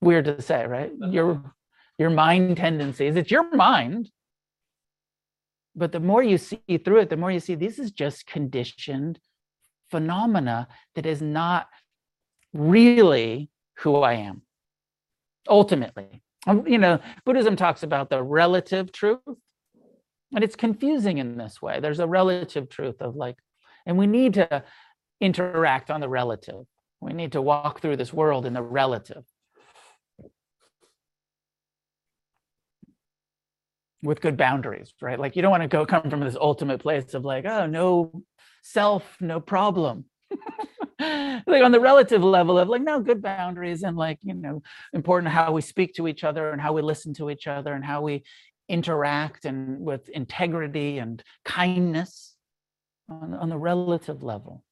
Weird 0.00 0.26
to 0.26 0.42
say, 0.42 0.66
right? 0.66 0.92
Your, 1.10 1.42
your 1.98 2.10
mind 2.10 2.56
tendencies, 2.56 3.16
it's 3.16 3.30
your 3.30 3.54
mind 3.54 4.10
but 5.76 5.92
the 5.92 6.00
more 6.00 6.24
you 6.24 6.38
see 6.38 6.58
through 6.84 6.98
it, 6.98 7.08
the 7.08 7.16
more 7.16 7.30
you 7.30 7.38
see 7.38 7.54
this 7.54 7.78
is 7.78 7.92
just 7.92 8.26
conditioned 8.26 9.20
phenomena 9.92 10.66
that 10.96 11.06
is 11.06 11.22
not 11.22 11.68
really 12.52 13.48
who 13.78 13.96
I 13.96 14.14
am. 14.14 14.42
Ultimately, 15.48 16.20
Um, 16.48 16.66
you 16.66 16.78
know, 16.78 16.98
Buddhism 17.24 17.54
talks 17.54 17.84
about 17.84 18.10
the 18.10 18.20
relative 18.22 18.90
truth, 18.90 19.20
and 20.34 20.44
it's 20.44 20.56
confusing 20.56 21.18
in 21.18 21.36
this 21.36 21.60
way. 21.62 21.80
There's 21.80 22.00
a 22.00 22.06
relative 22.06 22.68
truth 22.68 23.00
of 23.00 23.16
like, 23.16 23.36
and 23.86 23.96
we 23.96 24.06
need 24.06 24.34
to 24.34 24.64
interact 25.20 25.90
on 25.90 26.00
the 26.00 26.08
relative. 26.08 26.66
We 27.00 27.12
need 27.12 27.32
to 27.32 27.42
walk 27.42 27.80
through 27.80 27.96
this 27.96 28.12
world 28.12 28.46
in 28.46 28.52
the 28.52 28.62
relative. 28.62 29.24
with 34.02 34.20
good 34.20 34.36
boundaries, 34.36 34.94
right? 35.00 35.18
Like 35.18 35.36
you 35.36 35.42
don't 35.42 35.50
want 35.50 35.62
to 35.62 35.68
go 35.68 35.84
come 35.84 36.08
from 36.10 36.20
this 36.20 36.36
ultimate 36.40 36.80
place 36.80 37.14
of 37.14 37.24
like, 37.24 37.44
oh, 37.44 37.66
no 37.66 38.22
self, 38.62 39.16
no 39.20 39.40
problem. 39.40 40.04
like 41.00 41.62
on 41.62 41.72
the 41.72 41.80
relative 41.80 42.22
level 42.22 42.58
of 42.58 42.68
like, 42.68 42.82
no, 42.82 43.00
good 43.00 43.22
boundaries 43.22 43.82
and 43.82 43.96
like, 43.96 44.18
you 44.22 44.34
know, 44.34 44.62
important 44.92 45.32
how 45.32 45.52
we 45.52 45.60
speak 45.60 45.94
to 45.94 46.06
each 46.06 46.24
other 46.24 46.50
and 46.50 46.60
how 46.60 46.72
we 46.72 46.82
listen 46.82 47.14
to 47.14 47.30
each 47.30 47.46
other 47.46 47.72
and 47.72 47.84
how 47.84 48.02
we 48.02 48.22
interact 48.68 49.44
and 49.44 49.80
with 49.80 50.08
integrity 50.08 50.98
and 50.98 51.22
kindness 51.44 52.36
on, 53.08 53.34
on 53.34 53.48
the 53.48 53.58
relative 53.58 54.22
level. 54.22 54.64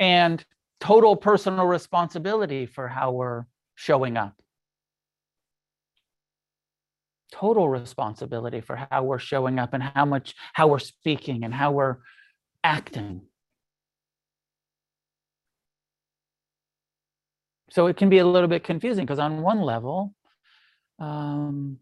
And 0.00 0.44
total 0.80 1.16
personal 1.16 1.66
responsibility 1.66 2.66
for 2.66 2.88
how 2.88 3.12
we're 3.12 3.44
showing 3.74 4.16
up 4.16 4.34
total 7.30 7.68
responsibility 7.68 8.60
for 8.60 8.76
how 8.90 9.02
we're 9.02 9.18
showing 9.18 9.58
up 9.58 9.74
and 9.74 9.82
how 9.82 10.04
much 10.04 10.34
how 10.54 10.66
we're 10.66 10.78
speaking 10.78 11.44
and 11.44 11.52
how 11.52 11.70
we're 11.70 11.96
acting 12.64 13.20
so 17.70 17.86
it 17.86 17.96
can 17.96 18.08
be 18.08 18.18
a 18.18 18.26
little 18.26 18.48
bit 18.48 18.64
confusing 18.64 19.04
because 19.04 19.18
on 19.18 19.42
one 19.42 19.60
level 19.60 20.14
um, 20.98 21.78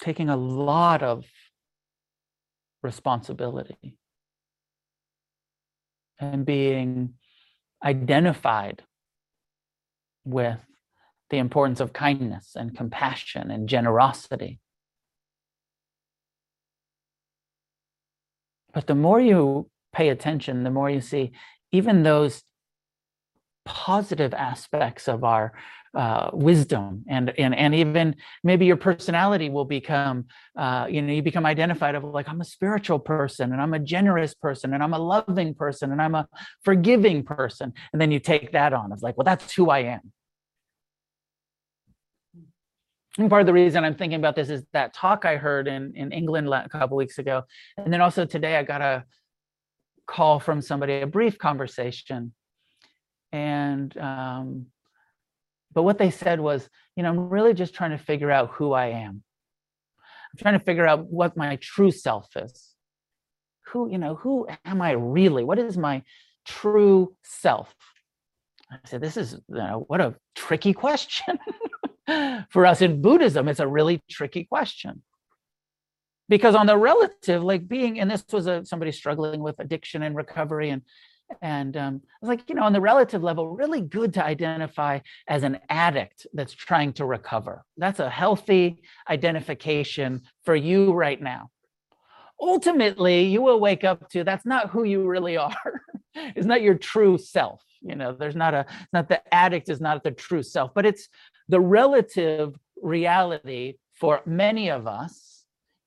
taking 0.00 0.28
a 0.28 0.36
lot 0.36 1.02
of 1.02 1.24
responsibility 2.82 3.96
and 6.20 6.44
being 6.44 7.14
identified 7.84 8.82
with 10.24 10.58
the 11.30 11.38
importance 11.38 11.80
of 11.80 11.92
kindness 11.92 12.52
and 12.54 12.76
compassion 12.76 13.50
and 13.50 13.68
generosity. 13.68 14.60
But 18.72 18.86
the 18.86 18.94
more 18.94 19.20
you 19.20 19.68
pay 19.92 20.08
attention, 20.08 20.64
the 20.64 20.70
more 20.70 20.90
you 20.90 21.00
see 21.00 21.32
even 21.72 22.02
those 22.02 22.42
positive 23.64 24.32
aspects 24.34 25.08
of 25.08 25.24
our 25.24 25.52
uh, 25.98 26.30
wisdom 26.32 27.04
and, 27.08 27.34
and 27.38 27.52
and 27.56 27.74
even 27.74 28.14
maybe 28.44 28.64
your 28.64 28.76
personality 28.76 29.50
will 29.50 29.64
become 29.64 30.26
uh, 30.56 30.86
you 30.88 31.02
know 31.02 31.12
you 31.12 31.22
become 31.22 31.44
identified 31.44 31.96
of 31.96 32.04
like 32.04 32.28
i'm 32.28 32.40
a 32.40 32.44
spiritual 32.44 33.00
person 33.00 33.52
and 33.52 33.60
i'm 33.60 33.74
a 33.74 33.80
generous 33.80 34.32
person 34.32 34.74
and 34.74 34.80
i'm 34.80 34.94
a 34.94 34.98
loving 34.98 35.52
person 35.52 35.90
and 35.90 36.00
i'm 36.00 36.14
a 36.14 36.24
forgiving 36.62 37.24
person 37.24 37.72
and 37.92 38.00
then 38.00 38.12
you 38.12 38.20
take 38.20 38.52
that 38.52 38.72
on 38.72 38.92
it's 38.92 39.02
like 39.02 39.18
well 39.18 39.24
that's 39.24 39.52
who 39.54 39.70
i 39.70 39.80
am 39.80 40.12
and 43.18 43.28
part 43.28 43.40
of 43.40 43.46
the 43.46 43.52
reason 43.52 43.82
I'm 43.82 43.96
thinking 43.96 44.20
about 44.20 44.36
this 44.36 44.48
is 44.48 44.62
that 44.72 44.94
talk 44.94 45.24
I 45.24 45.38
heard 45.38 45.66
in, 45.66 45.92
in 45.96 46.12
England 46.12 46.48
a 46.54 46.68
couple 46.68 46.96
weeks 46.96 47.18
ago. 47.18 47.42
And 47.76 47.92
then 47.92 48.00
also 48.00 48.24
today, 48.24 48.54
I 48.54 48.62
got 48.62 48.80
a 48.80 49.04
call 50.06 50.38
from 50.38 50.62
somebody, 50.62 51.00
a 51.00 51.06
brief 51.06 51.36
conversation. 51.36 52.32
And, 53.32 53.96
um, 53.98 54.66
but 55.72 55.82
what 55.82 55.98
they 55.98 56.10
said 56.10 56.40
was, 56.40 56.68
you 56.96 57.02
know, 57.02 57.10
I'm 57.10 57.28
really 57.28 57.54
just 57.54 57.74
trying 57.74 57.90
to 57.90 57.98
figure 57.98 58.30
out 58.30 58.50
who 58.52 58.72
I 58.72 58.86
am. 58.86 59.22
I'm 60.32 60.38
trying 60.38 60.58
to 60.58 60.64
figure 60.64 60.86
out 60.86 61.06
what 61.06 61.36
my 61.36 61.56
true 61.56 61.90
self 61.90 62.28
is. 62.36 62.74
Who, 63.68 63.90
you 63.90 63.98
know, 63.98 64.14
who 64.14 64.46
am 64.64 64.80
I 64.80 64.92
really? 64.92 65.44
What 65.44 65.58
is 65.58 65.76
my 65.76 66.02
true 66.46 67.14
self? 67.22 67.74
I 68.70 68.76
said, 68.86 69.00
this 69.00 69.16
is, 69.16 69.34
you 69.48 69.56
know, 69.56 69.84
what 69.86 70.00
a 70.00 70.14
tricky 70.34 70.72
question. 70.72 71.38
for 72.50 72.66
us 72.66 72.80
in 72.82 73.02
Buddhism, 73.02 73.48
it's 73.48 73.60
a 73.60 73.66
really 73.66 74.02
tricky 74.10 74.44
question. 74.44 75.02
Because 76.28 76.54
on 76.54 76.66
the 76.66 76.76
relative, 76.76 77.42
like 77.42 77.66
being, 77.66 78.00
and 78.00 78.10
this 78.10 78.24
was 78.30 78.46
a 78.46 78.64
somebody 78.64 78.92
struggling 78.92 79.40
with 79.40 79.58
addiction 79.58 80.02
and 80.02 80.14
recovery, 80.14 80.68
and 80.70 80.82
and 81.42 81.76
um, 81.76 82.00
I 82.04 82.26
was 82.26 82.28
like, 82.28 82.48
you 82.48 82.54
know, 82.54 82.62
on 82.62 82.72
the 82.72 82.80
relative 82.80 83.22
level, 83.22 83.48
really 83.50 83.80
good 83.80 84.14
to 84.14 84.24
identify 84.24 85.00
as 85.26 85.42
an 85.42 85.58
addict 85.68 86.26
that's 86.32 86.52
trying 86.52 86.92
to 86.94 87.04
recover. 87.04 87.64
That's 87.76 88.00
a 88.00 88.10
healthy 88.10 88.82
identification 89.08 90.22
for 90.44 90.56
you 90.56 90.92
right 90.92 91.20
now. 91.20 91.50
Ultimately, 92.40 93.24
you 93.24 93.42
will 93.42 93.60
wake 93.60 93.84
up 93.84 94.08
to 94.10 94.24
that's 94.24 94.46
not 94.46 94.70
who 94.70 94.84
you 94.84 95.06
really 95.06 95.36
are. 95.36 95.82
it's 96.14 96.46
not 96.46 96.62
your 96.62 96.74
true 96.74 97.18
self. 97.18 97.62
You 97.80 97.94
know, 97.94 98.12
there's 98.12 98.36
not 98.36 98.54
a, 98.54 98.66
not 98.92 99.08
the 99.08 99.22
addict 99.32 99.68
is 99.68 99.80
not 99.80 100.02
the 100.02 100.10
true 100.10 100.42
self, 100.42 100.72
but 100.74 100.86
it's 100.86 101.08
the 101.48 101.60
relative 101.60 102.56
reality 102.82 103.74
for 103.94 104.20
many 104.26 104.70
of 104.70 104.86
us 104.86 105.44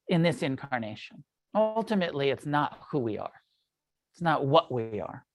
in 0.08 0.22
this 0.22 0.42
incarnation. 0.42 1.24
Ultimately, 1.54 2.30
it's 2.30 2.46
not 2.46 2.78
who 2.92 3.00
we 3.00 3.18
are, 3.18 3.42
it's 4.14 4.22
not 4.22 4.46
what 4.46 4.72
we 4.72 5.02
are. 5.02 5.26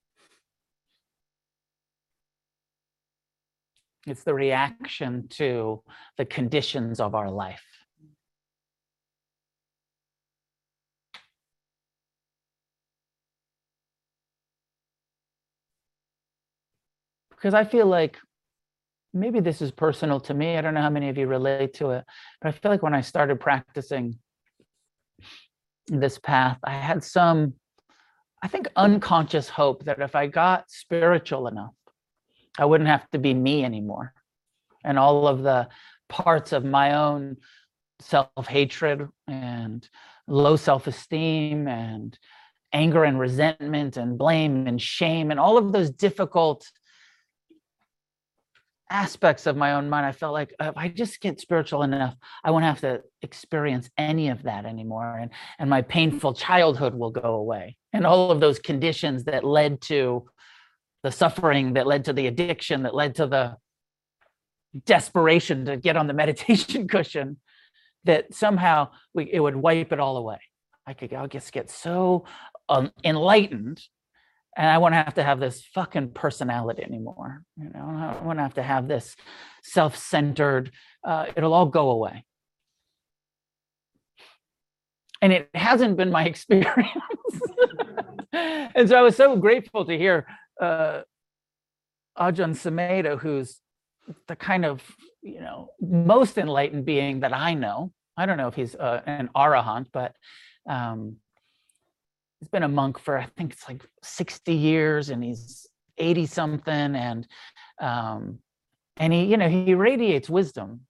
It's 4.07 4.23
the 4.23 4.35
reaction 4.35 5.27
to 5.31 5.83
the 6.17 6.25
conditions 6.25 7.01
of 7.01 7.15
our 7.15 7.31
life. 7.31 7.65
Because 17.31 17.53
I 17.53 17.65
feel 17.65 17.87
like 17.87 18.17
maybe 19.13 19.41
this 19.41 19.61
is 19.61 19.71
personal 19.71 20.21
to 20.21 20.35
me. 20.35 20.57
I 20.57 20.61
don't 20.61 20.75
know 20.75 20.81
how 20.81 20.91
many 20.91 21.09
of 21.09 21.19
you 21.19 21.27
relate 21.27 21.75
to 21.75 21.91
it, 21.91 22.05
but 22.41 22.49
I 22.49 22.53
feel 22.53 22.71
like 22.71 22.83
when 22.83 22.95
I 22.95 23.01
started 23.01 23.41
practicing 23.41 24.19
this 25.89 26.19
path, 26.19 26.59
I 26.65 26.73
had 26.73 27.03
some, 27.05 27.55
I 28.43 28.49
think, 28.49 28.69
unconscious 28.77 29.49
hope 29.49 29.85
that 29.85 30.01
if 30.01 30.15
I 30.15 30.27
got 30.29 30.71
spiritual 30.71 31.47
enough, 31.49 31.76
I 32.59 32.65
wouldn't 32.65 32.89
have 32.89 33.09
to 33.11 33.19
be 33.19 33.35
me 33.35 33.65
anymore. 33.65 34.13
And 34.85 34.99
all 34.99 35.27
of 35.27 35.43
the 35.43 35.69
parts 36.09 36.53
of 36.53 36.65
my 36.65 36.95
own 36.95 37.37
self 38.01 38.47
hatred 38.49 39.09
and 39.27 39.89
low 40.29 40.57
self 40.57 40.87
esteem 40.87 41.69
and 41.69 42.19
anger 42.73 43.05
and 43.05 43.19
resentment 43.19 43.97
and 43.97 44.19
blame 44.19 44.67
and 44.67 44.81
shame 44.81 45.31
and 45.31 45.41
all 45.41 45.57
of 45.57 45.73
those 45.73 45.91
difficult 45.91 46.71
aspects 48.91 49.47
of 49.47 49.57
my 49.57 49.73
own 49.73 49.89
mind, 49.89 50.07
I 50.07 50.13
felt 50.13 50.33
like 50.33 50.55
if 50.61 50.77
I 50.77 50.89
just 50.89 51.21
get 51.21 51.41
spiritual 51.41 51.83
enough, 51.83 52.15
I 52.45 52.51
won't 52.51 52.65
have 52.65 52.81
to 52.83 53.03
experience 53.23 53.91
any 53.99 54.29
of 54.29 54.45
that 54.45 54.65
anymore. 54.65 55.19
And, 55.21 55.31
and 55.59 55.69
my 55.69 55.83
painful 55.83 56.35
childhood 56.35 56.95
will 56.95 57.11
go 57.11 57.35
away. 57.35 57.77
And 57.93 58.07
all 58.07 58.31
of 58.31 58.41
those 58.41 58.59
conditions 58.59 59.25
that 59.25 59.45
led 59.45 59.81
to 59.83 60.27
the 61.07 61.13
suffering, 61.13 61.75
that 61.75 61.87
led 61.87 62.07
to 62.07 62.13
the 62.13 62.27
addiction, 62.27 62.83
that 62.83 62.93
led 62.93 63.15
to 63.15 63.29
the 63.29 63.57
desperation 64.85 65.65
to 65.67 65.77
get 65.77 65.97
on 65.97 66.09
the 66.09 66.13
meditation 66.25 66.89
cushion, 66.89 67.37
that 68.03 68.35
somehow 68.35 68.89
we, 69.15 69.31
it 69.33 69.39
would 69.39 69.55
wipe 69.55 69.93
it 69.93 70.01
all 70.01 70.17
away. 70.17 70.41
I 70.85 70.95
could 70.95 71.15
I'll 71.15 71.29
just 71.29 71.53
get 71.53 71.71
so 71.71 72.25
um, 72.69 72.91
enlightened 73.05 73.81
and 74.57 74.69
I 74.69 74.79
won't 74.79 74.95
have 74.95 75.15
to 75.15 75.23
have 75.23 75.39
this 75.39 75.63
fucking 75.75 76.11
personality 76.11 76.83
anymore. 76.83 77.43
You 77.57 77.71
know, 77.73 78.17
I 78.21 78.25
won't 78.25 78.41
have 78.41 78.55
to 78.55 78.63
have 78.63 78.89
this 78.89 79.15
self-centered. 79.63 80.73
Uh, 81.05 81.27
it'll 81.37 81.55
all 81.55 81.67
go 81.67 81.91
away. 81.91 82.25
And 85.23 85.33
it 85.33 85.51
hasn't 85.55 85.97
been 85.97 86.11
my 86.11 86.25
experience. 86.33 86.81
and 88.33 88.89
so 88.89 88.97
I 88.97 89.03
was 89.03 89.15
so 89.15 89.37
grateful 89.37 89.85
to 89.85 89.97
hear 89.97 90.27
uh, 90.61 91.03
Ajahn 92.19 92.55
Sumedho, 92.55 93.19
who's 93.19 93.61
the 94.29 94.37
kind 94.37 94.65
of 94.65 94.83
you 95.23 95.41
know 95.41 95.71
most 95.81 96.39
enlightened 96.39 96.85
being 96.85 97.21
that 97.21 97.35
I 97.35 97.55
know. 97.55 97.93
I 98.17 98.27
don't 98.27 98.39
know 98.39 98.49
if 98.49 98.55
he's 98.55 98.75
uh, 98.75 99.03
an 99.07 99.29
arahant, 99.37 99.87
but 99.93 100.15
um, 100.69 101.17
he's 102.41 102.49
been 102.49 102.63
a 102.63 102.69
monk 102.69 102.99
for 102.99 103.19
I 103.19 103.27
think 103.37 103.53
it's 103.53 103.69
like 103.69 103.85
60 104.03 104.55
years 104.55 105.11
and 105.11 105.23
he's 105.23 105.67
80 105.99 106.27
something 106.27 106.95
and 106.95 107.27
um 107.81 108.39
and 108.97 109.13
he 109.13 109.25
you 109.25 109.37
know 109.37 109.49
he 109.49 109.75
radiates 109.75 110.29
wisdom 110.29 110.81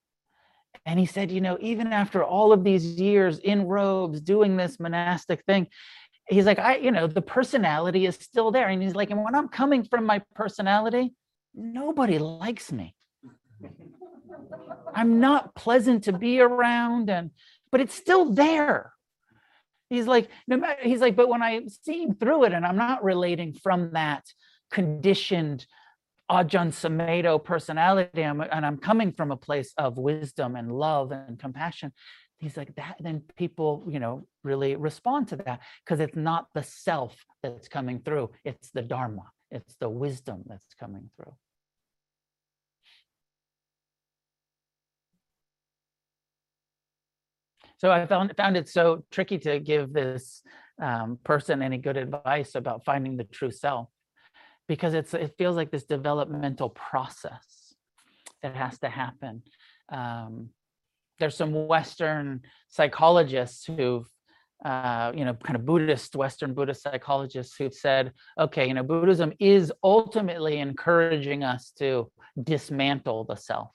and 0.85 0.99
he 0.99 1.07
said 1.07 1.31
you 1.31 1.41
know 1.41 1.57
even 1.61 1.93
after 1.93 2.25
all 2.25 2.53
of 2.53 2.65
these 2.65 2.85
years 2.85 3.39
in 3.39 3.67
robes 3.67 4.21
doing 4.21 4.57
this 4.57 4.81
monastic 4.81 5.45
thing 5.45 5.69
he's 6.29 6.47
like 6.47 6.59
I 6.59 6.77
you 6.77 6.91
know 6.91 7.07
the 7.07 7.23
personality 7.23 8.07
is 8.07 8.17
still 8.17 8.51
there 8.51 8.69
and 8.69 8.83
he's 8.83 8.95
like 8.95 9.11
and 9.11 9.23
when 9.23 9.35
I'm 9.35 9.49
coming 9.49 9.85
from 9.85 10.05
my 10.05 10.23
personality 10.35 11.15
nobody 11.55 12.19
likes 12.19 12.73
me 12.73 12.95
I'm 14.95 15.21
not 15.21 15.55
pleasant 15.55 16.05
to 16.05 16.13
be 16.13 16.41
around 16.41 17.11
and 17.11 17.31
but 17.71 17.81
it's 17.81 17.95
still 17.95 18.33
there 18.33 18.93
He's 19.89 20.07
like, 20.07 20.29
no 20.49 20.57
matter, 20.57 20.83
he's 20.83 21.01
like, 21.01 21.15
but 21.15 21.29
when 21.29 21.43
I'm 21.43 21.69
seeing 21.69 22.15
through 22.15 22.45
it 22.45 22.53
and 22.53 22.67
I'm 22.67 22.77
not 22.77 23.05
relating 23.05 23.53
from 23.53 23.93
that 23.93 24.25
conditioned 24.71 25.67
Ajahn 26.31 26.73
Sumedho 26.73 27.43
personality, 27.43 28.23
I'm, 28.23 28.41
and 28.41 28.67
I'm 28.67 28.79
coming 28.79 29.13
from 29.13 29.31
a 29.31 29.37
place 29.37 29.73
of 29.79 29.97
wisdom 29.97 30.57
and 30.57 30.73
love 30.73 31.13
and 31.13 31.39
compassion. 31.39 31.93
He's 32.39 32.57
like 32.57 32.75
that, 32.75 32.97
then 33.01 33.23
people, 33.37 33.87
you 33.89 34.01
know, 34.01 34.27
really 34.47 34.77
respond 34.77 35.29
to 35.29 35.37
that 35.37 35.61
because 35.85 36.01
it's 36.01 36.17
not 36.17 36.47
the 36.55 36.63
self 36.63 37.15
that's 37.43 37.69
coming 37.69 38.01
through, 38.01 38.31
it's 38.45 38.71
the 38.71 38.83
Dharma, 38.83 39.25
it's 39.51 39.77
the 39.77 39.89
wisdom 39.89 40.45
that's 40.47 40.75
coming 40.81 41.11
through. 41.17 41.35
So 47.79 47.91
I 47.91 48.07
found 48.07 48.33
found 48.37 48.57
it 48.57 48.69
so 48.69 49.05
tricky 49.11 49.39
to 49.41 49.61
give 49.61 49.93
this 49.93 50.43
um, 50.81 51.19
person 51.25 51.63
any 51.63 51.79
good 51.79 51.97
advice 51.97 52.55
about 52.55 52.85
finding 52.85 53.17
the 53.17 53.25
true 53.25 53.51
self 53.51 53.89
because 54.67 54.95
it's 54.95 55.13
it 55.15 55.35
feels 55.37 55.57
like 55.57 55.71
this 55.71 55.85
developmental 55.85 56.71
process 56.71 57.75
that 58.43 58.57
has 58.57 58.79
to 58.79 58.89
happen. 58.89 59.43
Um, 59.91 60.51
there's 61.19 61.37
some 61.37 61.67
Western 61.67 62.43
psychologists 62.69 63.67
who've 63.67 64.07
uh, 64.65 65.13
you 65.15 65.25
know, 65.25 65.35
kind 65.35 65.57
of 65.57 65.67
Buddhist, 65.67 66.17
Western 66.17 66.55
Buddhist 66.55 66.83
psychologists 66.83 67.57
who've 67.57 67.75
said, 67.75 68.13
okay, 68.39 68.67
you 68.67 68.75
know, 68.75 68.83
Buddhism 68.83 69.33
is 69.39 69.73
ultimately 69.85 70.59
encouraging 70.59 71.45
us 71.45 71.73
to 71.79 72.11
dismantle 72.43 73.25
the 73.25 73.37
self 73.37 73.71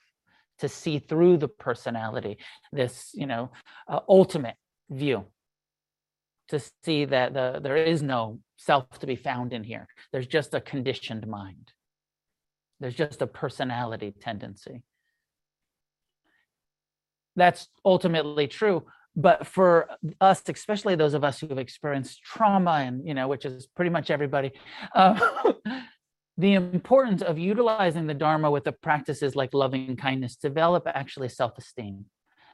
to 0.58 0.68
see 0.68 0.98
through 0.98 1.36
the 1.36 1.48
personality, 1.48 2.38
this, 2.72 3.10
you 3.14 3.26
know, 3.26 3.50
uh, 3.88 4.00
ultimate 4.08 4.54
view, 4.90 5.24
to 6.48 6.60
see 6.84 7.04
that 7.04 7.34
the, 7.34 7.60
there 7.62 7.76
is 7.76 8.02
no 8.02 8.38
self 8.56 8.98
to 8.98 9.06
be 9.06 9.16
found 9.16 9.52
in 9.52 9.64
here. 9.64 9.88
There's 10.12 10.26
just 10.26 10.54
a 10.54 10.60
conditioned 10.60 11.26
mind. 11.26 11.72
There's 12.80 12.94
just 12.94 13.22
a 13.22 13.26
personality 13.26 14.12
tendency. 14.20 14.82
That's 17.34 17.68
ultimately 17.84 18.46
true. 18.46 18.84
But 19.14 19.46
for 19.46 19.88
us, 20.20 20.42
especially 20.48 20.94
those 20.94 21.14
of 21.14 21.22
us 21.22 21.38
who 21.38 21.48
have 21.48 21.58
experienced 21.58 22.22
trauma 22.22 22.82
and, 22.86 23.06
you 23.06 23.12
know, 23.12 23.28
which 23.28 23.44
is 23.44 23.66
pretty 23.66 23.90
much 23.90 24.10
everybody, 24.10 24.52
uh, 24.94 25.52
the 26.38 26.54
importance 26.54 27.20
of 27.20 27.38
utilizing 27.38 28.06
the 28.06 28.14
Dharma 28.14 28.50
with 28.50 28.64
the 28.64 28.72
practices 28.72 29.36
like 29.36 29.52
loving 29.52 29.96
kindness, 29.96 30.36
develop 30.36 30.84
actually 30.86 31.28
self 31.28 31.58
esteem, 31.58 32.06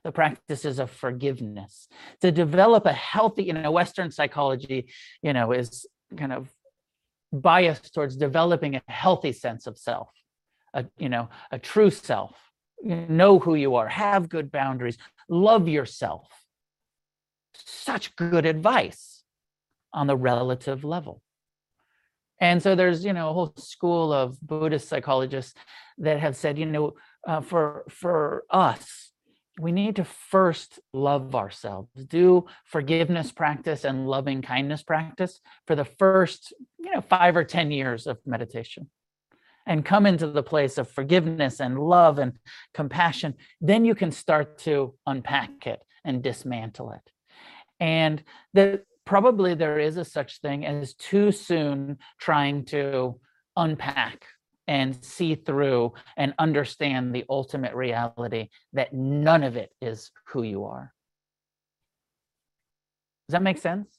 the 0.03 0.11
practices 0.11 0.81
of 0.81 0.91
forgiveness, 0.91 1.87
to 2.21 2.33
develop 2.33 2.87
a 2.87 2.93
healthy, 2.93 3.45
you 3.45 3.53
know, 3.53 3.71
Western 3.71 4.11
psychology, 4.11 4.89
you 5.23 5.33
know, 5.33 5.53
is 5.53 5.87
kind 6.17 6.33
of 6.33 6.51
biased 7.33 7.95
towards 7.95 8.17
developing 8.17 8.75
a 8.75 8.83
healthy 8.89 9.33
sense 9.33 9.69
of 9.69 9.79
self, 9.79 10.11
a, 10.75 10.87
you 10.99 11.09
know, 11.09 11.29
a 11.53 11.59
true 11.59 11.91
self. 11.91 12.37
you 12.83 13.07
know 13.09 13.39
who 13.39 13.55
you 13.55 13.77
are, 13.77 13.89
have 13.89 14.29
good 14.29 14.51
boundaries, 14.51 14.99
love 15.29 15.69
yourself. 15.69 16.29
Such 17.55 18.17
good 18.17 18.47
advice 18.47 19.23
on 19.93 20.07
the 20.07 20.17
relative 20.17 20.85
level. 20.85 21.23
And 22.41 22.63
so 22.63 22.75
there's, 22.75 23.05
you 23.05 23.13
know, 23.13 23.31
a 23.31 23.33
whole 23.33 23.53
school 23.57 24.13
of 24.13 24.41
Buddhist 24.41 24.89
psychologists 24.89 25.55
that 25.99 26.21
have 26.21 26.37
said, 26.37 26.59
you 26.59 26.67
know, 26.67 26.95
uh, 27.27 27.41
for 27.41 27.85
for 27.89 28.45
us, 28.51 29.11
we 29.59 29.73
need 29.73 29.97
to 29.97 30.05
first 30.05 30.79
love 30.93 31.35
ourselves, 31.35 31.91
do 32.07 32.47
forgiveness 32.65 33.33
practice 33.33 33.85
and 33.85 34.07
loving 34.09 34.41
kindness 34.41 34.83
practice 34.83 35.41
for 35.67 35.75
the 35.75 35.85
first, 35.85 36.53
you 36.79 36.93
know, 36.93 37.01
five 37.01 37.37
or 37.37 37.45
10 37.45 37.73
years 37.73 38.07
of 38.07 38.19
meditation 38.25 38.89
and 39.67 39.85
come 39.85 40.07
into 40.07 40.27
the 40.27 40.43
place 40.43 40.79
of 40.79 40.91
forgiveness 40.91 41.61
and 41.61 41.79
love 41.79 42.19
and 42.19 42.39
compassion. 42.73 43.35
Then 43.61 43.85
you 43.85 43.95
can 43.95 44.13
start 44.13 44.59
to 44.61 44.95
unpack 45.07 45.67
it 45.67 45.81
and 46.05 46.23
dismantle 46.23 46.93
it. 46.93 47.13
And 47.81 48.23
that 48.55 48.85
probably 49.05 49.55
there 49.55 49.79
is 49.79 49.97
a 49.97 50.05
such 50.05 50.41
thing 50.41 50.67
as 50.67 50.95
too 50.95 51.33
soon 51.33 51.99
trying 52.19 52.65
to 52.67 53.19
unpack 53.57 54.25
and 54.67 55.03
see 55.03 55.35
through 55.35 55.95
and 56.17 56.35
understand 56.39 57.15
the 57.15 57.25
ultimate 57.31 57.75
reality 57.75 58.51
that 58.75 58.93
none 58.93 59.43
of 59.43 59.57
it 59.57 59.71
is 59.81 60.11
who 60.27 60.43
you 60.43 60.65
are. 60.65 60.93
Does 63.29 63.33
that 63.33 63.43
make 63.43 63.59
sense? 63.59 63.99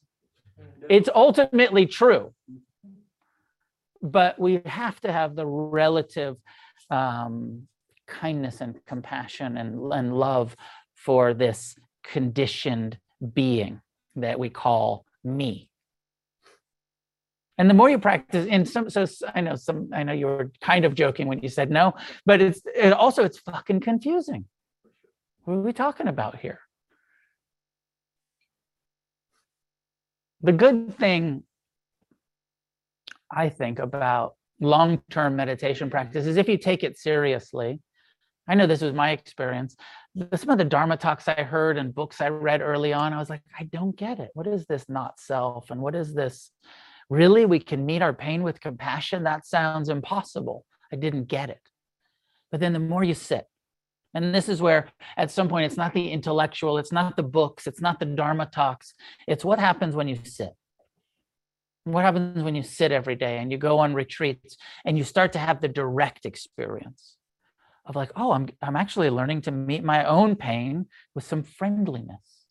It's 0.89 1.09
ultimately 1.13 1.85
true, 1.85 2.33
but 4.01 4.39
we 4.39 4.61
have 4.65 4.99
to 5.01 5.11
have 5.11 5.35
the 5.35 5.45
relative 5.45 6.37
um, 6.89 7.67
kindness 8.07 8.61
and 8.61 8.79
compassion 8.85 9.57
and, 9.57 9.91
and 9.93 10.13
love 10.13 10.55
for 10.95 11.33
this 11.33 11.75
conditioned 12.03 12.97
being 13.33 13.81
that 14.15 14.39
we 14.39 14.49
call 14.49 15.05
me. 15.23 15.69
And 17.57 17.69
the 17.69 17.73
more 17.73 17.89
you 17.89 17.99
practice, 17.99 18.47
and 18.49 18.67
some, 18.67 18.89
so 18.89 19.05
I 19.35 19.41
know 19.41 19.55
some, 19.55 19.89
I 19.93 20.03
know 20.03 20.13
you 20.13 20.27
were 20.27 20.51
kind 20.61 20.85
of 20.85 20.95
joking 20.95 21.27
when 21.27 21.39
you 21.39 21.49
said 21.49 21.69
no, 21.69 21.93
but 22.25 22.41
it's 22.41 22.61
it 22.73 22.93
also 22.93 23.25
it's 23.25 23.39
fucking 23.39 23.81
confusing. 23.81 24.45
What 25.43 25.55
are 25.55 25.61
we 25.61 25.73
talking 25.73 26.07
about 26.07 26.39
here? 26.39 26.59
The 30.41 30.53
good 30.53 30.97
thing 30.97 31.43
I 33.29 33.49
think 33.49 33.79
about 33.79 34.35
long-term 34.61 35.35
meditation 35.35 35.89
practice 35.89 36.25
is 36.25 36.37
if 36.37 36.47
you 36.47 36.57
take 36.57 36.83
it 36.83 36.97
seriously. 36.97 37.81
I 38.47 38.55
know 38.55 38.65
this 38.65 38.81
was 38.81 38.93
my 38.93 39.11
experience 39.11 39.75
some 40.35 40.49
of 40.49 40.57
the 40.57 40.65
Dharma 40.65 40.97
talks 40.97 41.27
I 41.27 41.43
heard 41.43 41.77
and 41.77 41.93
books 41.93 42.21
I 42.21 42.29
read 42.29 42.61
early 42.61 42.93
on, 42.93 43.13
I 43.13 43.19
was 43.19 43.29
like, 43.29 43.41
I 43.57 43.63
don't 43.63 43.95
get 43.95 44.19
it. 44.19 44.29
What 44.33 44.47
is 44.47 44.65
this 44.65 44.85
not 44.89 45.19
self? 45.19 45.69
And 45.69 45.81
what 45.81 45.95
is 45.95 46.13
this? 46.13 46.51
Really, 47.09 47.45
we 47.45 47.59
can 47.59 47.85
meet 47.85 48.01
our 48.01 48.13
pain 48.13 48.43
with 48.43 48.59
compassion? 48.59 49.23
That 49.23 49.45
sounds 49.45 49.89
impossible. 49.89 50.65
I 50.91 50.95
didn't 50.95 51.25
get 51.25 51.49
it. 51.49 51.61
But 52.51 52.59
then 52.59 52.73
the 52.73 52.79
more 52.79 53.03
you 53.03 53.13
sit, 53.13 53.45
and 54.13 54.33
this 54.33 54.49
is 54.49 54.61
where 54.61 54.87
at 55.17 55.29
some 55.29 55.47
point 55.47 55.67
it's 55.67 55.77
not 55.77 55.93
the 55.93 56.11
intellectual, 56.11 56.79
it's 56.79 56.91
not 56.91 57.15
the 57.15 57.23
books, 57.23 57.67
it's 57.67 57.81
not 57.81 57.99
the 57.99 58.05
Dharma 58.05 58.47
talks, 58.47 58.93
it's 59.27 59.45
what 59.45 59.59
happens 59.59 59.95
when 59.95 60.07
you 60.07 60.17
sit. 60.23 60.53
What 61.83 62.05
happens 62.05 62.43
when 62.43 62.55
you 62.55 62.63
sit 62.63 62.91
every 62.91 63.15
day 63.15 63.37
and 63.37 63.51
you 63.51 63.57
go 63.57 63.79
on 63.79 63.93
retreats 63.93 64.57
and 64.85 64.97
you 64.97 65.03
start 65.03 65.33
to 65.33 65.39
have 65.39 65.61
the 65.61 65.67
direct 65.67 66.25
experience 66.25 67.15
of 67.89 67.95
like, 67.95 68.11
oh, 68.15 68.31
I'm 68.31 68.47
I'm 68.61 68.75
actually 68.75 69.09
learning 69.09 69.41
to 69.41 69.51
meet 69.51 69.83
my 69.83 70.05
own 70.05 70.35
pain 70.35 70.85
with 71.15 71.25
some 71.25 71.43
friendliness. 71.43 72.45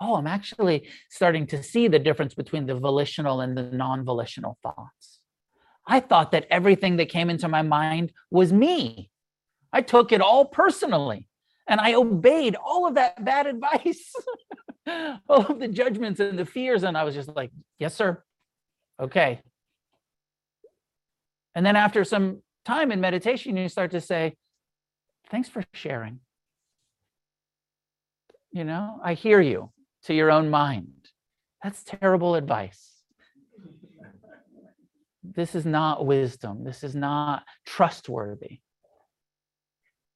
Oh, 0.00 0.16
I'm 0.16 0.26
actually 0.26 0.88
starting 1.10 1.46
to 1.48 1.62
see 1.62 1.88
the 1.88 1.98
difference 1.98 2.34
between 2.34 2.66
the 2.66 2.74
volitional 2.74 3.40
and 3.40 3.56
the 3.56 3.64
non-volitional 3.64 4.58
thoughts. 4.62 5.20
I 5.86 6.00
thought 6.00 6.32
that 6.32 6.46
everything 6.50 6.96
that 6.96 7.08
came 7.08 7.28
into 7.28 7.48
my 7.48 7.62
mind 7.62 8.12
was 8.30 8.52
me. 8.52 9.10
I 9.72 9.82
took 9.82 10.12
it 10.12 10.20
all 10.20 10.44
personally 10.44 11.26
and 11.66 11.80
I 11.80 11.94
obeyed 11.94 12.56
all 12.56 12.86
of 12.86 12.94
that 12.94 13.24
bad 13.24 13.46
advice, 13.54 14.12
all 15.28 15.46
of 15.46 15.58
the 15.58 15.68
judgments 15.68 16.20
and 16.20 16.38
the 16.38 16.46
fears. 16.46 16.82
And 16.82 16.96
I 16.96 17.04
was 17.04 17.14
just 17.14 17.28
like, 17.28 17.50
yes, 17.78 17.94
sir. 17.94 18.22
Okay. 19.00 19.40
And 21.54 21.64
then 21.66 21.76
after 21.76 22.04
some 22.04 22.42
time 22.64 22.92
in 22.92 23.00
meditation, 23.00 23.56
you 23.56 23.68
start 23.68 23.90
to 23.92 24.00
say, 24.00 24.36
thanks 25.30 25.48
for 25.48 25.62
sharing. 25.72 26.20
You 28.52 28.64
know, 28.64 29.00
I 29.02 29.14
hear 29.14 29.40
you 29.40 29.70
to 30.04 30.14
your 30.14 30.30
own 30.30 30.50
mind. 30.50 31.08
That's 31.62 31.84
terrible 31.84 32.34
advice. 32.34 32.90
This 35.22 35.54
is 35.54 35.64
not 35.64 36.06
wisdom. 36.06 36.64
This 36.64 36.82
is 36.82 36.94
not 36.94 37.44
trustworthy 37.64 38.60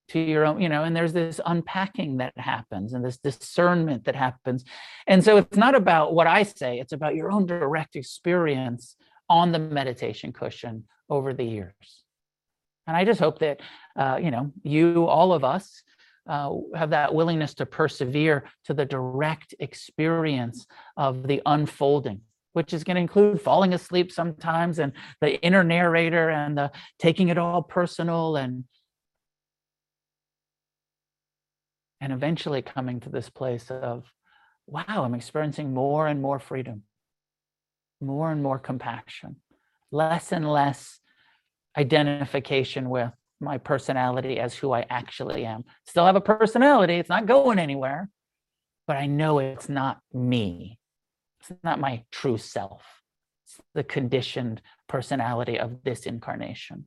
to 0.09 0.19
your 0.19 0.45
own, 0.45 0.61
you 0.61 0.69
know, 0.69 0.85
and 0.85 0.95
there's 0.95 1.13
this 1.13 1.41
unpacking 1.45 2.19
that 2.19 2.37
happens 2.37 2.93
and 2.93 3.05
this 3.05 3.17
discernment 3.19 4.05
that 4.05 4.17
happens. 4.17 4.65
And 5.07 5.25
so 5.25 5.37
it's 5.39 5.57
not 5.57 5.75
about 5.75 6.15
what 6.15 6.27
I 6.27 6.43
say, 6.43 6.79
it's 6.79 6.93
about 6.93 7.15
your 7.15 7.31
own 7.31 7.47
direct 7.47 7.97
experience 7.97 8.97
on 9.29 9.53
the 9.53 9.59
meditation 9.59 10.33
cushion 10.33 10.85
over 11.09 11.33
the 11.33 11.45
years. 11.45 12.04
And 12.87 12.97
I 12.97 13.05
just 13.05 13.21
hope 13.21 13.39
that, 13.39 13.61
uh, 13.97 14.19
you 14.23 14.31
know, 14.31 14.53
you, 14.63 15.07
all 15.07 15.33
of 15.33 15.45
us, 15.45 15.83
uh, 16.27 16.51
have 16.75 16.91
that 16.91 17.15
willingness 17.15 17.55
to 17.55 17.67
persevere 17.67 18.45
to 18.65 18.75
the 18.75 18.85
direct 18.85 19.55
experience 19.59 20.67
of 20.97 21.27
the 21.27 21.43
unfolding, 21.45 22.23
which 22.55 22.73
is 22.73 22.85
going 22.85 22.95
to 22.95 23.01
include 23.01 23.41
falling 23.41 23.75
asleep 23.75 24.11
sometimes 24.11 24.79
and 24.79 24.93
the 25.21 25.41
inner 25.43 25.63
narrator 25.63 26.31
and 26.31 26.57
the 26.57 26.71
taking 26.99 27.29
it 27.29 27.39
all 27.39 27.63
personal 27.63 28.37
and 28.37 28.65
and 32.01 32.13
eventually 32.13 32.61
coming 32.61 33.01
to 33.01 33.09
this 33.09 33.31
place 33.31 33.71
of 33.71 34.05
wow 34.67 34.85
i'm 35.05 35.15
experiencing 35.15 35.73
more 35.73 36.07
and 36.07 36.21
more 36.21 36.39
freedom 36.39 36.83
more 38.01 38.31
and 38.31 38.43
more 38.43 38.59
compassion 38.59 39.37
less 39.91 40.31
and 40.33 40.51
less 40.51 41.01
identification 41.77 42.89
with 42.89 43.11
my 43.41 43.59
personality 43.59 44.39
as 44.39 44.55
who 44.55 44.73
I 44.73 44.87
actually 44.89 45.45
am. 45.45 45.65
Still 45.87 46.07
have 46.07 46.17
a 46.17 46.21
personality, 46.21 46.95
it's 46.95 47.09
not 47.09 47.27
going 47.27 47.59
anywhere, 47.59 48.09
but 48.87 48.97
I 48.97 49.07
know 49.07 49.39
it's 49.39 49.69
not 49.69 49.99
me. 50.13 50.79
It's 51.41 51.53
not 51.63 51.81
my 51.81 52.05
true 52.11 52.39
self. 52.39 52.83
It's 53.47 53.61
the 53.75 53.85
conditioned 53.85 54.63
personality 54.89 55.59
of 55.59 55.83
this 55.85 56.07
incarnation. 56.07 56.87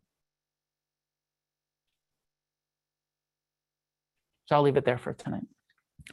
So 4.46 4.56
I'll 4.56 4.62
leave 4.62 4.78
it 4.78 4.86
there 4.86 4.98
for 4.98 5.14
tonight. 5.14 5.48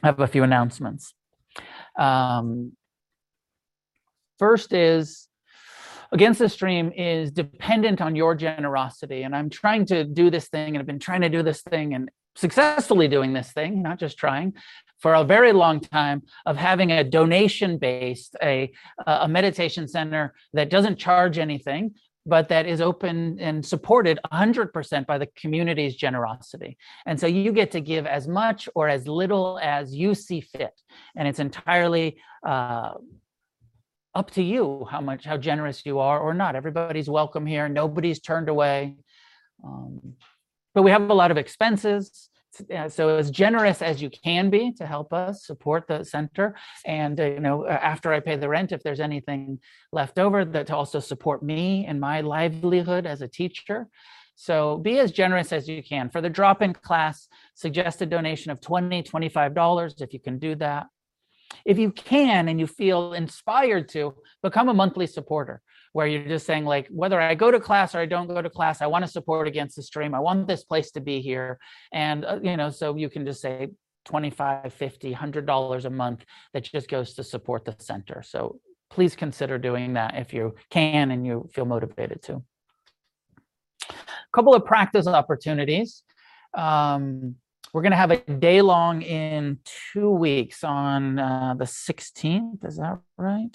I 0.03 0.07
have 0.07 0.19
a 0.19 0.27
few 0.27 0.43
announcements. 0.43 1.13
Um, 1.97 2.73
first 4.37 4.73
is 4.73 5.27
against 6.11 6.39
the 6.39 6.49
stream 6.49 6.91
is 6.95 7.31
dependent 7.31 8.01
on 8.01 8.15
your 8.15 8.35
generosity 8.35 9.23
and 9.23 9.35
i'm 9.35 9.49
trying 9.49 9.85
to 9.85 10.03
do 10.03 10.29
this 10.29 10.47
thing 10.47 10.69
and 10.69 10.77
i've 10.79 10.85
been 10.85 10.99
trying 10.99 11.21
to 11.21 11.29
do 11.29 11.43
this 11.43 11.61
thing 11.61 11.93
and 11.93 12.09
successfully 12.35 13.07
doing 13.07 13.33
this 13.33 13.51
thing 13.51 13.81
not 13.81 13.97
just 13.99 14.17
trying 14.17 14.53
for 14.99 15.13
a 15.13 15.23
very 15.23 15.53
long 15.53 15.79
time 15.79 16.21
of 16.45 16.57
having 16.57 16.91
a 16.91 17.03
donation 17.03 17.77
based 17.77 18.35
a 18.43 18.71
a 19.05 19.27
meditation 19.27 19.87
center 19.87 20.33
that 20.53 20.69
doesn't 20.69 20.97
charge 20.97 21.37
anything 21.37 21.93
but 22.25 22.49
that 22.49 22.65
is 22.65 22.81
open 22.81 23.37
and 23.39 23.65
supported 23.65 24.19
100% 24.31 25.05
by 25.05 25.17
the 25.17 25.27
community's 25.27 25.95
generosity. 25.95 26.77
And 27.05 27.19
so 27.19 27.27
you 27.27 27.51
get 27.51 27.71
to 27.71 27.81
give 27.81 28.07
as 28.07 28.27
much 28.27 28.67
or 28.73 28.89
as 28.89 29.07
little 29.07 29.59
as 29.61 29.93
you 29.93 30.15
see 30.15 30.41
fit. 30.41 30.73
And 31.15 31.27
it's 31.27 31.39
entirely 31.39 32.17
uh, 32.45 32.93
up 34.15 34.31
to 34.31 34.41
you 34.41 34.87
how 34.89 35.01
much 35.01 35.25
how 35.25 35.37
generous 35.37 35.85
you 35.85 35.99
are 35.99 36.19
or 36.19 36.33
not. 36.33 36.55
Everybody's 36.55 37.09
welcome 37.09 37.45
here. 37.45 37.67
Nobody's 37.67 38.19
turned 38.19 38.49
away. 38.49 38.95
Um, 39.63 40.15
but 40.73 40.83
we 40.83 40.91
have 40.91 41.09
a 41.09 41.13
lot 41.13 41.31
of 41.31 41.37
expenses. 41.37 42.29
Uh, 42.73 42.87
so 42.87 43.17
as 43.17 43.29
generous 43.29 43.81
as 43.81 44.01
you 44.01 44.09
can 44.09 44.49
be 44.49 44.71
to 44.71 44.85
help 44.85 45.11
us 45.11 45.45
support 45.45 45.85
the 45.87 46.05
center. 46.05 46.55
And 46.85 47.19
uh, 47.19 47.25
you 47.25 47.41
know 47.41 47.67
after 47.67 48.13
i 48.13 48.21
pay 48.21 48.37
the 48.37 48.47
rent 48.47 48.71
if 48.71 48.81
there's 48.81 49.01
anything 49.01 49.59
left 49.91 50.17
over 50.17 50.45
that 50.45 50.67
to 50.67 50.75
also 50.75 51.01
support 51.01 51.43
me 51.43 51.85
and 51.85 51.99
my 51.99 52.21
livelihood 52.21 53.05
as 53.05 53.21
a 53.21 53.27
teacher. 53.27 53.87
So 54.37 54.77
be 54.77 54.99
as 54.99 55.11
generous 55.11 55.51
as 55.53 55.67
you 55.67 55.81
can. 55.81 56.09
For 56.09 56.21
the 56.21 56.29
drop-in 56.29 56.73
class 56.73 57.27
suggested 57.55 58.09
donation 58.09 58.51
of 58.51 58.61
20 58.61 59.03
25 59.03 59.53
dollars 59.53 59.95
if 59.99 60.13
you 60.13 60.21
can 60.21 60.39
do 60.39 60.55
that 60.55 60.87
if 61.65 61.77
you 61.77 61.91
can 61.91 62.47
and 62.47 62.59
you 62.59 62.67
feel 62.67 63.13
inspired 63.13 63.89
to 63.89 64.15
become 64.43 64.69
a 64.69 64.73
monthly 64.73 65.07
supporter 65.07 65.61
where 65.93 66.07
you're 66.07 66.27
just 66.27 66.45
saying 66.45 66.65
like 66.65 66.87
whether 66.89 67.21
i 67.21 67.33
go 67.33 67.49
to 67.51 67.59
class 67.59 67.95
or 67.95 67.99
i 67.99 68.05
don't 68.05 68.27
go 68.27 68.41
to 68.41 68.49
class 68.49 68.81
i 68.81 68.87
want 68.87 69.05
to 69.05 69.11
support 69.11 69.47
against 69.47 69.75
the 69.75 69.83
stream. 69.83 70.13
I 70.13 70.19
want 70.19 70.47
this 70.47 70.63
place 70.63 70.91
to 70.91 71.01
be 71.01 71.21
here. 71.21 71.59
And 71.91 72.25
uh, 72.25 72.39
you 72.43 72.57
know 72.57 72.69
so 72.69 72.95
you 72.95 73.09
can 73.09 73.25
just 73.25 73.41
say 73.41 73.69
25 74.05 74.73
50 74.73 75.11
100 75.11 75.45
dollars 75.45 75.85
a 75.85 75.89
month 75.89 76.25
that 76.53 76.63
just 76.63 76.89
goes 76.89 77.13
to 77.15 77.23
support 77.23 77.65
the 77.65 77.75
center. 77.79 78.21
So 78.23 78.59
please 78.89 79.15
consider 79.15 79.57
doing 79.57 79.93
that 79.93 80.15
if 80.15 80.33
you 80.33 80.55
can 80.69 81.11
and 81.11 81.25
you 81.25 81.49
feel 81.53 81.65
motivated 81.65 82.21
to. 82.23 82.43
A 83.89 83.93
couple 84.33 84.53
of 84.53 84.65
practice 84.65 85.07
opportunities. 85.07 86.03
Um, 86.53 87.35
we're 87.75 87.81
going 87.81 87.91
to 87.91 87.97
have 87.97 88.11
a 88.11 88.19
day 88.19 88.61
long 88.61 89.01
in 89.01 89.59
two 89.91 90.09
weeks 90.09 90.63
on 90.63 91.19
uh, 91.19 91.55
the 91.57 91.65
16th. 91.65 92.65
Is 92.65 92.77
that 92.77 92.99
right? 93.17 93.53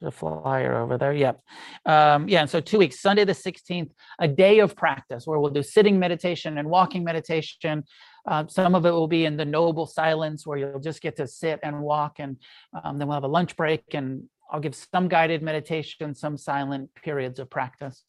There's 0.00 0.14
a 0.14 0.16
flyer 0.16 0.78
over 0.78 0.96
there. 0.96 1.12
Yep. 1.12 1.42
Um, 1.84 2.26
yeah. 2.26 2.46
So 2.46 2.62
two 2.62 2.78
weeks, 2.78 3.02
Sunday 3.02 3.24
the 3.24 3.34
16th, 3.34 3.90
a 4.18 4.26
day 4.26 4.60
of 4.60 4.74
practice 4.74 5.26
where 5.26 5.38
we'll 5.38 5.50
do 5.50 5.62
sitting 5.62 5.98
meditation 5.98 6.56
and 6.56 6.70
walking 6.70 7.04
meditation. 7.04 7.84
Uh, 8.26 8.46
some 8.48 8.74
of 8.74 8.86
it 8.86 8.92
will 8.92 9.08
be 9.08 9.26
in 9.26 9.36
the 9.36 9.44
noble 9.44 9.84
silence 9.84 10.46
where 10.46 10.56
you'll 10.56 10.80
just 10.80 11.02
get 11.02 11.16
to 11.16 11.26
sit 11.26 11.60
and 11.62 11.82
walk. 11.82 12.20
And 12.20 12.38
um, 12.82 12.96
then 12.96 13.08
we'll 13.08 13.16
have 13.16 13.24
a 13.24 13.28
lunch 13.28 13.58
break 13.58 13.82
and 13.92 14.22
I'll 14.50 14.60
give 14.60 14.74
some 14.74 15.06
guided 15.06 15.42
meditation, 15.42 16.14
some 16.14 16.38
silent 16.38 16.94
periods 16.94 17.38
of 17.38 17.50
practice. 17.50 18.04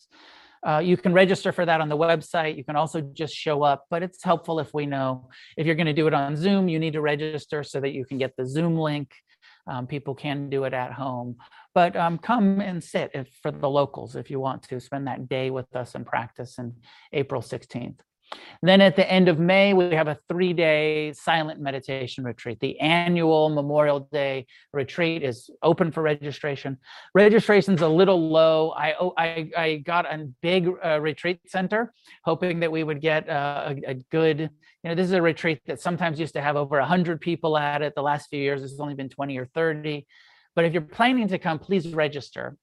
Uh, 0.65 0.79
you 0.79 0.97
can 0.97 1.13
register 1.13 1.51
for 1.51 1.63
that 1.63 1.79
on 1.79 1.89
the 1.89 1.97
website. 1.97 2.57
You 2.57 2.63
can 2.63 2.75
also 2.75 2.99
just 2.99 3.35
show 3.35 3.61
up, 3.61 3.85
but 3.91 4.01
it's 4.01 4.23
helpful 4.23 4.59
if 4.59 4.73
we 4.73 4.87
know 4.87 5.29
if 5.57 5.67
you're 5.67 5.75
going 5.75 5.85
to 5.85 5.93
do 5.93 6.07
it 6.07 6.13
on 6.13 6.35
Zoom, 6.35 6.67
you 6.67 6.79
need 6.79 6.93
to 6.93 7.01
register 7.01 7.63
so 7.63 7.79
that 7.79 7.91
you 7.91 8.03
can 8.03 8.17
get 8.17 8.35
the 8.35 8.47
Zoom 8.47 8.75
link. 8.75 9.13
Um, 9.67 9.85
people 9.85 10.15
can 10.15 10.49
do 10.49 10.63
it 10.63 10.73
at 10.73 10.91
home, 10.91 11.37
but 11.73 11.95
um, 11.95 12.17
come 12.17 12.61
and 12.61 12.83
sit 12.83 13.11
if, 13.13 13.27
for 13.41 13.51
the 13.51 13.69
locals 13.69 14.15
if 14.15 14.29
you 14.29 14.39
want 14.39 14.63
to 14.63 14.79
spend 14.79 15.07
that 15.07 15.27
day 15.27 15.49
with 15.49 15.75
us 15.75 15.95
and 15.95 16.05
practice 16.05 16.57
in 16.59 16.73
April 17.13 17.41
16th. 17.41 17.99
Then 18.61 18.81
at 18.81 18.95
the 18.95 19.09
end 19.09 19.29
of 19.29 19.39
May, 19.39 19.73
we 19.73 19.93
have 19.93 20.07
a 20.07 20.17
three 20.27 20.53
day 20.53 21.13
silent 21.13 21.59
meditation 21.59 22.23
retreat. 22.23 22.59
The 22.59 22.79
annual 22.79 23.49
Memorial 23.49 24.07
Day 24.11 24.47
retreat 24.73 25.23
is 25.23 25.49
open 25.61 25.91
for 25.91 26.01
registration. 26.01 26.77
Registration's 27.13 27.81
a 27.81 27.87
little 27.87 28.29
low. 28.29 28.71
I, 28.71 28.95
oh, 28.99 29.13
I, 29.17 29.51
I 29.55 29.75
got 29.77 30.05
a 30.05 30.27
big 30.41 30.69
uh, 30.83 30.99
retreat 30.99 31.39
center, 31.47 31.93
hoping 32.23 32.59
that 32.61 32.71
we 32.71 32.83
would 32.83 33.01
get 33.01 33.29
uh, 33.29 33.73
a, 33.75 33.91
a, 33.91 33.93
good, 34.11 34.39
you 34.39 34.49
know, 34.89 34.95
this 34.95 35.05
is 35.05 35.13
a 35.13 35.21
retreat 35.21 35.61
that 35.67 35.81
sometimes 35.81 36.19
used 36.19 36.33
to 36.33 36.41
have 36.41 36.55
over 36.55 36.79
100 36.79 37.21
people 37.21 37.57
at 37.57 37.81
it. 37.81 37.93
The 37.95 38.01
last 38.01 38.29
few 38.29 38.39
years, 38.39 38.63
it's 38.63 38.79
only 38.79 38.95
been 38.95 39.09
20 39.09 39.37
or 39.37 39.45
30. 39.45 40.05
But 40.55 40.65
if 40.65 40.73
you're 40.73 40.81
planning 40.81 41.27
to 41.27 41.37
come, 41.37 41.59
please 41.59 41.93
register. 41.93 42.57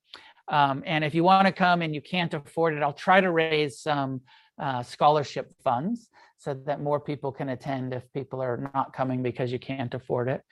Um, 0.49 0.83
and 0.87 1.05
if 1.05 1.15
you 1.15 1.25
want 1.25 1.47
to 1.47 1.53
come 1.53 1.83
and 1.83 1.95
you 1.95 2.01
can't 2.01 2.33
afford 2.35 2.75
it, 2.75 2.83
I'll 2.83 2.93
try 2.93 3.21
to 3.21 3.31
raise 3.31 3.81
some 3.81 4.23
uh, 4.59 4.83
scholarship 4.83 5.53
funds 5.63 6.09
so 6.39 6.55
that 6.55 6.81
more 6.81 7.01
people 7.01 7.33
can 7.33 7.51
attend 7.51 7.93
if 7.95 8.03
people 8.13 8.43
are 8.43 8.71
not 8.75 8.93
coming 8.93 9.23
because 9.23 9.53
you 9.53 9.59
can't 9.59 9.95
afford 9.95 10.29
it. 10.29 10.43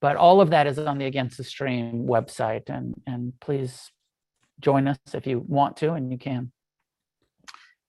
But 0.00 0.16
all 0.16 0.40
of 0.40 0.50
that 0.50 0.66
is 0.66 0.78
on 0.78 0.98
the 0.98 1.06
Against 1.06 1.36
the 1.36 1.44
Stream 1.44 2.06
website, 2.06 2.70
and 2.70 2.94
and 3.06 3.32
please 3.40 3.90
join 4.58 4.88
us 4.88 4.98
if 5.12 5.26
you 5.26 5.44
want 5.46 5.76
to 5.78 5.92
and 5.92 6.10
you 6.10 6.18
can. 6.18 6.52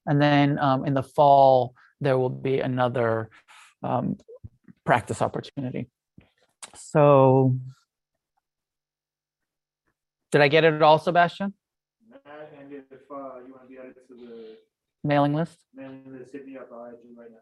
And 0.06 0.22
then 0.22 0.60
um, 0.60 0.86
in 0.86 0.94
the 0.94 1.04
fall 1.04 1.74
there 2.02 2.18
will 2.18 2.30
be 2.30 2.60
another 2.60 3.30
um, 3.84 4.18
practice 4.86 5.22
opportunity. 5.22 5.88
So, 6.76 7.56
did 10.32 10.42
I 10.42 10.48
get 10.48 10.64
it 10.64 10.82
all, 10.82 10.98
Sebastian? 10.98 11.54
And 12.60 12.74
if 12.74 13.02
uh, 13.12 13.40
you 13.46 13.54
want 13.54 13.64
to 13.64 13.68
be 13.70 13.78
added 13.78 13.96
to 14.08 14.16
the 14.16 14.58
mailing 15.04 15.34
list? 15.34 15.58
mailing 15.74 16.04
list, 16.08 16.32
hit 16.34 16.46
me 16.46 16.58
up, 16.58 16.70
I'll 16.74 16.86
add 16.86 16.94
you 17.04 17.18
right 17.18 17.30
now. 17.32 17.38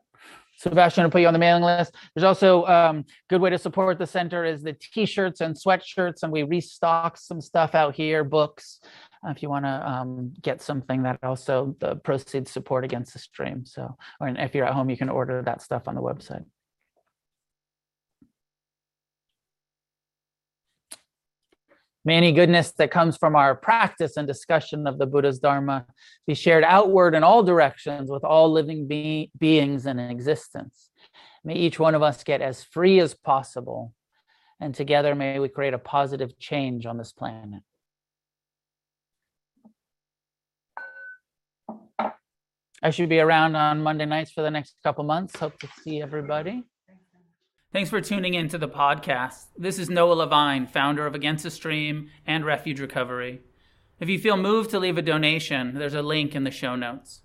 Sebastian 0.58 1.04
will 1.04 1.12
put 1.12 1.22
you 1.22 1.28
on 1.28 1.34
the 1.34 1.40
mailing 1.40 1.64
list. 1.64 1.96
There's 2.14 2.26
also 2.26 2.66
um, 2.66 3.06
good 3.30 3.40
way 3.42 3.50
to 3.50 3.58
support 3.58 3.98
the 3.98 4.06
center 4.06 4.44
is 4.44 4.62
the 4.62 4.74
t-shirts 4.74 5.42
and 5.42 5.56
sweatshirts, 5.56 6.24
and 6.24 6.32
we 6.32 6.44
restock 6.44 7.18
some 7.18 7.40
stuff 7.40 7.76
out 7.76 7.96
here, 7.96 8.24
books. 8.26 8.80
uh, 9.26 9.32
If 9.32 9.42
you 9.42 9.50
want 9.50 9.66
to 9.66 9.90
um, 9.90 10.34
get 10.42 10.62
something 10.62 11.04
that 11.04 11.20
also 11.24 11.76
the 11.80 11.96
proceeds 11.96 12.52
support 12.52 12.84
against 12.84 13.14
the 13.14 13.20
stream. 13.20 13.66
So, 13.66 13.96
or 14.20 14.28
if 14.28 14.54
you're 14.54 14.66
at 14.66 14.74
home, 14.74 14.90
you 14.90 14.98
can 14.98 15.10
order 15.10 15.42
that 15.44 15.62
stuff 15.62 15.88
on 15.88 15.96
the 15.96 16.02
website. 16.02 16.46
May 22.06 22.16
any 22.16 22.32
goodness 22.32 22.72
that 22.74 22.92
comes 22.92 23.18
from 23.18 23.36
our 23.36 23.56
practice 23.56 24.16
and 24.16 24.26
discussion 24.26 24.88
of 24.88 24.98
the 24.98 25.06
Buddha's 25.06 25.40
Dharma 25.40 25.86
be 26.26 26.34
shared 26.34 26.64
outward 26.64 27.14
in 27.14 27.24
all 27.24 27.44
directions 27.44 28.10
with 28.10 28.24
all 28.24 28.52
living 28.52 28.88
be- 28.88 29.32
beings 29.38 29.86
in 29.86 30.00
existence. 30.00 30.90
May 31.44 31.56
each 31.56 31.78
one 31.78 31.96
of 31.96 32.02
us 32.02 32.24
get 32.24 32.42
as 32.42 32.64
free 32.64 33.00
as 33.00 33.14
possible, 33.14 33.94
and 34.62 34.74
together 34.74 35.14
may 35.14 35.40
we 35.40 35.50
create 35.50 35.74
a 35.74 35.80
positive 35.80 36.38
change 36.40 36.86
on 36.86 36.98
this 36.98 37.12
planet. 37.12 37.64
I 42.82 42.92
should 42.92 43.10
be 43.10 43.20
around 43.20 43.58
on 43.58 43.84
Monday 43.84 44.06
nights 44.06 44.32
for 44.32 44.42
the 44.42 44.52
next 44.52 44.76
couple 44.84 45.04
months. 45.04 45.38
Hope 45.38 45.60
to 45.60 45.68
see 45.84 46.02
everybody. 46.02 46.64
Thanks 47.72 47.92
for 47.92 48.02
tuning 48.02 48.34
in 48.34 48.48
to 48.50 48.58
the 48.58 48.68
podcast. 48.68 49.46
This 49.56 49.78
is 49.78 49.92
Noah 49.92 50.14
Levine, 50.14 50.66
founder 50.66 51.06
of 51.06 51.14
Against 51.14 51.44
the 51.44 51.52
Stream 51.52 52.10
and 52.26 52.44
Refuge 52.44 52.80
Recovery. 52.80 53.42
If 54.00 54.10
you 54.10 54.18
feel 54.18 54.38
moved 54.38 54.72
to 54.72 54.80
leave 54.80 54.98
a 54.98 55.04
donation, 55.04 55.76
there's 55.76 55.94
a 55.94 56.02
link 56.02 56.34
in 56.34 56.46
the 56.46 56.50
show 56.50 56.76
notes. 56.76 57.22